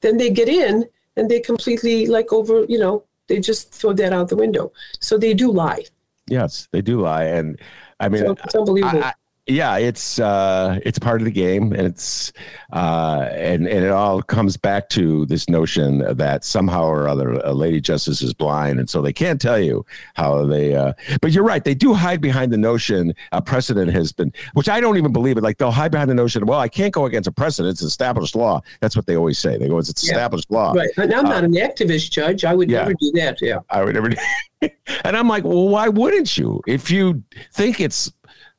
Then 0.03 0.19
they 0.19 0.31
get 0.31 0.49
in 0.49 0.85
and 1.19 1.31
they 1.31 1.41
completely 1.41 2.07
like 2.07 2.33
over, 2.33 2.65
you 2.69 2.79
know, 2.79 3.05
they 3.27 3.41
just 3.41 3.73
throw 3.75 3.93
that 3.95 4.13
out 4.13 4.29
the 4.29 4.37
window. 4.37 4.73
So 5.01 5.19
they 5.19 5.35
do 5.35 5.51
lie. 5.51 5.85
Yes, 6.29 6.69
they 6.73 6.83
do 6.83 7.01
lie, 7.01 7.25
and 7.25 7.59
I 8.01 8.09
mean, 8.09 8.25
so 8.25 8.33
it's 8.45 8.55
unbelievable. 8.55 9.03
I, 9.03 9.15
yeah, 9.49 9.79
it's 9.79 10.19
uh, 10.19 10.79
it's 10.85 10.99
part 10.99 11.23
of 11.23 11.25
the 11.25 11.31
game, 11.31 11.73
and 11.73 11.87
it's 11.87 12.33
uh, 12.73 13.29
and 13.33 13.67
and 13.67 13.85
it 13.85 13.91
all 13.91 14.21
comes 14.21 14.59
back 14.59 14.91
to 14.91 15.25
this 15.27 15.49
notion 15.49 15.99
that 16.17 16.45
somehow 16.45 16.85
or 16.85 17.09
other 17.09 17.33
a 17.33 17.55
lady 17.55 17.81
justice 17.81 18.21
is 18.21 18.35
blind, 18.35 18.79
and 18.79 18.91
so 18.91 19.01
they 19.01 19.13
can't 19.13 19.41
tell 19.41 19.59
you 19.59 19.87
how 20.15 20.45
they. 20.45 20.75
Uh, 20.75 20.93
but 21.23 21.33
you're 21.33 21.45
right; 21.45 21.65
they 21.65 21.75
do 21.75 21.95
hide 21.95 22.21
behind 22.21 22.53
the 22.53 22.59
notion 22.59 23.15
a 23.33 23.41
precedent 23.41 23.91
has 23.91 24.13
been, 24.13 24.33
which 24.53 24.69
I 24.69 24.81
don't 24.81 24.99
even 24.99 25.13
believe 25.13 25.39
it. 25.39 25.43
Like 25.43 25.57
they'll 25.57 25.71
hide 25.71 25.93
behind 25.93 26.11
the 26.11 26.15
notion, 26.15 26.45
well, 26.45 26.61
I 26.61 26.69
can't 26.69 26.93
go 26.93 27.07
against 27.07 27.27
a 27.27 27.33
precedent; 27.33 27.73
it's 27.73 27.83
established 27.83 28.37
law. 28.37 28.61
That's 28.81 28.97
what 28.97 29.07
they 29.07 29.17
always 29.17 29.39
say. 29.39 29.57
They 29.57 29.69
go, 29.69 29.79
it's 29.79 29.89
established 29.89 30.49
yeah. 30.51 30.57
law. 30.59 30.73
Right. 30.73 30.91
And 30.99 31.15
I'm 31.15 31.25
not 31.25 31.43
uh, 31.43 31.47
an 31.47 31.55
activist 31.55 32.11
judge. 32.11 32.45
I 32.45 32.55
would 32.55 32.71
yeah. 32.71 32.81
never 32.81 32.95
do 33.01 33.13
that. 33.15 33.39
Yeah. 33.41 33.61
I 33.71 33.83
would 33.83 33.95
never. 33.95 34.13
and 34.61 35.17
I'm 35.17 35.29
like, 35.29 35.45
well, 35.45 35.69
why 35.69 35.89
wouldn't 35.89 36.37
you? 36.37 36.61
If 36.67 36.91
you 36.91 37.23
think 37.55 37.81
it's 37.81 38.13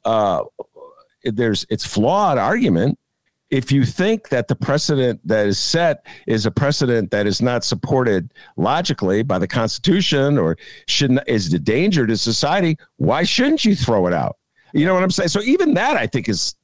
uh, 0.05 0.43
there's 1.23 1.65
it's 1.69 1.85
flawed 1.85 2.37
argument 2.37 2.97
if 3.49 3.71
you 3.71 3.83
think 3.83 4.29
that 4.29 4.47
the 4.47 4.55
precedent 4.55 5.19
that 5.25 5.47
is 5.47 5.57
set 5.57 6.05
is 6.27 6.45
a 6.45 6.51
precedent 6.51 7.09
that 7.11 7.25
is 7.25 7.41
not 7.41 7.63
supported 7.63 8.31
logically 8.57 9.23
by 9.23 9.39
the 9.39 9.47
Constitution 9.47 10.37
or 10.37 10.55
should 10.87 11.11
not, 11.11 11.27
is 11.27 11.51
a 11.53 11.59
danger 11.59 12.05
to 12.05 12.15
society, 12.15 12.77
why 12.97 13.23
shouldn't 13.23 13.65
you 13.65 13.75
throw 13.75 14.05
it 14.05 14.13
out? 14.13 14.37
You 14.73 14.85
know 14.85 14.93
what 14.93 15.01
I'm 15.01 15.09
saying? 15.09 15.29
So 15.29 15.41
even 15.41 15.73
that 15.73 15.97
I 15.97 16.05
think 16.05 16.29
is 16.29 16.55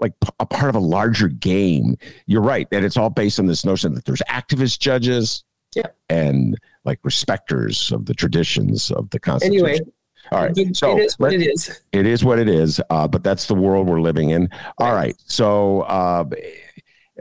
like 0.00 0.12
a 0.40 0.46
part 0.46 0.68
of 0.68 0.74
a 0.74 0.80
larger 0.80 1.28
game. 1.28 1.96
You're 2.26 2.42
right 2.42 2.68
that 2.70 2.82
it's 2.82 2.96
all 2.96 3.10
based 3.10 3.38
on 3.38 3.46
this 3.46 3.64
notion 3.64 3.94
that 3.94 4.04
there's 4.04 4.22
activist 4.28 4.80
judges 4.80 5.44
yeah. 5.76 5.86
and 6.08 6.58
like 6.84 7.00
respecters 7.02 7.92
of 7.92 8.06
the 8.06 8.14
traditions 8.14 8.90
of 8.90 9.08
the 9.10 9.20
Constitution. 9.20 9.66
Anyway, 9.66 9.80
all 10.34 10.44
right. 10.44 10.76
So 10.76 10.98
it 10.98 11.04
is 11.04 11.18
what 11.18 11.32
it 11.32 11.42
is. 11.42 11.80
It 11.92 12.06
is 12.06 12.24
what 12.24 12.38
it 12.38 12.48
is. 12.48 12.80
Uh, 12.90 13.06
but 13.06 13.22
that's 13.22 13.46
the 13.46 13.54
world 13.54 13.88
we're 13.88 14.00
living 14.00 14.30
in. 14.30 14.48
All 14.78 14.88
right. 14.88 14.94
right. 14.94 15.16
So 15.26 15.82
uh, 15.82 16.24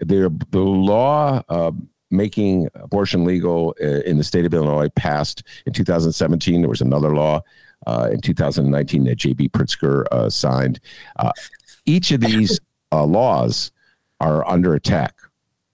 the 0.02 0.36
the 0.50 0.60
law 0.60 1.44
uh, 1.50 1.72
making 2.10 2.70
abortion 2.76 3.24
legal 3.26 3.76
uh, 3.82 4.02
in 4.02 4.18
the 4.18 4.24
state 4.24 4.46
of 4.46 4.54
Illinois 4.54 4.90
passed 4.96 5.44
in 5.66 5.74
2017. 5.74 6.62
There 6.62 6.70
was 6.70 6.82
another 6.82 7.16
law 7.16 7.42
uh, 7.86 8.10
in 8.12 8.22
2019 8.22 9.04
that 9.06 9.16
J.B. 9.16 9.50
Pritzker 9.50 10.06
uh, 10.12 10.30
signed. 10.30 10.80
each 11.86 12.12
of 12.12 12.22
these 12.22 12.60
laws 12.92 13.72
are 14.20 14.48
under 14.48 14.74
attack. 14.74 15.16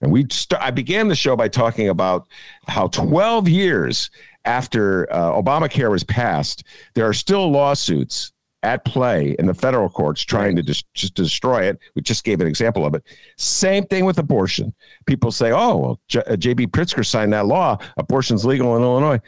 And 0.00 0.10
we 0.10 0.26
st- 0.30 0.60
I 0.60 0.70
began 0.70 1.08
the 1.08 1.14
show 1.14 1.36
by 1.36 1.48
talking 1.48 1.88
about 1.88 2.26
how 2.66 2.88
12 2.88 3.48
years 3.48 4.10
after 4.44 5.12
uh, 5.12 5.32
Obamacare 5.32 5.90
was 5.90 6.04
passed, 6.04 6.64
there 6.94 7.06
are 7.06 7.12
still 7.12 7.50
lawsuits 7.50 8.32
at 8.62 8.84
play 8.84 9.34
in 9.38 9.46
the 9.46 9.54
federal 9.54 9.88
courts 9.88 10.22
trying 10.22 10.54
to 10.56 10.62
just, 10.62 10.92
just 10.92 11.14
destroy 11.14 11.62
it. 11.62 11.78
We 11.94 12.02
just 12.02 12.24
gave 12.24 12.40
an 12.40 12.46
example 12.46 12.84
of 12.84 12.94
it. 12.94 13.02
Same 13.38 13.84
thing 13.86 14.04
with 14.04 14.18
abortion. 14.18 14.74
People 15.06 15.30
say, 15.32 15.50
oh, 15.50 15.76
well, 15.76 16.00
J- 16.08 16.36
J.B. 16.36 16.66
Pritzker 16.68 17.04
signed 17.04 17.32
that 17.32 17.46
law. 17.46 17.78
Abortion's 17.96 18.44
legal 18.44 18.76
in 18.76 18.82
Illinois. 18.82 19.20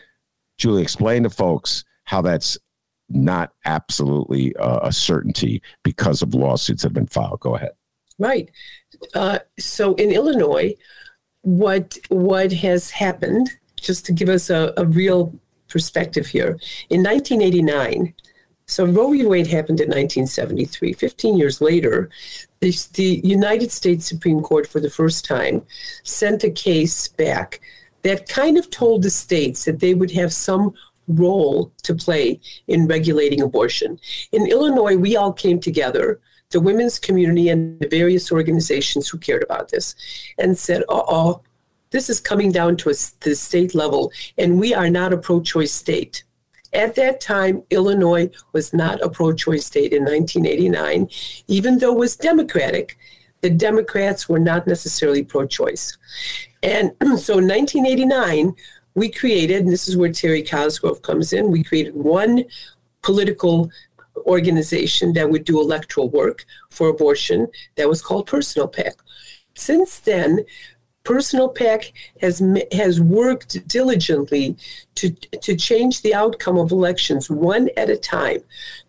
Julie, 0.58 0.82
explain 0.82 1.22
to 1.22 1.30
folks 1.30 1.84
how 2.04 2.20
that's 2.20 2.58
not 3.08 3.52
absolutely 3.64 4.54
uh, 4.56 4.80
a 4.82 4.92
certainty 4.92 5.62
because 5.82 6.22
of 6.22 6.34
lawsuits 6.34 6.82
that 6.82 6.88
have 6.88 6.94
been 6.94 7.06
filed. 7.06 7.40
Go 7.40 7.56
ahead. 7.56 7.72
Right. 8.18 8.50
Uh, 9.14 9.38
so 9.58 9.94
in 9.94 10.12
Illinois, 10.12 10.74
what 11.42 11.98
what 12.08 12.52
has 12.52 12.90
happened 12.90 13.50
just 13.82 14.06
to 14.06 14.12
give 14.12 14.28
us 14.28 14.50
a, 14.50 14.72
a 14.76 14.86
real 14.86 15.34
perspective 15.68 16.26
here. 16.26 16.58
In 16.90 17.02
1989, 17.02 18.14
so 18.66 18.86
Roe 18.86 19.10
v. 19.10 19.26
Wade 19.26 19.48
happened 19.48 19.80
in 19.80 19.88
1973. 19.88 20.92
15 20.94 21.36
years 21.36 21.60
later, 21.60 22.08
the, 22.60 22.72
the 22.94 23.20
United 23.24 23.70
States 23.72 24.06
Supreme 24.06 24.40
Court, 24.40 24.66
for 24.66 24.80
the 24.80 24.90
first 24.90 25.24
time, 25.24 25.62
sent 26.04 26.44
a 26.44 26.50
case 26.50 27.08
back 27.08 27.60
that 28.02 28.28
kind 28.28 28.56
of 28.56 28.70
told 28.70 29.02
the 29.02 29.10
states 29.10 29.64
that 29.64 29.80
they 29.80 29.94
would 29.94 30.10
have 30.12 30.32
some 30.32 30.74
role 31.08 31.72
to 31.82 31.94
play 31.94 32.40
in 32.68 32.86
regulating 32.86 33.42
abortion. 33.42 33.98
In 34.32 34.46
Illinois, 34.46 34.96
we 34.96 35.16
all 35.16 35.32
came 35.32 35.60
together, 35.60 36.20
the 36.50 36.60
women's 36.60 36.98
community 36.98 37.48
and 37.48 37.80
the 37.80 37.88
various 37.88 38.30
organizations 38.30 39.08
who 39.08 39.18
cared 39.18 39.42
about 39.42 39.68
this, 39.70 39.94
and 40.38 40.56
said, 40.56 40.82
uh 40.82 41.02
oh, 41.08 41.42
this 41.92 42.10
is 42.10 42.20
coming 42.20 42.50
down 42.50 42.76
to 42.78 42.90
a, 42.90 42.94
the 43.20 43.34
state 43.34 43.74
level, 43.74 44.10
and 44.38 44.58
we 44.58 44.74
are 44.74 44.90
not 44.90 45.12
a 45.12 45.18
pro 45.18 45.40
choice 45.40 45.72
state. 45.72 46.24
At 46.72 46.94
that 46.94 47.20
time, 47.20 47.62
Illinois 47.70 48.30
was 48.52 48.72
not 48.72 49.00
a 49.02 49.10
pro 49.10 49.32
choice 49.32 49.66
state 49.66 49.92
in 49.92 50.04
1989, 50.04 51.08
even 51.46 51.78
though 51.78 51.92
it 51.92 51.98
was 51.98 52.16
Democratic. 52.16 52.96
The 53.42 53.50
Democrats 53.50 54.28
were 54.28 54.38
not 54.38 54.66
necessarily 54.66 55.22
pro 55.22 55.46
choice. 55.46 55.96
And 56.62 56.92
so 57.18 57.38
in 57.38 57.48
1989, 57.48 58.54
we 58.94 59.10
created, 59.10 59.62
and 59.64 59.72
this 59.72 59.88
is 59.88 59.96
where 59.96 60.12
Terry 60.12 60.42
Cosgrove 60.42 61.02
comes 61.02 61.32
in, 61.32 61.50
we 61.50 61.62
created 61.62 61.94
one 61.94 62.44
political 63.02 63.70
organization 64.26 65.12
that 65.14 65.30
would 65.30 65.44
do 65.44 65.60
electoral 65.60 66.08
work 66.10 66.44
for 66.70 66.88
abortion 66.88 67.48
that 67.76 67.88
was 67.88 68.02
called 68.02 68.26
Personal 68.26 68.68
PAC. 68.68 68.94
Since 69.54 70.00
then, 70.00 70.44
Personal 71.04 71.48
PAC 71.48 71.92
has 72.20 72.42
has 72.72 73.00
worked 73.00 73.66
diligently 73.66 74.56
to 74.94 75.10
to 75.10 75.56
change 75.56 76.02
the 76.02 76.14
outcome 76.14 76.58
of 76.58 76.70
elections 76.70 77.28
one 77.28 77.70
at 77.76 77.90
a 77.90 77.96
time, 77.96 78.42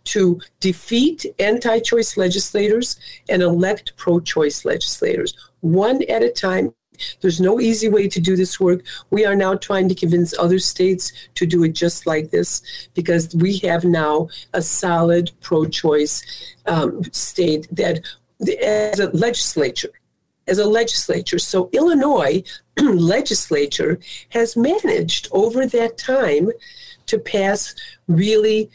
to 0.05 0.39
defeat 0.59 1.25
anti-choice 1.39 2.15
legislators 2.15 2.99
and 3.29 3.41
elect 3.41 3.95
pro-choice 3.97 4.63
legislators 4.63 5.33
one 5.61 6.03
at 6.03 6.21
a 6.21 6.29
time. 6.29 6.73
There's 7.21 7.41
no 7.41 7.59
easy 7.59 7.89
way 7.89 8.07
to 8.07 8.19
do 8.19 8.35
this 8.35 8.59
work. 8.59 8.83
We 9.09 9.25
are 9.25 9.35
now 9.35 9.55
trying 9.55 9.89
to 9.89 9.95
convince 9.95 10.37
other 10.37 10.59
states 10.59 11.11
to 11.33 11.47
do 11.47 11.63
it 11.63 11.73
just 11.73 12.05
like 12.05 12.29
this 12.29 12.61
because 12.93 13.33
we 13.35 13.57
have 13.59 13.83
now 13.83 14.29
a 14.53 14.61
solid 14.61 15.31
pro-choice 15.41 16.55
um, 16.67 17.03
state 17.11 17.67
that 17.71 18.05
as 18.61 18.99
a 18.99 19.09
legislature 19.09 19.89
as 20.47 20.59
a 20.59 20.65
legislature. 20.65 21.39
So 21.39 21.69
Illinois 21.71 22.43
legislature 22.77 23.99
has 24.29 24.55
managed 24.55 25.27
over 25.31 25.65
that 25.67 25.97
time 25.97 26.51
to 27.05 27.19
pass 27.19 27.75
really 28.07 28.69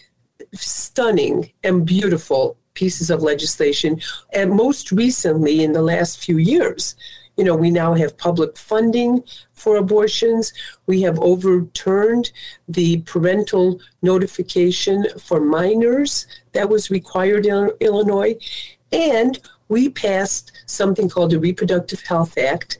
stunning 0.54 1.50
and 1.64 1.84
beautiful 1.84 2.56
pieces 2.74 3.10
of 3.10 3.22
legislation. 3.22 4.00
And 4.32 4.52
most 4.52 4.92
recently, 4.92 5.64
in 5.64 5.72
the 5.72 5.82
last 5.82 6.24
few 6.24 6.38
years, 6.38 6.94
you 7.36 7.44
know, 7.44 7.54
we 7.54 7.70
now 7.70 7.94
have 7.94 8.18
public 8.18 8.56
funding 8.56 9.22
for 9.54 9.76
abortions. 9.76 10.52
We 10.86 11.02
have 11.02 11.18
overturned 11.20 12.32
the 12.68 13.02
parental 13.02 13.80
notification 14.02 15.06
for 15.20 15.40
minors 15.40 16.26
that 16.52 16.68
was 16.68 16.90
required 16.90 17.46
in 17.46 17.70
Illinois. 17.80 18.36
And 18.90 19.38
we 19.68 19.88
passed 19.88 20.52
something 20.66 21.08
called 21.08 21.30
the 21.30 21.40
Reproductive 21.40 22.00
Health 22.00 22.36
Act 22.38 22.78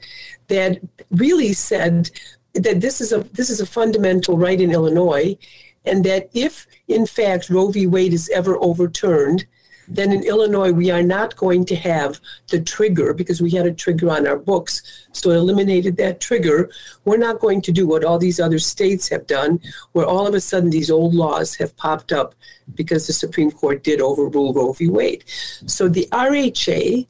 that 0.49 0.80
really 1.11 1.53
said 1.53 2.11
that 2.55 2.80
this 2.80 3.01
is 3.01 3.12
a 3.12 3.20
this 3.32 3.51
is 3.51 3.61
a 3.61 3.66
fundamental 3.66 4.39
right 4.39 4.61
in 4.61 4.72
Illinois, 4.72 5.36
and 5.84 6.05
that 6.05 6.28
if 6.32 6.66
in 6.89 7.07
fact 7.07 7.51
Roe 7.51 7.70
v. 7.70 7.86
Wade 7.86 8.14
is 8.14 8.30
ever 8.30 8.57
overturned, 8.57 9.47
then 9.89 10.12
in 10.12 10.22
Illinois 10.22 10.70
we 10.70 10.91
are 10.91 11.03
not 11.03 11.36
going 11.36 11.64
to 11.66 11.76
have 11.76 12.20
the 12.49 12.61
trigger 12.61 13.14
because 13.14 13.41
we 13.41 13.51
had 13.51 13.66
a 13.66 13.72
trigger 13.72 14.11
on 14.11 14.26
our 14.26 14.36
books, 14.36 15.07
so 15.12 15.30
it 15.30 15.36
eliminated 15.36 15.97
that 15.97 16.20
trigger. 16.20 16.70
We're 17.05 17.16
not 17.16 17.41
going 17.41 17.62
to 17.62 17.72
do 17.72 17.86
what 17.86 18.05
all 18.05 18.18
these 18.18 18.39
other 18.39 18.59
states 18.59 19.09
have 19.09 19.26
done, 19.26 19.61
where 19.93 20.07
all 20.07 20.26
of 20.26 20.34
a 20.34 20.41
sudden 20.41 20.70
these 20.70 20.91
old 20.91 21.14
laws 21.14 21.55
have 21.57 21.76
popped 21.76 22.12
up 22.12 22.34
because 22.74 23.07
the 23.07 23.12
Supreme 23.12 23.51
Court 23.51 23.82
did 23.82 24.01
overrule 24.01 24.53
Roe 24.53 24.72
v. 24.72 24.89
Wade. 24.89 25.24
So 25.66 25.89
the 25.89 26.07
RHA, 26.12 27.07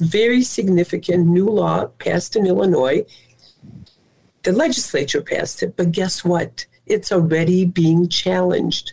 very 0.00 0.42
significant 0.42 1.26
new 1.26 1.46
law 1.46 1.86
passed 1.98 2.36
in 2.36 2.46
Illinois. 2.46 3.04
The 4.42 4.52
legislature 4.52 5.22
passed 5.22 5.62
it, 5.62 5.76
but 5.76 5.92
guess 5.92 6.24
what? 6.24 6.66
It's 6.86 7.12
already 7.12 7.64
being 7.64 8.08
challenged. 8.08 8.92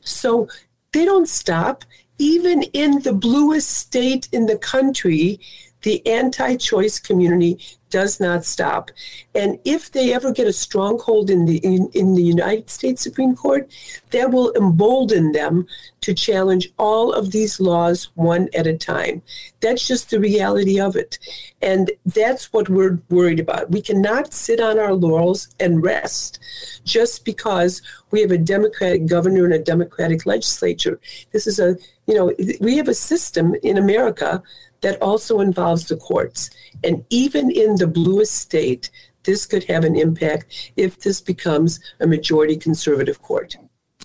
So 0.00 0.48
they 0.92 1.04
don't 1.04 1.28
stop 1.28 1.84
even 2.20 2.62
in 2.74 3.00
the 3.00 3.14
bluest 3.14 3.70
state 3.70 4.28
in 4.30 4.44
the 4.44 4.58
country, 4.58 5.40
the 5.82 6.06
anti 6.06 6.56
choice 6.56 6.98
community 6.98 7.58
does 7.90 8.20
not 8.20 8.44
stop. 8.44 8.90
And 9.34 9.58
if 9.64 9.90
they 9.90 10.14
ever 10.14 10.32
get 10.32 10.46
a 10.46 10.52
stronghold 10.52 11.28
in 11.28 11.44
the 11.44 11.58
in, 11.58 11.90
in, 11.92 12.14
the 12.14 12.22
United 12.22 12.70
States 12.70 13.02
Supreme 13.02 13.34
Court, 13.36 13.70
that 14.12 14.30
will 14.30 14.52
embolden 14.54 15.32
them 15.32 15.66
to 16.02 16.14
challenge 16.14 16.72
all 16.78 17.12
of 17.12 17.32
these 17.32 17.60
laws 17.60 18.10
one 18.14 18.48
at 18.54 18.66
a 18.66 18.76
time. 18.76 19.22
That's 19.60 19.86
just 19.86 20.10
the 20.10 20.20
reality 20.20 20.80
of 20.80 20.96
it. 20.96 21.18
And 21.60 21.90
that's 22.06 22.52
what 22.52 22.68
we're 22.68 23.00
worried 23.10 23.40
about. 23.40 23.70
We 23.70 23.82
cannot 23.82 24.32
sit 24.32 24.60
on 24.60 24.78
our 24.78 24.94
laurels 24.94 25.48
and 25.58 25.82
rest 25.82 26.38
just 26.84 27.24
because 27.24 27.82
we 28.10 28.20
have 28.22 28.30
a 28.30 28.38
Democratic 28.38 29.06
governor 29.06 29.44
and 29.44 29.54
a 29.54 29.58
Democratic 29.58 30.26
legislature. 30.26 31.00
This 31.32 31.46
is 31.46 31.58
a, 31.58 31.76
you 32.06 32.14
know, 32.14 32.32
we 32.60 32.76
have 32.76 32.88
a 32.88 32.94
system 32.94 33.54
in 33.62 33.76
America 33.76 34.42
that 34.82 35.00
also 35.02 35.40
involves 35.40 35.86
the 35.86 35.96
courts. 35.96 36.50
And 36.84 37.04
even 37.10 37.50
in 37.50 37.76
the 37.76 37.86
bluest 37.86 38.34
state, 38.36 38.90
this 39.24 39.46
could 39.46 39.64
have 39.64 39.84
an 39.84 39.96
impact 39.96 40.72
if 40.76 40.98
this 41.00 41.20
becomes 41.20 41.80
a 42.00 42.06
majority 42.06 42.56
conservative 42.56 43.20
court. 43.20 43.56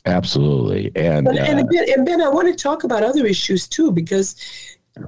Absolutely. 0.05 0.91
And, 0.95 1.27
and, 1.27 1.37
and, 1.37 1.59
uh, 1.61 1.63
ben, 1.63 1.85
and 1.89 2.05
Ben, 2.05 2.21
I 2.21 2.29
want 2.29 2.47
to 2.47 2.55
talk 2.55 2.83
about 2.83 3.03
other 3.03 3.25
issues 3.25 3.67
too, 3.67 3.91
because 3.91 4.35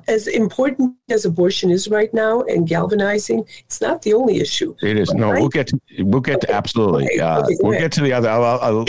as 0.08 0.28
important 0.28 0.96
as 1.10 1.26
abortion 1.26 1.70
is 1.70 1.88
right 1.88 2.14
now 2.14 2.42
and 2.44 2.68
galvanizing, 2.68 3.46
it's 3.60 3.82
not 3.82 4.02
the 4.02 4.14
only 4.14 4.38
issue. 4.38 4.76
It 4.82 4.98
is. 4.98 5.14
No, 5.14 5.32
we'll 5.32 5.50
get 5.50 5.68
to, 5.68 5.80
we'll 6.00 6.22
get 6.22 6.42
to 6.42 6.52
absolutely. 6.52 7.06
Okay. 7.06 7.20
Uh, 7.20 7.44
okay, 7.44 7.56
we'll 7.62 7.80
get 7.80 7.92
to 7.94 8.02
the 8.02 8.14
other. 8.14 8.30
Uh, 8.30 8.86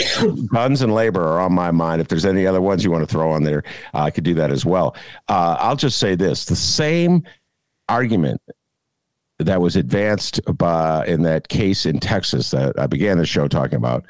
guns 0.53 0.81
and 0.81 0.93
labor 0.93 1.21
are 1.21 1.39
on 1.39 1.53
my 1.53 1.71
mind. 1.71 2.01
If 2.01 2.07
there's 2.07 2.25
any 2.25 2.45
other 2.45 2.61
ones 2.61 2.83
you 2.83 2.91
want 2.91 3.07
to 3.07 3.11
throw 3.11 3.31
on 3.31 3.43
there, 3.43 3.63
uh, 3.93 3.99
I 3.99 4.11
could 4.11 4.23
do 4.23 4.33
that 4.35 4.51
as 4.51 4.65
well. 4.65 4.95
Uh, 5.27 5.57
I'll 5.59 5.75
just 5.75 5.99
say 5.99 6.15
this: 6.15 6.45
the 6.45 6.55
same 6.55 7.23
argument 7.87 8.41
that 9.39 9.61
was 9.61 9.77
advanced 9.77 10.41
by 10.57 11.05
in 11.05 11.21
that 11.23 11.47
case 11.47 11.85
in 11.85 11.99
Texas 11.99 12.51
that 12.51 12.77
I 12.77 12.87
began 12.87 13.17
the 13.17 13.25
show 13.25 13.47
talking 13.47 13.77
about. 13.77 14.05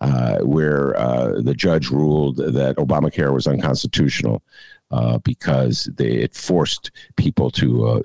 Uh, 0.00 0.38
where 0.42 0.96
uh, 0.96 1.40
the 1.42 1.52
judge 1.52 1.90
ruled 1.90 2.36
that 2.36 2.76
Obamacare 2.76 3.34
was 3.34 3.48
unconstitutional 3.48 4.44
uh, 4.90 5.18
because 5.18 5.90
they, 5.96 6.12
it 6.12 6.34
forced 6.34 6.90
people 7.16 7.50
to 7.50 7.86
uh, 7.86 8.02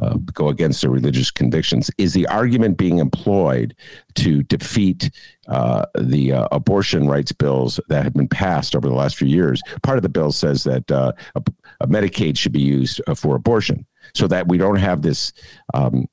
uh, 0.00 0.16
go 0.32 0.48
against 0.48 0.80
their 0.80 0.90
religious 0.90 1.30
convictions. 1.30 1.90
Is 1.98 2.12
the 2.12 2.26
argument 2.28 2.78
being 2.78 2.98
employed 2.98 3.74
to 4.16 4.42
defeat 4.44 5.10
uh, 5.48 5.84
the 5.98 6.32
uh, 6.32 6.48
abortion 6.50 7.08
rights 7.08 7.32
bills 7.32 7.78
that 7.88 8.04
have 8.04 8.14
been 8.14 8.28
passed 8.28 8.74
over 8.74 8.88
the 8.88 8.94
last 8.94 9.16
few 9.16 9.28
years? 9.28 9.62
Part 9.82 9.98
of 9.98 10.02
the 10.02 10.08
bill 10.08 10.32
says 10.32 10.64
that 10.64 10.90
uh, 10.90 11.12
a, 11.34 11.42
a 11.80 11.86
Medicaid 11.86 12.38
should 12.38 12.52
be 12.52 12.60
used 12.60 13.00
for 13.16 13.36
abortion 13.36 13.86
so 14.14 14.26
that 14.28 14.48
we 14.48 14.58
don't 14.58 14.76
have 14.76 15.02
this 15.02 15.32
um, 15.74 16.06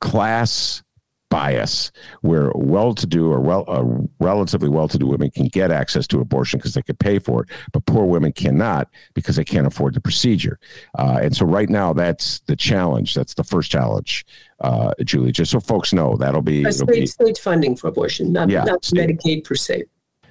class 0.00 0.82
bias 1.30 1.92
where 2.20 2.50
well-to-do 2.54 3.30
or 3.30 3.40
well 3.40 3.64
uh, 3.68 3.84
relatively 4.18 4.68
well-to-do 4.68 5.06
women 5.06 5.30
can 5.30 5.46
get 5.46 5.70
access 5.70 6.06
to 6.06 6.20
abortion 6.20 6.58
because 6.58 6.74
they 6.74 6.82
can 6.82 6.96
pay 6.96 7.18
for 7.18 7.42
it 7.42 7.48
but 7.72 7.86
poor 7.86 8.04
women 8.04 8.32
cannot 8.32 8.88
because 9.14 9.36
they 9.36 9.44
can't 9.44 9.66
afford 9.66 9.94
the 9.94 10.00
procedure 10.00 10.58
uh, 10.98 11.18
and 11.22 11.34
so 11.34 11.46
right 11.46 11.70
now 11.70 11.92
that's 11.92 12.40
the 12.40 12.56
challenge 12.56 13.14
that's 13.14 13.34
the 13.34 13.44
first 13.44 13.70
challenge 13.70 14.26
uh, 14.60 14.92
julie 15.04 15.32
just 15.32 15.52
so 15.52 15.60
folks 15.60 15.92
know 15.92 16.16
that'll 16.16 16.42
be, 16.42 16.70
state, 16.70 16.88
be 16.88 17.06
state 17.06 17.38
funding 17.38 17.76
for 17.76 17.86
abortion 17.86 18.32
not, 18.32 18.50
yeah, 18.50 18.64
not 18.64 18.84
state. 18.84 19.08
medicaid 19.08 19.44
per 19.44 19.54
se 19.54 19.84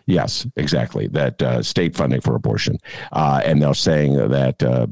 Yes, 0.06 0.48
exactly. 0.56 1.08
That 1.08 1.40
uh, 1.40 1.62
state 1.62 1.96
funding 1.96 2.22
for 2.22 2.34
abortion, 2.34 2.80
uh, 3.12 3.44
and 3.46 3.62
they're 3.62 3.76
saying 3.76 4.16
that 4.16 4.64
uh, 4.64 4.88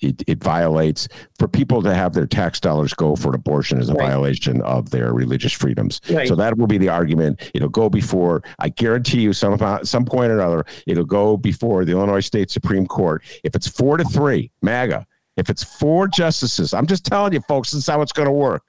it, 0.00 0.22
it 0.26 0.42
violates 0.42 1.08
for 1.38 1.48
people 1.48 1.82
to 1.82 1.94
have 1.94 2.12
their 2.12 2.26
tax 2.26 2.60
dollars 2.60 2.94
go 2.94 3.16
for 3.16 3.28
an 3.28 3.34
abortion 3.34 3.78
is 3.78 3.88
a 3.88 3.94
right. 3.94 4.08
violation 4.08 4.60
of 4.62 4.90
their 4.90 5.12
religious 5.12 5.52
freedoms. 5.52 6.00
Right. 6.10 6.28
So 6.28 6.34
that 6.36 6.56
will 6.56 6.66
be 6.66 6.78
the 6.78 6.88
argument. 6.88 7.50
It'll 7.54 7.68
go 7.68 7.88
before. 7.88 8.42
I 8.58 8.68
guarantee 8.68 9.20
you, 9.20 9.32
some 9.32 9.58
some 9.84 10.04
point 10.04 10.30
or 10.32 10.40
another, 10.40 10.64
it'll 10.86 11.04
go 11.04 11.36
before 11.36 11.84
the 11.84 11.92
Illinois 11.92 12.20
State 12.20 12.50
Supreme 12.50 12.86
Court. 12.86 13.22
If 13.44 13.54
it's 13.54 13.68
four 13.68 13.96
to 13.96 14.04
three, 14.04 14.50
MAGA. 14.62 15.06
If 15.36 15.48
it's 15.48 15.62
four 15.62 16.06
justices, 16.08 16.74
I'm 16.74 16.86
just 16.86 17.04
telling 17.04 17.32
you, 17.32 17.40
folks, 17.48 17.70
this 17.70 17.78
is 17.78 17.86
how 17.86 18.02
it's 18.02 18.12
going 18.12 18.26
to 18.26 18.32
work. 18.32 18.62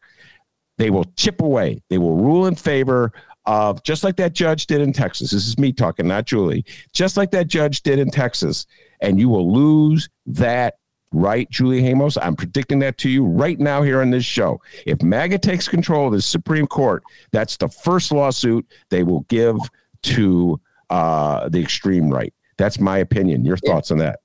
They 0.77 0.89
will 0.89 1.05
chip 1.17 1.41
away. 1.41 1.82
They 1.89 1.97
will 1.97 2.15
rule 2.15 2.47
in 2.47 2.55
favor 2.55 3.11
of 3.45 3.84
just 3.84 4.03
like 4.03 4.15
that 4.17 4.34
judge 4.34 4.67
did 4.67 4.82
in 4.82 4.93
Texas. 4.93 5.32
This 5.32 5.47
is 5.47 5.57
me 5.57 5.73
talking, 5.73 6.07
not 6.07 6.25
Julie. 6.25 6.63
Just 6.93 7.17
like 7.17 7.32
that 7.32 7.47
judge 7.47 7.82
did 7.82 7.99
in 7.99 8.09
Texas, 8.09 8.67
and 9.01 9.19
you 9.19 9.29
will 9.29 9.51
lose 9.51 10.09
that 10.27 10.75
right, 11.12 11.49
Julie 11.49 11.82
Hamos? 11.82 12.18
I'm 12.22 12.36
predicting 12.36 12.80
that 12.80 12.97
to 12.99 13.09
you 13.09 13.26
right 13.26 13.59
now 13.59 13.82
here 13.82 14.01
on 14.01 14.09
this 14.09 14.26
show. 14.26 14.62
If 14.86 15.01
MAGA 15.01 15.39
takes 15.39 15.68
control 15.68 16.07
of 16.07 16.14
the 16.14 16.22
Supreme 16.22 16.68
Court, 16.68 17.03
that's 17.32 17.57
the 17.57 17.70
first 17.70 18.12
lawsuit 18.12 18.66
they 18.89 19.03
will 19.03 19.22
give 19.22 19.57
to 20.03 20.59
uh, 20.89 21.49
the 21.49 21.62
extreme 21.62 22.09
right. 22.09 22.34
That's 22.57 22.80
my 22.80 22.99
opinion. 22.99 23.45
Your 23.45 23.57
thoughts 23.57 23.89
yeah. 23.89 23.93
on 23.93 23.99
that? 23.99 24.20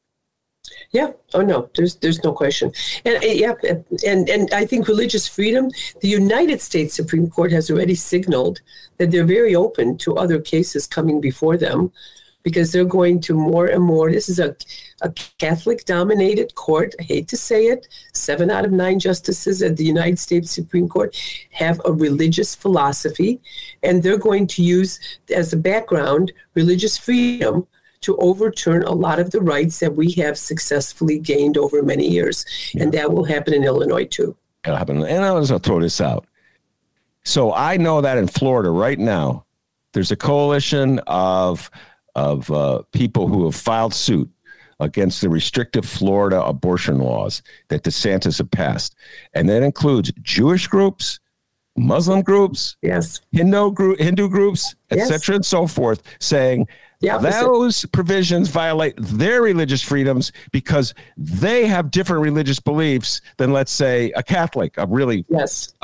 Yeah. 0.91 1.12
Oh 1.34 1.43
no. 1.43 1.70
There's 1.76 1.97
there's 1.97 2.22
no 2.24 2.32
question. 2.32 2.72
And 3.05 3.22
uh, 3.22 3.26
yeah. 3.26 3.55
And 4.07 4.28
and 4.28 4.53
I 4.53 4.66
think 4.66 4.89
religious 4.89 5.28
freedom. 5.28 5.70
The 6.01 6.09
United 6.09 6.61
States 6.61 6.95
Supreme 6.95 7.30
Court 7.30 7.53
has 7.53 7.70
already 7.70 7.95
signaled 7.95 8.61
that 8.99 9.11
they're 9.11 9.24
very 9.24 9.55
open 9.55 9.97
to 9.99 10.16
other 10.16 10.41
cases 10.41 10.87
coming 10.87 11.20
before 11.20 11.57
them 11.57 11.93
because 12.47 12.70
they're 12.70 12.84
going 12.84 13.18
to 13.18 13.34
more 13.34 13.66
and 13.66 13.82
more. 13.82 14.09
This 14.09 14.28
is 14.28 14.38
a, 14.38 14.55
a 15.01 15.11
Catholic 15.38 15.84
dominated 15.84 16.55
court. 16.55 16.94
I 17.01 17.03
hate 17.03 17.26
to 17.26 17.36
say 17.36 17.64
it. 17.64 17.88
Seven 18.14 18.53
out 18.53 18.64
of 18.64 18.70
nine 18.70 19.01
justices 19.01 19.62
at 19.62 19.76
the 19.76 19.84
United 19.84 20.20
States 20.20 20.53
Supreme 20.53 20.88
Court 20.88 21.20
have 21.51 21.80
a 21.84 21.92
religious 21.92 22.55
philosophy, 22.55 23.40
and 23.82 24.01
they're 24.01 24.16
going 24.16 24.47
to 24.47 24.62
use 24.62 25.01
as 25.34 25.53
a 25.53 25.57
background 25.57 26.32
religious 26.55 26.97
freedom 26.97 27.66
to 28.03 28.16
overturn 28.18 28.84
a 28.84 28.92
lot 28.92 29.18
of 29.18 29.32
the 29.32 29.40
rights 29.40 29.80
that 29.80 29.97
we 29.97 30.12
have 30.12 30.38
successfully 30.38 31.18
gained 31.18 31.59
over 31.59 31.82
many 31.82 32.07
years. 32.07 32.47
Yeah. 32.72 32.84
And 32.84 32.92
that 32.92 33.12
will 33.12 33.24
happen 33.24 33.55
in 33.55 33.64
Illinois 33.64 34.05
too. 34.05 34.36
It'll 34.64 34.76
happen. 34.76 35.03
And 35.03 35.24
I'll 35.24 35.44
just 35.44 35.64
throw 35.64 35.80
this 35.80 36.01
out. 36.01 36.28
So 37.24 37.53
I 37.53 37.76
know 37.76 38.01
that 38.03 38.18
in 38.18 38.28
Florida 38.28 38.70
right 38.70 39.01
now, 39.01 39.47
there's 39.94 40.12
a 40.12 40.16
coalition 40.16 41.01
of 41.09 41.72
of 42.16 42.50
uh, 42.50 42.82
people 42.92 43.28
who 43.28 43.44
have 43.44 43.54
filed 43.54 43.94
suit 43.94 44.28
against 44.80 45.20
the 45.20 45.28
restrictive 45.28 45.84
Florida 45.84 46.42
abortion 46.42 46.98
laws 46.98 47.42
that 47.68 47.82
DeSantis 47.82 48.38
have 48.38 48.50
passed. 48.50 48.96
And 49.34 49.48
that 49.48 49.62
includes 49.62 50.12
Jewish 50.22 50.66
groups, 50.66 51.20
Muslim 51.76 52.22
groups, 52.22 52.76
yes, 52.82 53.20
Hindu, 53.32 53.72
group, 53.72 53.98
Hindu 53.98 54.28
groups, 54.28 54.74
etc., 54.90 55.12
yes. 55.12 55.28
and 55.28 55.46
so 55.46 55.66
forth, 55.66 56.02
saying 56.18 56.66
those 57.46 57.84
provisions 57.86 58.48
violate 58.48 58.94
their 58.96 59.42
religious 59.42 59.82
freedoms 59.82 60.32
because 60.52 60.94
they 61.18 61.66
have 61.66 61.90
different 61.90 62.22
religious 62.22 62.58
beliefs 62.58 63.20
than, 63.36 63.52
let's 63.52 63.72
say, 63.72 64.10
a 64.12 64.22
Catholic. 64.22 64.74
A 64.78 64.86
really, 64.86 65.26
yes. 65.28 65.74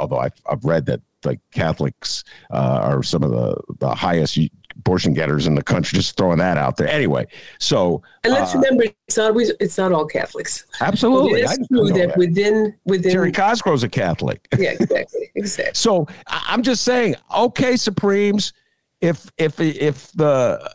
although 0.00 0.18
I've, 0.18 0.32
I've 0.50 0.64
read 0.64 0.86
that 0.86 1.02
like 1.24 1.40
Catholics 1.52 2.24
uh, 2.50 2.80
are 2.82 3.02
some 3.02 3.22
of 3.22 3.30
the, 3.30 3.56
the 3.78 3.94
highest 3.94 4.38
abortion 4.76 5.14
getters 5.14 5.46
in 5.46 5.54
the 5.54 5.62
country. 5.62 5.96
Just 5.96 6.16
throwing 6.16 6.38
that 6.38 6.56
out 6.56 6.76
there. 6.76 6.88
Anyway, 6.88 7.26
so 7.58 8.02
and 8.22 8.32
let's 8.32 8.54
uh, 8.54 8.58
remember, 8.58 8.84
it's 9.08 9.16
not 9.16 9.28
always 9.28 9.52
it's 9.60 9.78
not 9.78 9.92
all 9.92 10.06
Catholics. 10.06 10.64
Absolutely, 10.80 11.40
it 11.42 11.50
is 11.50 11.68
true 11.68 11.88
that, 11.88 12.08
that, 12.08 12.16
within 12.16 12.74
within 12.84 13.12
Terry 13.12 13.32
Cosgrove's 13.32 13.82
a 13.82 13.88
Catholic. 13.88 14.46
Yeah, 14.58 14.70
exactly, 14.70 15.30
exactly. 15.34 15.74
so 15.74 16.06
I'm 16.26 16.62
just 16.62 16.84
saying, 16.84 17.16
okay, 17.36 17.76
Supremes, 17.76 18.52
if 19.00 19.30
if 19.36 19.60
if 19.60 20.10
the 20.12 20.74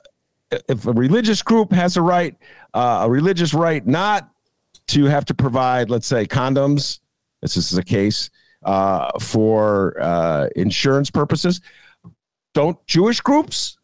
if 0.52 0.86
a 0.86 0.94
religious 0.94 1.42
group 1.42 1.72
has 1.72 1.98
a 1.98 2.02
right, 2.02 2.36
uh, 2.74 3.02
a 3.04 3.10
religious 3.10 3.54
right 3.54 3.86
not 3.86 4.30
to 4.88 5.06
have 5.06 5.26
to 5.26 5.34
provide, 5.34 5.90
let's 5.90 6.08
say, 6.08 6.26
condoms. 6.26 7.00
This 7.42 7.56
is 7.58 7.78
a 7.78 7.84
case 7.84 8.30
uh, 8.64 9.18
for 9.20 9.96
uh, 10.02 10.50
insurance 10.56 11.10
purposes. 11.10 11.62
Don't 12.54 12.84
Jewish 12.88 13.22
groups 13.22 13.78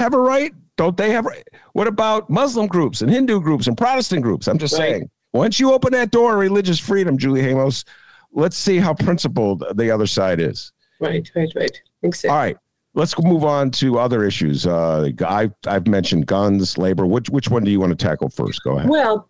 have 0.00 0.14
a 0.14 0.18
right? 0.18 0.52
Don't 0.76 0.96
they 0.96 1.10
have? 1.10 1.26
Right? 1.26 1.46
What 1.74 1.86
about 1.86 2.28
Muslim 2.30 2.66
groups 2.66 3.02
and 3.02 3.10
Hindu 3.10 3.40
groups 3.40 3.66
and 3.66 3.76
Protestant 3.76 4.22
groups? 4.22 4.48
I'm 4.48 4.58
just 4.58 4.72
right. 4.74 4.92
saying. 4.92 5.10
Once 5.32 5.60
you 5.60 5.72
open 5.72 5.92
that 5.92 6.10
door 6.10 6.32
of 6.32 6.40
religious 6.40 6.80
freedom, 6.80 7.16
Julie 7.16 7.42
Hamos, 7.42 7.84
let's 8.32 8.56
see 8.56 8.78
how 8.78 8.94
principled 8.94 9.62
the 9.74 9.90
other 9.90 10.06
side 10.06 10.40
is. 10.40 10.72
Right, 10.98 11.30
right, 11.36 11.52
right. 11.54 11.82
Exactly. 12.02 12.30
All 12.30 12.36
right. 12.36 12.56
Let's 12.94 13.16
move 13.22 13.44
on 13.44 13.70
to 13.72 14.00
other 14.00 14.24
issues. 14.24 14.66
Uh, 14.66 15.10
I've, 15.24 15.52
I've 15.66 15.86
mentioned 15.86 16.26
guns, 16.26 16.76
labor. 16.76 17.06
Which 17.06 17.30
which 17.30 17.48
one 17.48 17.62
do 17.62 17.70
you 17.70 17.78
want 17.78 17.96
to 17.96 18.04
tackle 18.04 18.30
first? 18.30 18.64
Go 18.64 18.78
ahead. 18.78 18.90
Well, 18.90 19.28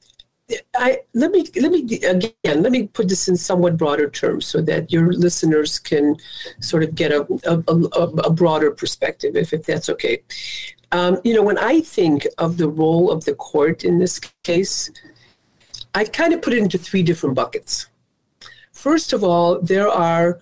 I 0.75 1.01
let 1.15 1.31
me 1.31 1.47
let 1.61 1.71
me 1.71 1.83
again 2.03 2.63
let 2.63 2.73
me 2.73 2.87
put 2.89 3.09
this 3.09 3.29
in 3.29 3.37
somewhat 3.37 3.77
broader 3.77 4.09
terms 4.09 4.47
so 4.47 4.61
that 4.63 4.93
your 4.93 5.13
listeners 5.13 5.79
can 5.79 6.17
sort 6.61 6.83
of 6.83 6.95
get 6.95 7.13
a 7.13 7.27
a, 7.45 7.63
a, 7.69 8.05
a 8.29 8.31
broader 8.31 8.71
perspective, 8.71 9.37
if, 9.37 9.53
if 9.53 9.65
that's 9.65 9.89
okay. 9.89 10.23
Um, 10.93 11.21
you 11.23 11.35
know, 11.35 11.43
when 11.43 11.59
I 11.59 11.81
think 11.81 12.27
of 12.39 12.57
the 12.57 12.69
role 12.69 13.11
of 13.11 13.25
the 13.25 13.35
court 13.35 13.85
in 13.85 13.99
this 13.99 14.19
case, 14.43 14.91
I 15.95 16.05
kind 16.05 16.33
of 16.33 16.43
put 16.43 16.53
it 16.53 16.59
into 16.59 16.79
three 16.79 17.03
different 17.03 17.37
buckets. 17.37 17.87
First 18.73 19.13
of 19.13 19.23
all, 19.23 19.61
there 19.61 19.89
are 19.89 20.41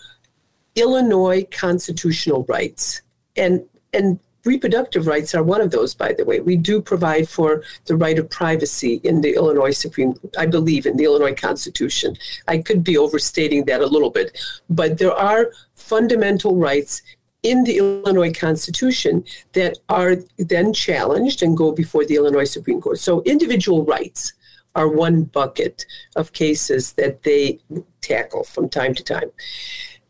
Illinois 0.74 1.46
constitutional 1.50 2.44
rights, 2.48 3.02
and 3.36 3.64
and 3.92 4.20
reproductive 4.48 5.06
rights 5.06 5.34
are 5.34 5.42
one 5.42 5.60
of 5.60 5.70
those, 5.70 5.94
by 5.94 6.12
the 6.12 6.24
way. 6.24 6.40
We 6.40 6.56
do 6.56 6.80
provide 6.80 7.28
for 7.28 7.62
the 7.84 7.96
right 7.96 8.18
of 8.18 8.30
privacy 8.30 8.94
in 9.04 9.20
the 9.20 9.34
Illinois 9.34 9.76
Supreme, 9.84 10.14
I 10.36 10.46
believe, 10.46 10.86
in 10.86 10.96
the 10.96 11.04
Illinois 11.04 11.34
Constitution. 11.34 12.16
I 12.48 12.58
could 12.58 12.82
be 12.82 12.96
overstating 12.96 13.66
that 13.66 13.82
a 13.82 13.92
little 13.94 14.10
bit, 14.10 14.28
but 14.70 14.98
there 14.98 15.12
are 15.12 15.52
fundamental 15.74 16.56
rights 16.56 17.02
in 17.42 17.64
the 17.64 17.78
Illinois 17.78 18.32
Constitution 18.32 19.24
that 19.52 19.78
are 19.88 20.16
then 20.54 20.72
challenged 20.72 21.42
and 21.42 21.56
go 21.56 21.70
before 21.72 22.04
the 22.04 22.16
Illinois 22.16 22.50
Supreme 22.56 22.80
Court. 22.80 22.98
So 22.98 23.22
individual 23.22 23.84
rights 23.84 24.32
are 24.74 24.88
one 24.88 25.24
bucket 25.24 25.86
of 26.16 26.32
cases 26.32 26.92
that 26.94 27.22
they 27.22 27.60
tackle 28.00 28.44
from 28.44 28.68
time 28.68 28.94
to 28.94 29.04
time. 29.04 29.30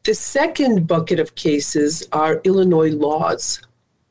The 0.05 0.15
second 0.15 0.87
bucket 0.87 1.19
of 1.21 1.35
cases 1.35 2.09
are 2.13 2.41
Illinois 2.45 2.93
laws 2.93 3.61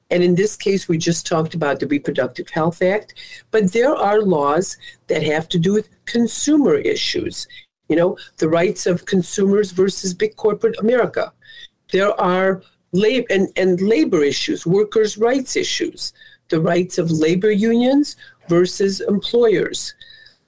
and 0.10 0.24
in 0.24 0.36
this 0.36 0.55
case, 0.55 0.88
we 0.88 0.97
just 0.97 1.28
talked 1.28 1.53
about 1.53 1.80
the 1.80 1.88
Reproductive 1.88 2.49
Health 2.49 2.82
Act, 2.82 3.14
but 3.51 3.74
there 3.74 3.95
are 3.95 4.22
laws 4.22 4.78
that 5.08 5.24
have 5.24 5.49
to 5.49 5.60
do 5.60 5.74
with 5.74 5.89
consumer 6.05 6.76
issues. 6.76 7.47
You 7.89 7.97
know, 7.97 8.18
the 8.38 8.49
rights 8.49 8.86
of 8.86 9.05
consumers 9.05 9.72
versus 9.72 10.14
big 10.14 10.36
corporate 10.36 10.80
America. 10.80 11.34
There 11.91 12.20
are 12.20 12.62
labor 12.91 13.28
and, 13.30 13.49
and 13.58 13.82
labor 13.82 14.24
issues, 14.24 14.66
workers' 14.66 15.18
rights 15.18 15.55
issues, 15.55 16.14
the 16.49 16.62
rights 16.62 16.97
of 16.97 17.12
labor 17.12 17.51
unions 17.51 18.16
versus 18.47 19.01
employers. 19.01 19.93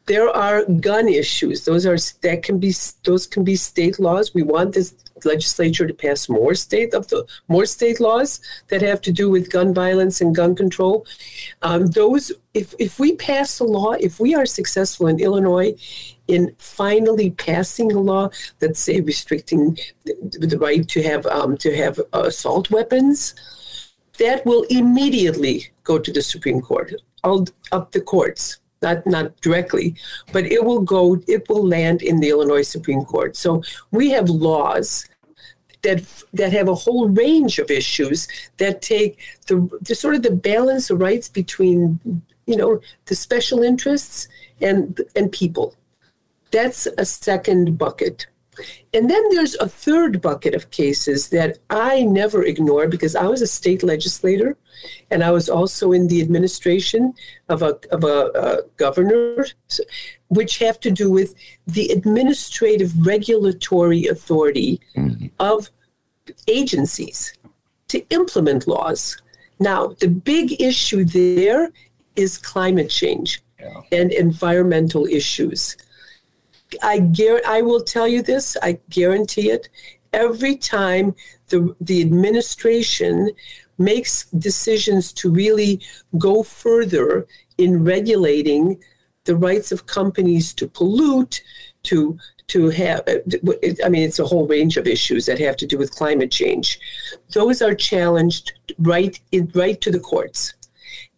There 0.10 0.30
are 0.36 0.66
gun 0.66 1.08
issues. 1.08 1.66
Those 1.66 1.86
are 1.86 2.00
that 2.24 2.42
can 2.42 2.58
be 2.58 2.74
those 3.06 3.28
can 3.28 3.44
be 3.44 3.56
state 3.56 4.00
laws. 4.00 4.34
We 4.34 4.42
want 4.42 4.74
this 4.74 4.96
legislature 5.24 5.86
to 5.86 5.94
pass 5.94 6.28
more 6.28 6.56
state 6.56 6.96
of 6.96 7.08
the 7.10 7.28
more 7.48 7.68
state 7.68 8.00
laws 8.00 8.42
that 8.70 8.82
have 8.82 9.02
to 9.02 9.12
do 9.12 9.30
with 9.30 9.52
gun 9.52 9.72
violence 9.72 10.20
and 10.20 10.34
gun 10.36 10.56
control. 10.56 11.06
Um, 11.62 11.86
those, 12.00 12.32
if 12.56 12.74
if 12.80 13.00
we 13.00 13.18
pass 13.18 13.60
a 13.60 13.66
law, 13.66 13.92
if 13.92 14.20
we 14.20 14.34
are 14.34 14.48
successful 14.48 15.06
in 15.06 15.20
Illinois 15.20 15.76
in 16.28 16.56
finally 16.58 17.30
passing 17.30 17.92
a 17.92 18.00
law, 18.00 18.30
let's 18.62 18.80
say 18.80 19.02
restricting 19.02 19.78
the, 20.06 20.48
the 20.48 20.58
right 20.58 20.88
to 20.88 21.04
have 21.04 21.28
um, 21.28 21.56
to 21.58 21.76
have 21.76 22.02
assault 22.14 22.72
weapons, 22.72 23.36
that 24.18 24.44
will 24.44 24.64
immediately 24.72 25.70
go 25.84 26.00
to 26.00 26.12
the 26.12 26.24
Supreme 26.24 26.62
Court, 26.62 26.96
all 27.24 27.46
up 27.72 27.92
the 27.92 28.02
courts 28.02 28.58
not 28.82 29.06
not 29.06 29.40
directly, 29.42 29.96
but 30.32 30.46
it 30.46 30.64
will 30.64 30.82
go. 30.82 31.22
It 31.28 31.48
will 31.50 31.66
land 31.68 32.02
in 32.02 32.20
the 32.20 32.30
Illinois 32.30 32.68
Supreme 32.68 33.04
Court. 33.04 33.36
So 33.36 33.64
we 33.92 34.10
have 34.12 34.30
laws 34.30 35.08
that 35.82 36.02
that 36.34 36.52
have 36.54 36.68
a 36.68 36.76
whole 36.76 37.10
range 37.10 37.60
of 37.60 37.72
issues 37.72 38.28
that 38.58 38.82
take 38.82 39.20
the, 39.48 39.70
the 39.82 39.96
sort 39.96 40.16
of 40.16 40.24
the 40.24 40.32
balance 40.32 40.90
of 40.90 41.00
rights 41.00 41.30
between 41.30 42.00
you 42.46 42.56
know 42.56 42.82
the 43.06 43.16
special 43.16 43.64
interests 43.64 44.28
and 44.62 45.02
and 45.16 45.32
people. 45.32 45.76
That's 46.52 46.88
a 46.98 47.06
second 47.06 47.78
bucket. 47.78 48.28
And 48.94 49.10
then 49.10 49.24
there's 49.30 49.56
a 49.56 49.68
third 49.68 50.22
bucket 50.22 50.54
of 50.54 50.72
cases 50.72 51.30
that 51.30 51.58
I 51.70 52.04
never 52.04 52.44
ignore 52.44 52.88
because 52.88 53.16
I 53.16 53.28
was 53.28 53.42
a 53.42 53.48
state 53.48 53.84
legislator 53.84 54.58
and 55.12 55.24
I 55.24 55.32
was 55.32 55.50
also 55.50 55.92
in 55.92 56.08
the 56.08 56.22
administration 56.22 57.14
of 57.50 57.62
a, 57.62 57.78
of 57.92 58.04
a, 58.04 58.32
a 58.36 58.62
governor, 58.78 59.46
which 60.28 60.58
have 60.60 60.80
to 60.82 60.92
do 60.92 61.12
with 61.12 61.36
the 61.68 61.90
administrative 61.90 62.92
regulatory 63.06 64.08
authority 64.08 64.80
mm-hmm. 64.96 65.28
of 65.40 65.70
agencies 66.48 67.34
to 67.90 68.06
implement 68.10 68.68
laws. 68.68 69.22
Now, 69.60 69.88
the 70.00 70.08
big 70.08 70.62
issue 70.62 71.04
there 71.04 71.72
is 72.16 72.38
climate 72.38 72.90
change 72.90 73.42
yeah. 73.60 73.82
and 73.92 74.12
environmental 74.12 75.06
issues. 75.06 75.76
I 76.84 77.00
gar- 77.00 77.42
I 77.48 77.62
will 77.62 77.82
tell 77.82 78.08
you 78.08 78.22
this, 78.22 78.58
I 78.62 78.80
guarantee 78.90 79.50
it. 79.52 79.70
Every 80.14 80.56
time 80.56 81.16
the 81.50 81.76
the 81.82 82.02
administration 82.02 83.32
makes 83.78 84.26
decisions 84.32 85.14
to 85.14 85.32
really 85.32 85.82
go 86.18 86.44
further 86.44 87.28
in 87.58 87.84
regulating 87.84 88.82
the 89.26 89.36
rights 89.36 89.72
of 89.72 89.86
companies 89.86 90.54
to 90.56 90.68
pollute, 90.68 91.42
to 91.84 92.18
to 92.50 92.70
have 92.70 93.02
uh, 93.08 93.20
i 93.86 93.90
mean 93.90 94.04
it's 94.04 94.20
a 94.20 94.26
whole 94.26 94.48
range 94.48 94.76
of 94.76 94.88
issues 94.88 95.26
that 95.26 95.40
have 95.40 95.56
to 95.56 95.66
do 95.66 95.78
with 95.78 95.96
climate 95.96 96.32
change 96.32 96.80
those 97.34 97.62
are 97.62 97.76
challenged 97.76 98.54
right 98.80 99.20
in, 99.32 99.50
right 99.56 99.80
to 99.82 99.92
the 99.92 100.00
courts 100.00 100.54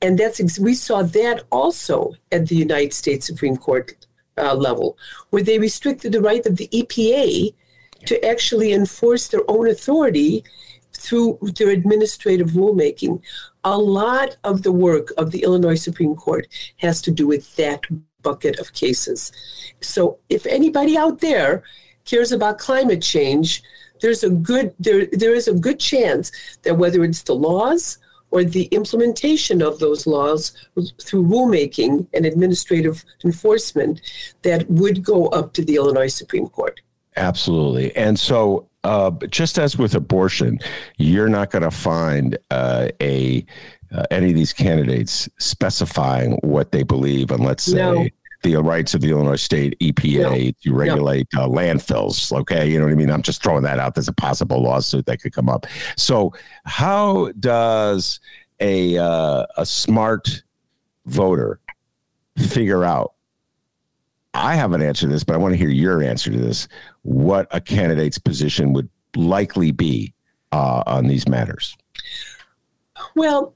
and 0.02 0.20
that's 0.20 0.60
we 0.60 0.74
saw 0.74 1.02
that 1.02 1.44
also 1.52 2.14
at 2.32 2.48
the 2.48 2.56
united 2.56 2.94
states 2.94 3.26
supreme 3.26 3.58
court 3.58 4.06
uh, 4.38 4.56
level, 4.56 4.98
where 5.30 5.44
they 5.44 5.60
restricted 5.60 6.12
the 6.12 6.22
right 6.22 6.46
of 6.46 6.58
the 6.58 6.68
EPA 6.70 7.54
to 8.06 8.26
actually 8.26 8.74
enforce 8.74 9.28
their 9.28 9.44
own 9.48 9.68
authority 9.68 10.44
through 10.94 11.38
their 11.58 11.70
administrative 11.70 12.50
rulemaking. 12.52 13.22
A 13.64 13.78
lot 13.78 14.38
of 14.44 14.64
the 14.64 14.72
work 14.72 15.14
of 15.18 15.32
the 15.32 15.44
Illinois 15.44 15.76
Supreme 15.76 16.16
Court 16.16 16.48
has 16.78 17.02
to 17.04 17.12
do 17.12 17.28
with 17.28 17.56
that 17.56 17.82
bucket 18.22 18.60
of 18.60 18.74
cases. 18.74 19.32
So 19.82 20.20
if 20.30 20.46
anybody 20.46 20.98
out 20.98 21.20
there 21.20 21.64
cares 22.06 22.32
about 22.32 22.58
climate 22.58 23.02
change, 23.02 23.64
there's 24.02 24.24
a 24.24 24.30
good 24.30 24.74
there 24.80 25.06
there 25.12 25.36
is 25.36 25.48
a 25.48 25.54
good 25.54 25.80
chance 25.80 26.32
that 26.64 26.78
whether 26.78 27.04
it's 27.04 27.24
the 27.24 27.36
laws 27.36 28.00
or 28.32 28.44
the 28.44 28.64
implementation 28.66 29.62
of 29.62 29.80
those 29.80 30.08
laws 30.08 30.54
through 31.02 31.24
rulemaking 31.24 32.08
and 32.14 32.26
administrative 32.26 33.04
enforcement 33.24 34.02
that 34.42 34.70
would 34.70 35.04
go 35.04 35.28
up 35.28 35.54
to 35.54 35.64
the 35.64 35.76
Illinois 35.76 36.08
Supreme 36.08 36.48
Court. 36.48 36.82
Absolutely. 37.18 37.96
And 37.96 38.18
so, 38.18 38.68
uh, 38.84 39.12
just 39.30 39.60
as 39.60 39.78
with 39.78 39.94
abortion, 39.94 40.60
you're 40.98 41.30
not 41.30 41.52
going 41.52 41.62
to 41.62 41.72
find 41.72 42.38
uh, 42.50 42.88
a 43.02 43.46
uh, 43.94 44.06
any 44.10 44.30
of 44.30 44.36
these 44.36 44.54
candidates 44.54 45.28
specifying 45.38 46.32
what 46.44 46.72
they 46.72 46.82
believe, 46.82 47.30
and 47.30 47.44
let's 47.44 47.64
say 47.64 47.78
no 47.78 48.08
the 48.42 48.56
rights 48.58 48.94
of 48.94 49.02
the 49.02 49.12
Illinois 49.12 49.36
State 49.36 49.78
EPA 49.80 50.56
to 50.62 50.74
regulate 50.74 51.28
uh, 51.36 51.48
landfills. 51.48 52.32
Okay, 52.32 52.70
you 52.70 52.78
know 52.78 52.86
what 52.86 52.92
I 52.92 52.96
mean. 52.96 53.12
I'm 53.12 53.22
just 53.22 53.44
throwing 53.44 53.64
that 53.64 53.80
out. 53.80 53.96
There's 53.96 54.08
a 54.08 54.14
possible 54.14 54.62
lawsuit 54.62 55.06
that 55.06 55.22
could 55.22 55.34
come 55.34 55.50
up. 55.50 55.68
So, 55.96 56.34
how 56.66 57.32
does 57.40 58.20
a 58.60 58.98
uh, 58.98 59.46
a 59.58 59.66
smart 59.66 60.44
voter 61.06 61.60
figure 62.38 62.84
out? 62.84 63.14
I 64.34 64.56
have 64.56 64.72
an 64.72 64.82
answer 64.82 65.08
to 65.08 65.12
this, 65.12 65.24
but 65.24 65.34
I 65.34 65.38
want 65.38 65.54
to 65.54 65.58
hear 65.58 65.70
your 65.70 66.02
answer 66.02 66.32
to 66.32 66.38
this. 66.38 66.68
What 67.02 67.48
a 67.52 67.60
candidate's 67.60 68.18
position 68.18 68.72
would 68.74 68.90
likely 69.16 69.72
be 69.72 70.14
uh, 70.52 70.84
on 70.86 71.08
these 71.08 71.28
matters? 71.28 71.76
Well, 73.16 73.54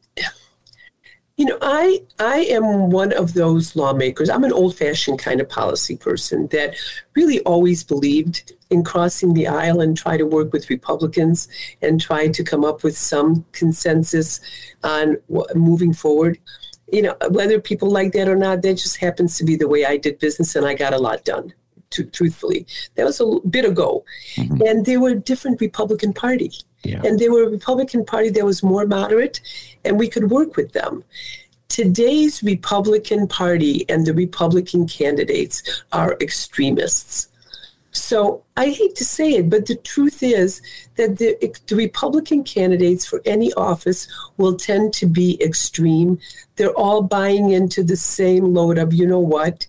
you 1.37 1.45
know, 1.45 1.57
I 1.61 2.01
I 2.17 2.37
am 2.45 2.89
one 2.89 3.11
of 3.11 3.33
those 3.33 3.75
lawmakers. 3.75 4.29
I'm 4.29 4.45
an 4.45 4.53
old-fashioned 4.53 5.19
kind 5.19 5.41
of 5.41 5.49
policy 5.49 5.97
person 5.97 6.47
that 6.47 6.75
really 7.13 7.41
always 7.41 7.83
believed 7.83 8.53
in 8.69 8.83
crossing 8.83 9.33
the 9.33 9.47
aisle 9.47 9.81
and 9.81 9.97
try 9.97 10.15
to 10.15 10.25
work 10.25 10.53
with 10.53 10.69
Republicans 10.69 11.49
and 11.81 11.99
try 11.99 12.29
to 12.29 12.43
come 12.43 12.63
up 12.63 12.83
with 12.83 12.97
some 12.97 13.45
consensus 13.51 14.39
on 14.83 15.17
moving 15.53 15.93
forward. 15.93 16.39
You 16.91 17.01
know, 17.01 17.15
whether 17.29 17.59
people 17.59 17.89
like 17.89 18.13
that 18.13 18.29
or 18.29 18.37
not, 18.37 18.61
that 18.61 18.75
just 18.75 18.97
happens 18.97 19.37
to 19.37 19.43
be 19.43 19.57
the 19.57 19.67
way 19.67 19.85
I 19.85 19.97
did 19.97 20.19
business, 20.19 20.55
and 20.55 20.65
I 20.65 20.73
got 20.73 20.93
a 20.93 20.99
lot 20.99 21.25
done. 21.25 21.53
To, 21.91 22.03
truthfully, 22.03 22.65
that 22.95 23.05
was 23.05 23.21
a 23.21 23.39
bit 23.47 23.63
ago, 23.63 24.03
mm-hmm. 24.35 24.61
and 24.65 24.85
there 24.85 24.99
were 24.99 25.15
different 25.15 25.61
Republican 25.61 26.13
Party 26.13 26.51
yeah. 26.85 27.01
And 27.03 27.19
there 27.19 27.31
were 27.31 27.43
a 27.43 27.49
Republican 27.49 28.05
Party 28.05 28.29
that 28.29 28.45
was 28.45 28.61
more 28.61 28.85
moderate, 28.85 29.41
and 29.85 29.99
we 29.99 30.09
could 30.09 30.29
work 30.29 30.55
with 30.55 30.73
them. 30.73 31.03
Today's 31.69 32.43
Republican 32.43 33.27
Party 33.27 33.85
and 33.89 34.05
the 34.05 34.13
Republican 34.13 34.87
candidates 34.87 35.83
are 35.91 36.17
extremists. 36.21 37.29
So 37.91 38.43
I 38.57 38.69
hate 38.69 38.95
to 38.97 39.05
say 39.05 39.31
it, 39.35 39.49
but 39.49 39.67
the 39.67 39.75
truth 39.75 40.21
is 40.21 40.61
that 40.97 41.17
the, 41.17 41.37
the, 41.67 41.75
Republican 41.75 42.43
candidates 42.43 43.05
for 43.05 43.21
any 43.25 43.53
office 43.53 44.07
will 44.35 44.57
tend 44.57 44.93
to 44.95 45.05
be 45.05 45.41
extreme. 45.41 46.19
They're 46.57 46.73
all 46.73 47.01
buying 47.01 47.51
into 47.51 47.83
the 47.83 47.95
same 47.95 48.53
load 48.53 48.77
of, 48.77 48.93
you 48.93 49.07
know 49.07 49.19
what? 49.19 49.65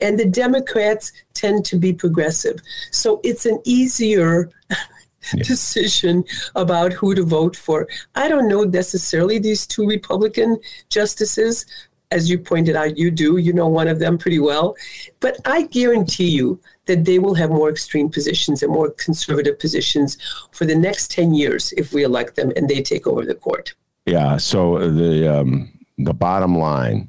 And 0.00 0.18
the 0.18 0.26
Democrats 0.26 1.12
tend 1.34 1.64
to 1.66 1.76
be 1.76 1.92
progressive. 1.92 2.60
So 2.92 3.20
it's 3.24 3.46
an 3.46 3.60
easier 3.64 4.50
yeah. 5.34 5.42
decision 5.44 6.24
about 6.54 6.92
who 6.92 7.14
to 7.14 7.24
vote 7.24 7.56
for. 7.56 7.88
I 8.14 8.28
don't 8.28 8.48
know 8.48 8.64
necessarily 8.64 9.38
these 9.38 9.66
two 9.66 9.86
Republican 9.86 10.58
justices. 10.90 11.66
As 12.12 12.30
you 12.30 12.38
pointed 12.38 12.76
out, 12.76 12.96
you 12.96 13.10
do. 13.10 13.38
You 13.38 13.52
know 13.52 13.66
one 13.66 13.88
of 13.88 13.98
them 13.98 14.16
pretty 14.16 14.38
well. 14.38 14.76
But 15.20 15.38
I 15.44 15.62
guarantee 15.62 16.28
you 16.28 16.60
that 16.86 17.04
they 17.04 17.18
will 17.18 17.34
have 17.34 17.50
more 17.50 17.68
extreme 17.68 18.08
positions 18.08 18.62
and 18.62 18.72
more 18.72 18.90
conservative 18.90 19.58
positions 19.58 20.16
for 20.52 20.64
the 20.64 20.74
next 20.74 21.10
10 21.10 21.34
years 21.34 21.72
if 21.76 21.92
we 21.92 22.04
elect 22.04 22.36
them 22.36 22.52
and 22.56 22.68
they 22.68 22.80
take 22.80 23.06
over 23.06 23.24
the 23.24 23.34
court. 23.34 23.74
Yeah. 24.06 24.36
So 24.36 24.90
the, 24.90 25.40
um, 25.40 25.72
the 25.98 26.14
bottom 26.14 26.56
line 26.56 27.08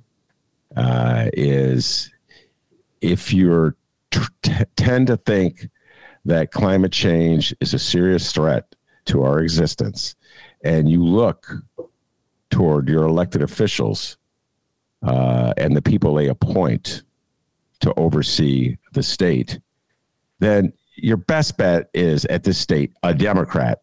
uh, 0.76 1.30
is 1.34 2.11
if 3.01 3.32
you're 3.32 3.76
t- 4.41 4.51
tend 4.76 5.07
to 5.07 5.18
think 5.18 5.70
that 6.28 6.51
climate 6.51 6.91
change 6.91 7.55
is 7.61 7.73
a 7.73 7.80
serious 7.80 8.32
threat 8.32 8.75
to 9.05 9.23
our 9.23 9.39
existence, 9.39 10.15
and 10.63 10.89
you 10.89 11.03
look 11.03 11.47
toward 12.49 12.89
your 12.89 13.03
elected 13.03 13.41
officials 13.41 14.17
uh, 15.03 15.53
and 15.57 15.75
the 15.75 15.82
people 15.82 16.13
they 16.13 16.28
appoint 16.28 17.03
to 17.80 17.93
oversee 17.95 18.75
the 18.93 19.03
state, 19.03 19.59
then 20.39 20.73
your 20.95 21.17
best 21.17 21.57
bet 21.57 21.89
is 21.93 22.25
at 22.25 22.43
this 22.43 22.57
state 22.57 22.91
a 23.03 23.13
Democrat 23.13 23.82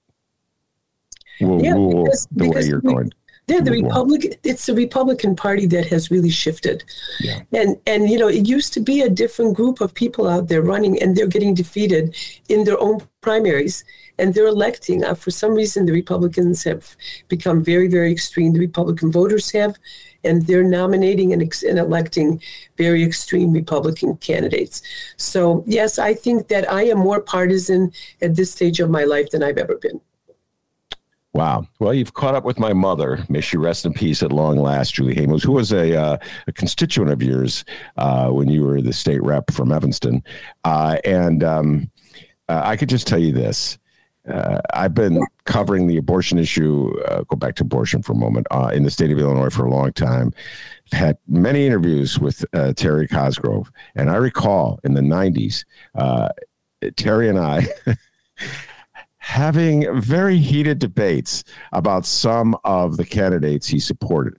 will 1.41 1.63
yeah, 1.63 1.73
rule 1.73 2.05
because, 2.05 2.27
the 2.33 2.45
because 2.45 2.55
way 2.55 2.69
you're 2.69 2.81
we, 2.81 2.93
going. 2.93 3.13
Yeah, 3.47 3.61
the 3.61 3.73
Republican. 3.73 4.33
It's 4.43 4.65
the 4.65 4.75
Republican 4.75 5.37
Party 5.37 5.67
that 5.67 5.87
has 5.89 6.11
really 6.11 6.31
shifted, 6.31 6.83
yeah. 7.21 7.43
and 7.53 7.77
and 7.87 8.09
you 8.09 8.19
know 8.19 8.29
it 8.29 8.49
used 8.49 8.73
to 8.73 8.81
be 8.81 9.03
a 9.03 9.11
different 9.11 9.55
group 9.55 9.83
of 9.83 9.93
people 9.93 10.27
out 10.27 10.49
there 10.49 10.63
running, 10.63 11.01
and 11.03 11.15
they're 11.15 11.27
getting 11.27 11.53
defeated 11.53 12.17
in 12.49 12.65
their 12.65 12.81
own 12.81 13.07
primaries, 13.21 13.85
and 14.19 14.33
they're 14.33 14.47
electing. 14.47 15.05
Uh, 15.05 15.15
for 15.15 15.31
some 15.31 15.55
reason, 15.55 15.85
the 15.85 15.93
Republicans 15.93 16.65
have 16.65 16.97
become 17.29 17.63
very 17.63 17.87
very 17.87 18.11
extreme. 18.11 18.55
The 18.55 18.61
Republican 18.61 19.13
voters 19.13 19.51
have, 19.51 19.77
and 20.25 20.47
they're 20.47 20.65
nominating 20.65 21.35
and, 21.35 21.43
ex- 21.43 21.63
and 21.63 21.79
electing 21.79 22.41
very 22.79 23.05
extreme 23.05 23.53
Republican 23.53 24.17
candidates. 24.17 24.81
So 25.19 25.65
yes, 25.67 25.99
I 25.99 26.15
think 26.15 26.49
that 26.49 26.73
I 26.73 26.85
am 26.85 26.99
more 26.99 27.21
partisan 27.21 27.93
at 28.23 28.37
this 28.37 28.53
stage 28.53 28.81
of 28.81 28.89
my 28.89 29.05
life 29.05 29.29
than 29.31 29.43
I've 29.43 29.59
ever 29.59 29.77
been. 29.77 30.01
Wow. 31.35 31.67
Well, 31.81 31.93
you've 31.93 32.15
caught 32.15 32.37
up 32.37 32.45
with 32.45 32.61
my 32.61 32.73
mother. 32.73 33.25
May 33.29 33.41
she 33.41 33.57
rest 33.57 33.85
in 33.85 33.93
peace 33.93 34.23
at 34.23 34.31
long 34.31 34.57
last, 34.57 34.95
Julie 34.95 35.17
Hamos, 35.17 35.43
who 35.43 35.51
was 35.51 35.73
a, 35.73 36.01
uh, 36.01 36.17
a 36.47 36.53
constituent 36.53 37.11
of 37.11 37.21
yours 37.23 37.65
uh, 37.97 38.29
when 38.29 38.49
you 38.49 38.63
were 38.63 38.81
the 38.81 38.93
state 38.93 39.21
rep 39.21 39.51
from 39.51 39.73
Evanston. 39.73 40.23
Uh, 40.65 40.99
and 41.05 41.43
um, 41.43 41.91
uh, 42.49 42.63
I 42.65 42.77
could 42.77 42.89
just 42.89 43.09
tell 43.09 43.19
you 43.19 43.33
this. 43.33 43.79
Uh, 44.29 44.61
I've 44.75 44.95
been 44.95 45.27
covering 45.45 45.89
the 45.89 45.97
abortion 45.97 46.39
issue, 46.39 46.97
uh, 47.09 47.25
go 47.25 47.37
back 47.37 47.57
to 47.57 47.65
abortion 47.65 48.01
for 48.01 48.13
a 48.13 48.17
moment, 48.17 48.47
in 48.73 48.85
the 48.85 48.91
state 48.91 49.11
of 49.11 49.19
Illinois 49.19 49.51
for 49.51 49.67
a 49.67 49.71
long 49.71 49.93
time. 49.93 50.33
I've 50.93 50.99
had 50.99 51.19
many 51.27 51.67
interviews 51.67 52.17
with 52.17 52.45
Terry 52.77 53.09
Cosgrove. 53.09 53.73
And 53.97 54.09
I 54.09 54.17
recall 54.17 54.79
in 54.85 54.95
the 54.95 55.01
90s, 55.01 55.65
Terry 56.97 57.29
and 57.29 57.41
I. 57.41 57.67
having 59.25 59.87
very 60.03 60.37
heated 60.37 60.79
debates 60.79 61.45
about 61.73 62.05
some 62.05 62.55
of 62.63 62.99
the 62.99 63.05
candidates 63.07 63.67
he 63.67 63.81
supported. 63.81 64.39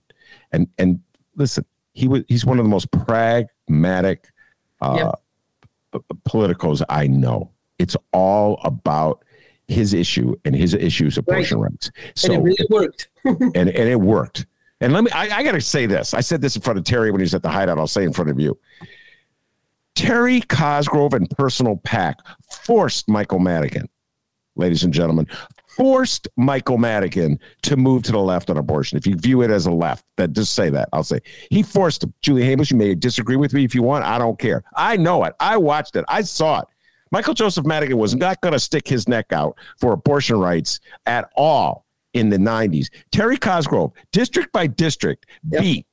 And 0.52 0.68
and 0.78 1.00
listen, 1.34 1.64
he 1.92 2.06
was 2.06 2.22
he's 2.28 2.46
one 2.46 2.60
of 2.60 2.64
the 2.64 2.68
most 2.68 2.88
pragmatic 2.92 4.28
uh, 4.80 5.12
yep. 5.92 6.02
politicos 6.28 6.82
I 6.88 7.08
know. 7.08 7.50
It's 7.80 7.96
all 8.12 8.60
about 8.62 9.24
his 9.66 9.92
issue 9.92 10.36
and 10.44 10.54
his 10.54 10.72
issues 10.72 11.18
abortion 11.18 11.58
right. 11.58 11.72
rights. 11.72 11.90
So 12.14 12.32
and 12.32 12.40
it 12.40 12.44
really 12.44 12.66
worked. 12.70 13.08
and 13.24 13.56
and 13.56 13.70
it 13.70 14.00
worked. 14.00 14.46
And 14.80 14.92
let 14.92 15.02
me 15.02 15.10
I, 15.10 15.38
I 15.38 15.42
gotta 15.42 15.60
say 15.60 15.86
this. 15.86 16.14
I 16.14 16.20
said 16.20 16.40
this 16.40 16.54
in 16.54 16.62
front 16.62 16.78
of 16.78 16.84
Terry 16.84 17.10
when 17.10 17.20
he 17.20 17.24
was 17.24 17.34
at 17.34 17.42
the 17.42 17.50
hideout. 17.50 17.76
I'll 17.76 17.88
say 17.88 18.04
in 18.04 18.12
front 18.12 18.30
of 18.30 18.38
you. 18.38 18.56
Terry 19.96 20.42
Cosgrove 20.42 21.14
and 21.14 21.28
Personal 21.30 21.78
PAC 21.78 22.20
forced 22.50 23.08
Michael 23.08 23.40
Madigan 23.40 23.88
ladies 24.56 24.84
and 24.84 24.92
gentlemen, 24.92 25.26
forced 25.76 26.26
Michael 26.36 26.78
Madigan 26.78 27.38
to 27.62 27.76
move 27.76 28.02
to 28.04 28.12
the 28.12 28.18
left 28.18 28.50
on 28.50 28.56
abortion. 28.56 28.96
If 28.96 29.06
you 29.06 29.16
view 29.16 29.42
it 29.42 29.50
as 29.50 29.66
a 29.66 29.70
left, 29.70 30.04
that 30.16 30.32
just 30.32 30.54
say 30.54 30.70
that. 30.70 30.88
I'll 30.92 31.04
say 31.04 31.20
he 31.50 31.62
forced 31.62 32.02
him. 32.02 32.14
Julie 32.22 32.42
Hamos, 32.42 32.70
you 32.70 32.76
may 32.76 32.94
disagree 32.94 33.36
with 33.36 33.52
me 33.52 33.64
if 33.64 33.74
you 33.74 33.82
want. 33.82 34.04
I 34.04 34.18
don't 34.18 34.38
care. 34.38 34.64
I 34.74 34.96
know 34.96 35.24
it. 35.24 35.34
I 35.38 35.56
watched 35.56 35.96
it. 35.96 36.04
I 36.08 36.22
saw 36.22 36.60
it. 36.60 36.68
Michael 37.12 37.34
Joseph 37.34 37.66
Madigan 37.66 37.98
was 37.98 38.14
not 38.14 38.40
going 38.40 38.52
to 38.52 38.58
stick 38.58 38.88
his 38.88 39.08
neck 39.08 39.32
out 39.32 39.56
for 39.78 39.92
abortion 39.92 40.38
rights 40.38 40.80
at 41.06 41.30
all 41.36 41.86
in 42.14 42.30
the 42.30 42.36
90s. 42.36 42.88
Terry 43.12 43.36
Cosgrove, 43.36 43.92
district 44.10 44.52
by 44.52 44.66
district, 44.66 45.26
yep. 45.50 45.62
beat 45.62 45.86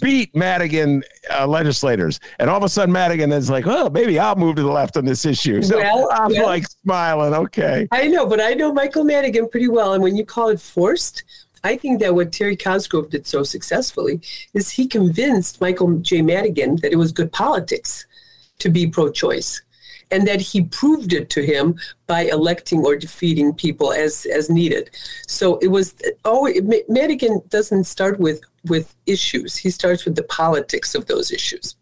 beat 0.00 0.34
Madigan 0.34 1.02
uh, 1.30 1.46
legislators, 1.46 2.20
and 2.38 2.50
all 2.50 2.56
of 2.56 2.62
a 2.62 2.68
sudden 2.68 2.92
Madigan 2.92 3.32
is 3.32 3.48
like, 3.48 3.66
"Oh, 3.66 3.88
maybe 3.90 4.18
I'll 4.18 4.36
move 4.36 4.56
to 4.56 4.62
the 4.62 4.70
left 4.70 4.96
on 4.96 5.04
this 5.04 5.24
issue." 5.24 5.62
So 5.62 5.78
well, 5.78 6.08
I'm 6.12 6.32
well, 6.32 6.46
like 6.46 6.66
smiling. 6.68 7.34
Okay, 7.34 7.88
I 7.92 8.08
know, 8.08 8.26
but 8.26 8.40
I 8.40 8.54
know 8.54 8.72
Michael 8.72 9.04
Madigan 9.04 9.48
pretty 9.48 9.68
well, 9.68 9.94
and 9.94 10.02
when 10.02 10.16
you 10.16 10.24
call 10.24 10.48
it 10.48 10.60
forced. 10.60 11.24
I 11.64 11.76
think 11.76 11.98
that 11.98 12.14
what 12.14 12.30
Terry 12.30 12.54
Cosgrove 12.54 13.10
did 13.10 13.26
so 13.26 13.42
successfully 13.42 14.20
is 14.54 14.70
he 14.70 14.86
convinced 14.86 15.60
Michael 15.60 15.98
J. 15.98 16.22
Madigan 16.22 16.76
that 16.76 16.92
it 16.92 16.96
was 16.96 17.10
good 17.10 17.32
politics 17.32 18.06
to 18.60 18.70
be 18.70 18.86
pro 18.86 19.10
choice 19.10 19.62
and 20.10 20.26
that 20.26 20.40
he 20.40 20.62
proved 20.62 21.12
it 21.12 21.30
to 21.30 21.42
him 21.42 21.78
by 22.06 22.22
electing 22.22 22.84
or 22.84 22.96
defeating 22.96 23.52
people 23.52 23.92
as 23.92 24.26
as 24.26 24.48
needed. 24.48 24.90
So 25.26 25.58
it 25.58 25.68
was 25.68 25.94
oh, 26.24 26.30
always 26.36 26.62
Madigan 26.88 27.42
doesn't 27.48 27.84
start 27.84 28.20
with 28.20 28.40
with 28.64 28.94
issues; 29.06 29.56
he 29.56 29.70
starts 29.70 30.04
with 30.04 30.16
the 30.16 30.24
politics 30.24 30.94
of 30.94 31.06
those 31.06 31.30
issues. 31.30 31.76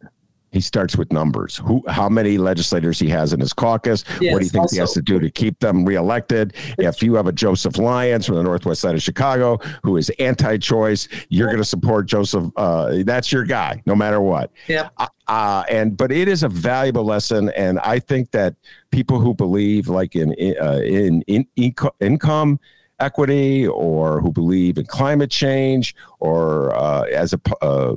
He 0.55 0.61
starts 0.61 0.97
with 0.97 1.13
numbers. 1.13 1.57
Who, 1.57 1.83
how 1.89 2.09
many 2.09 2.39
legislators 2.39 3.01
he 3.01 3.09
has 3.09 3.33
in 3.33 3.41
his 3.41 3.53
caucus? 3.53 4.05
Yes, 4.21 4.33
what 4.33 4.39
do 4.39 4.45
you 4.45 4.51
think 4.51 4.63
also. 4.63 4.77
he 4.77 4.81
has 4.81 4.93
to 4.93 5.03
do 5.03 5.19
to 5.19 5.29
keep 5.29 5.59
them 5.59 5.85
reelected? 5.85 6.55
If 6.79 7.03
you 7.03 7.15
have 7.17 7.27
a 7.27 7.33
Joseph 7.33 7.77
Lyons 7.77 8.25
from 8.25 8.37
the 8.37 8.45
northwest 8.45 8.81
side 8.81 8.95
of 8.95 9.03
Chicago 9.03 9.59
who 9.83 9.97
is 9.97 10.11
anti-choice, 10.21 11.09
you're 11.29 11.49
going 11.49 11.59
to 11.59 11.65
support 11.65 12.07
Joseph. 12.07 12.53
Uh, 12.57 13.03
that's 13.05 13.33
your 13.33 13.43
guy, 13.43 13.83
no 13.85 13.97
matter 13.97 14.21
what. 14.21 14.53
Yeah. 14.69 14.91
Uh, 14.97 15.09
uh, 15.27 15.65
and 15.69 15.97
but 15.97 16.13
it 16.13 16.29
is 16.29 16.45
a 16.45 16.49
valuable 16.49 17.05
lesson, 17.05 17.49
and 17.51 17.81
I 17.81 17.99
think 17.99 18.31
that 18.31 18.55
people 18.93 19.19
who 19.19 19.35
believe 19.35 19.89
like 19.89 20.15
in 20.15 20.31
uh, 20.61 20.81
in, 20.85 21.23
in, 21.23 21.47
in 21.57 21.75
income 22.01 22.61
equity 23.01 23.67
or 23.67 24.21
who 24.21 24.31
believe 24.31 24.79
in 24.79 24.87
climate 24.87 25.31
change 25.31 25.97
or 26.21 26.75
uh, 26.77 27.03
as 27.03 27.33
a 27.33 27.41
uh, 27.63 27.95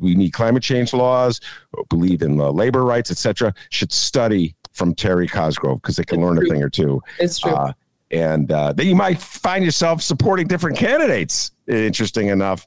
we 0.00 0.14
need 0.14 0.32
climate 0.32 0.62
change 0.62 0.92
laws, 0.92 1.40
believe 1.88 2.22
in 2.22 2.40
uh, 2.40 2.50
labor 2.50 2.84
rights, 2.84 3.10
etc., 3.10 3.54
should 3.70 3.92
study 3.92 4.54
from 4.72 4.94
Terry 4.94 5.28
Cosgrove 5.28 5.80
because 5.82 5.96
they 5.96 6.04
can 6.04 6.18
it's 6.20 6.24
learn 6.24 6.36
true. 6.36 6.46
a 6.46 6.50
thing 6.50 6.62
or 6.62 6.70
two. 6.70 7.00
It's 7.18 7.38
true. 7.38 7.52
Uh, 7.52 7.72
and 8.10 8.52
uh, 8.52 8.72
then 8.72 8.86
you 8.86 8.94
might 8.94 9.20
find 9.20 9.64
yourself 9.64 10.02
supporting 10.02 10.46
different 10.46 10.76
candidates. 10.76 11.52
Interesting 11.66 12.28
enough. 12.28 12.66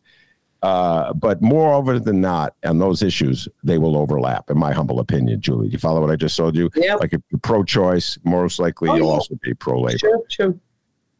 Uh, 0.63 1.13
but 1.13 1.41
moreover 1.41 1.99
than 1.99 2.19
not, 2.19 2.55
on 2.65 2.79
those 2.79 3.03
issues, 3.03 3.47
they 3.63 3.77
will 3.77 3.95
overlap, 3.95 4.49
in 4.49 4.57
my 4.57 4.73
humble 4.73 4.99
opinion, 4.99 5.39
Julie. 5.39 5.67
You 5.67 5.77
follow 5.77 6.01
what 6.01 6.09
I 6.09 6.15
just 6.15 6.35
told 6.35 6.55
you? 6.55 6.71
Yeah. 6.75 6.95
Like 6.95 7.13
if 7.13 7.21
you're 7.29 7.39
pro 7.39 7.63
choice, 7.63 8.17
most 8.23 8.57
likely 8.57 8.89
oh, 8.89 8.95
you'll 8.95 9.07
yeah. 9.07 9.13
also 9.13 9.37
be 9.43 9.53
pro 9.53 9.79
labor. 9.79 9.99
Sure, 9.99 10.23
sure. 10.27 10.55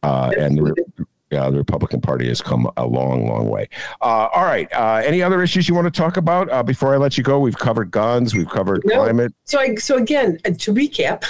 Uh, 0.02 0.32
and 0.38 0.58
the, 0.58 1.06
uh, 1.32 1.50
the 1.50 1.58
Republican 1.58 2.02
Party 2.02 2.28
has 2.28 2.42
come 2.42 2.70
a 2.78 2.86
long, 2.86 3.28
long 3.28 3.50
way. 3.50 3.68
Uh, 4.02 4.28
all 4.34 4.46
right. 4.46 4.72
Uh, 4.74 5.02
any 5.04 5.22
other 5.22 5.42
issues 5.42 5.68
you 5.68 5.76
want 5.76 5.86
to 5.86 5.92
talk 5.92 6.18
about 6.18 6.50
uh, 6.52 6.64
before 6.64 6.94
I 6.94 6.98
let 6.98 7.18
you 7.18 7.24
go? 7.24 7.40
We've 7.40 7.58
covered 7.58 7.92
guns. 7.92 8.36
We've 8.36 8.50
covered 8.50 8.82
no. 8.86 8.96
climate. 8.96 9.34
So, 9.46 9.60
I, 9.60 9.76
so 9.76 9.98
again, 9.98 10.40
uh, 10.46 10.52
to 10.52 10.74
recap, 10.74 11.26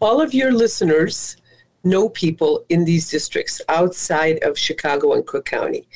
all 0.00 0.20
of 0.20 0.34
your 0.34 0.52
listeners 0.52 1.36
know 1.84 2.08
people 2.08 2.64
in 2.68 2.84
these 2.84 3.10
districts 3.10 3.60
outside 3.68 4.42
of 4.42 4.58
Chicago 4.58 5.12
and 5.12 5.26
Cook 5.26 5.46
County 5.46 5.88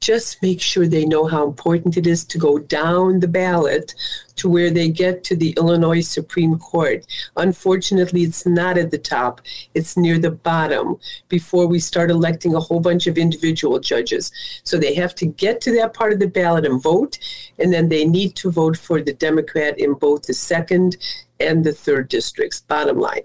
just 0.00 0.42
make 0.42 0.60
sure 0.60 0.86
they 0.86 1.04
know 1.04 1.26
how 1.26 1.46
important 1.46 1.96
it 1.96 2.06
is 2.06 2.24
to 2.24 2.38
go 2.38 2.58
down 2.58 3.20
the 3.20 3.28
ballot 3.28 3.94
to 4.36 4.48
where 4.48 4.70
they 4.70 4.88
get 4.88 5.24
to 5.24 5.36
the 5.36 5.50
Illinois 5.56 6.00
Supreme 6.00 6.58
Court. 6.58 7.04
Unfortunately, 7.36 8.22
it's 8.22 8.46
not 8.46 8.78
at 8.78 8.90
the 8.90 8.98
top, 8.98 9.40
it's 9.74 9.96
near 9.96 10.18
the 10.18 10.30
bottom 10.30 10.96
before 11.28 11.66
we 11.66 11.80
start 11.80 12.10
electing 12.10 12.54
a 12.54 12.60
whole 12.60 12.80
bunch 12.80 13.06
of 13.06 13.18
individual 13.18 13.80
judges. 13.80 14.30
So 14.62 14.78
they 14.78 14.94
have 14.94 15.14
to 15.16 15.26
get 15.26 15.60
to 15.62 15.74
that 15.76 15.94
part 15.94 16.12
of 16.12 16.20
the 16.20 16.28
ballot 16.28 16.64
and 16.64 16.82
vote, 16.82 17.18
and 17.58 17.72
then 17.72 17.88
they 17.88 18.04
need 18.04 18.36
to 18.36 18.50
vote 18.50 18.76
for 18.76 19.02
the 19.02 19.14
Democrat 19.14 19.78
in 19.78 19.94
both 19.94 20.22
the 20.22 20.34
second 20.34 20.96
and 21.40 21.64
the 21.64 21.72
third 21.72 22.08
districts, 22.08 22.60
bottom 22.60 22.98
line. 22.98 23.22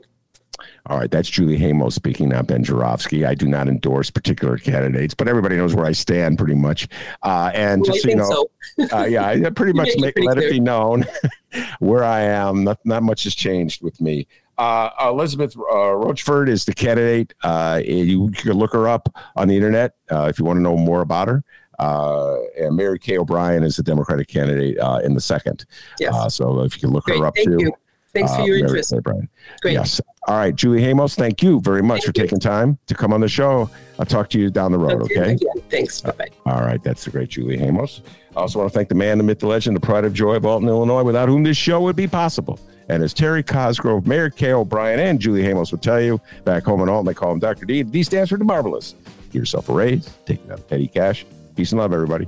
All 0.88 1.00
right, 1.00 1.10
that's 1.10 1.30
Julie 1.30 1.58
Hamos 1.58 1.96
speaking, 1.96 2.30
not 2.30 2.48
Ben 2.48 2.62
Joravsky. 2.62 3.24
I 3.24 3.36
do 3.36 3.48
not 3.48 3.70
endorse 3.70 4.10
particular 4.10 4.58
candidates, 4.58 5.14
but 5.14 5.30
everybody 5.30 5.56
knows 5.56 5.74
where 5.74 5.86
I 5.86 5.94
stand 5.94 6.38
pretty 6.38 6.56
much. 6.56 6.90
Uh, 7.22 7.52
and 7.54 7.82
well, 7.82 7.92
just 7.92 8.04
so 8.04 8.10
you 8.10 8.16
know, 8.18 8.48
so. 8.78 8.98
uh, 8.98 9.06
yeah, 9.06 9.26
I 9.26 9.50
pretty 9.52 9.72
much 9.78 9.90
make, 9.96 10.16
pretty 10.16 10.28
let 10.28 10.36
clear. 10.38 10.50
it 10.50 10.52
be 10.52 10.60
known 10.60 11.06
where 11.80 12.04
I 12.04 12.22
am. 12.22 12.66
Not, 12.66 12.80
not 12.84 13.02
much 13.02 13.24
has 13.24 13.34
changed 13.34 13.82
with 13.82 14.02
me. 14.02 14.28
Uh, 14.58 14.90
Elizabeth 15.02 15.56
uh, 15.58 15.94
Rochford 15.94 16.50
is 16.50 16.66
the 16.66 16.74
candidate. 16.74 17.34
Uh, 17.44 17.82
you, 17.84 18.28
you, 18.28 18.32
can 18.32 18.54
look 18.54 18.74
her 18.74 18.88
up 18.88 19.10
on 19.38 19.48
the 19.48 19.56
internet 19.56 19.94
uh, 20.12 20.28
if 20.30 20.38
you 20.38 20.46
want 20.46 20.58
to 20.58 20.62
know 20.62 20.76
more 20.76 21.02
about 21.02 21.30
her. 21.30 21.44
Uh, 21.80 22.38
and 22.60 22.76
Mary 22.76 23.00
Kay 23.00 23.18
O'Brien 23.18 23.64
is 23.64 23.78
the 23.78 23.84
Democratic 23.84 24.28
candidate 24.28 24.78
uh, 24.80 25.00
in 25.04 25.16
the 25.16 25.22
second. 25.22 25.66
Yes. 26.00 26.14
Uh, 26.14 26.30
so 26.30 26.62
if 26.62 26.76
you 26.76 26.82
can 26.82 26.92
look 26.92 27.06
Great, 27.06 27.20
her 27.20 27.26
up 27.26 27.36
too. 27.36 27.58
You. 27.60 27.74
Thanks 28.14 28.36
for 28.36 28.42
uh, 28.42 28.46
your 28.46 28.58
interest. 28.58 28.94
O'Brien. 28.94 29.28
Great. 29.62 29.74
Yes. 29.74 30.00
All 30.28 30.38
right, 30.38 30.56
Julie 30.56 30.82
Hamos, 30.82 31.16
thank 31.16 31.44
you 31.44 31.60
very 31.62 31.82
much 31.82 32.04
thank 32.04 32.16
for 32.16 32.22
you. 32.22 32.26
taking 32.26 32.40
time 32.40 32.78
to 32.88 32.96
come 32.96 33.12
on 33.12 33.22
the 33.22 33.28
show. 33.28 33.70
I'll 34.00 34.06
talk 34.06 34.30
to 34.30 34.40
you 34.40 34.50
down 34.50 34.72
the 34.72 34.78
road, 34.78 35.02
okay? 35.02 35.38
Thanks. 35.70 36.04
Uh, 36.06 36.12
bye 36.14 36.30
bye. 36.46 36.52
All 36.52 36.62
right, 36.62 36.82
that's 36.82 37.04
the 37.06 37.12
great 37.12 37.30
Julie 37.30 37.58
Hamos. 37.58 38.02
I 38.36 38.40
also 38.40 38.60
want 38.60 38.72
to 38.72 38.78
thank 38.78 38.90
the 38.90 38.96
man, 38.96 39.18
the 39.18 39.24
myth, 39.24 39.40
the 39.40 39.48
legend, 39.48 39.76
the 39.76 39.82
pride 39.82 40.06
of 40.06 40.14
joy 40.14 40.36
of 40.36 40.46
Alton, 40.46 40.70
Illinois, 40.70 41.04
without 41.04 41.28
whom 41.28 41.44
this 41.44 41.58
show 41.58 41.82
would 41.82 41.96
be 41.96 42.08
possible. 42.08 42.60
And 42.90 43.04
as 43.04 43.14
Terry 43.14 43.44
Cosgrove, 43.44 44.08
Mary 44.08 44.32
Kay 44.32 44.54
O'Brien, 44.54 45.00
and 45.00 45.20
Julie 45.20 45.44
Hamos 45.44 45.72
will 45.72 45.80
tell 45.80 46.02
you, 46.02 46.22
back 46.46 46.64
home 46.64 46.82
in 46.82 46.90
Alton, 46.90 47.06
they 47.06 47.14
call 47.14 47.32
him 47.32 47.40
Dr. 47.40 47.66
D. 47.66 47.84
D 47.84 48.04
stands 48.04 48.30
for 48.30 48.38
the 48.38 48.46
marvelous. 48.46 48.96
Give 49.32 49.42
yourself 49.42 49.70
a 49.70 49.74
raise, 49.74 50.10
take 50.26 50.48
out 50.50 50.68
petty 50.70 50.88
cash. 50.88 51.26
Peace 51.56 51.72
and 51.72 51.80
love, 51.80 51.94
everybody. 51.94 52.28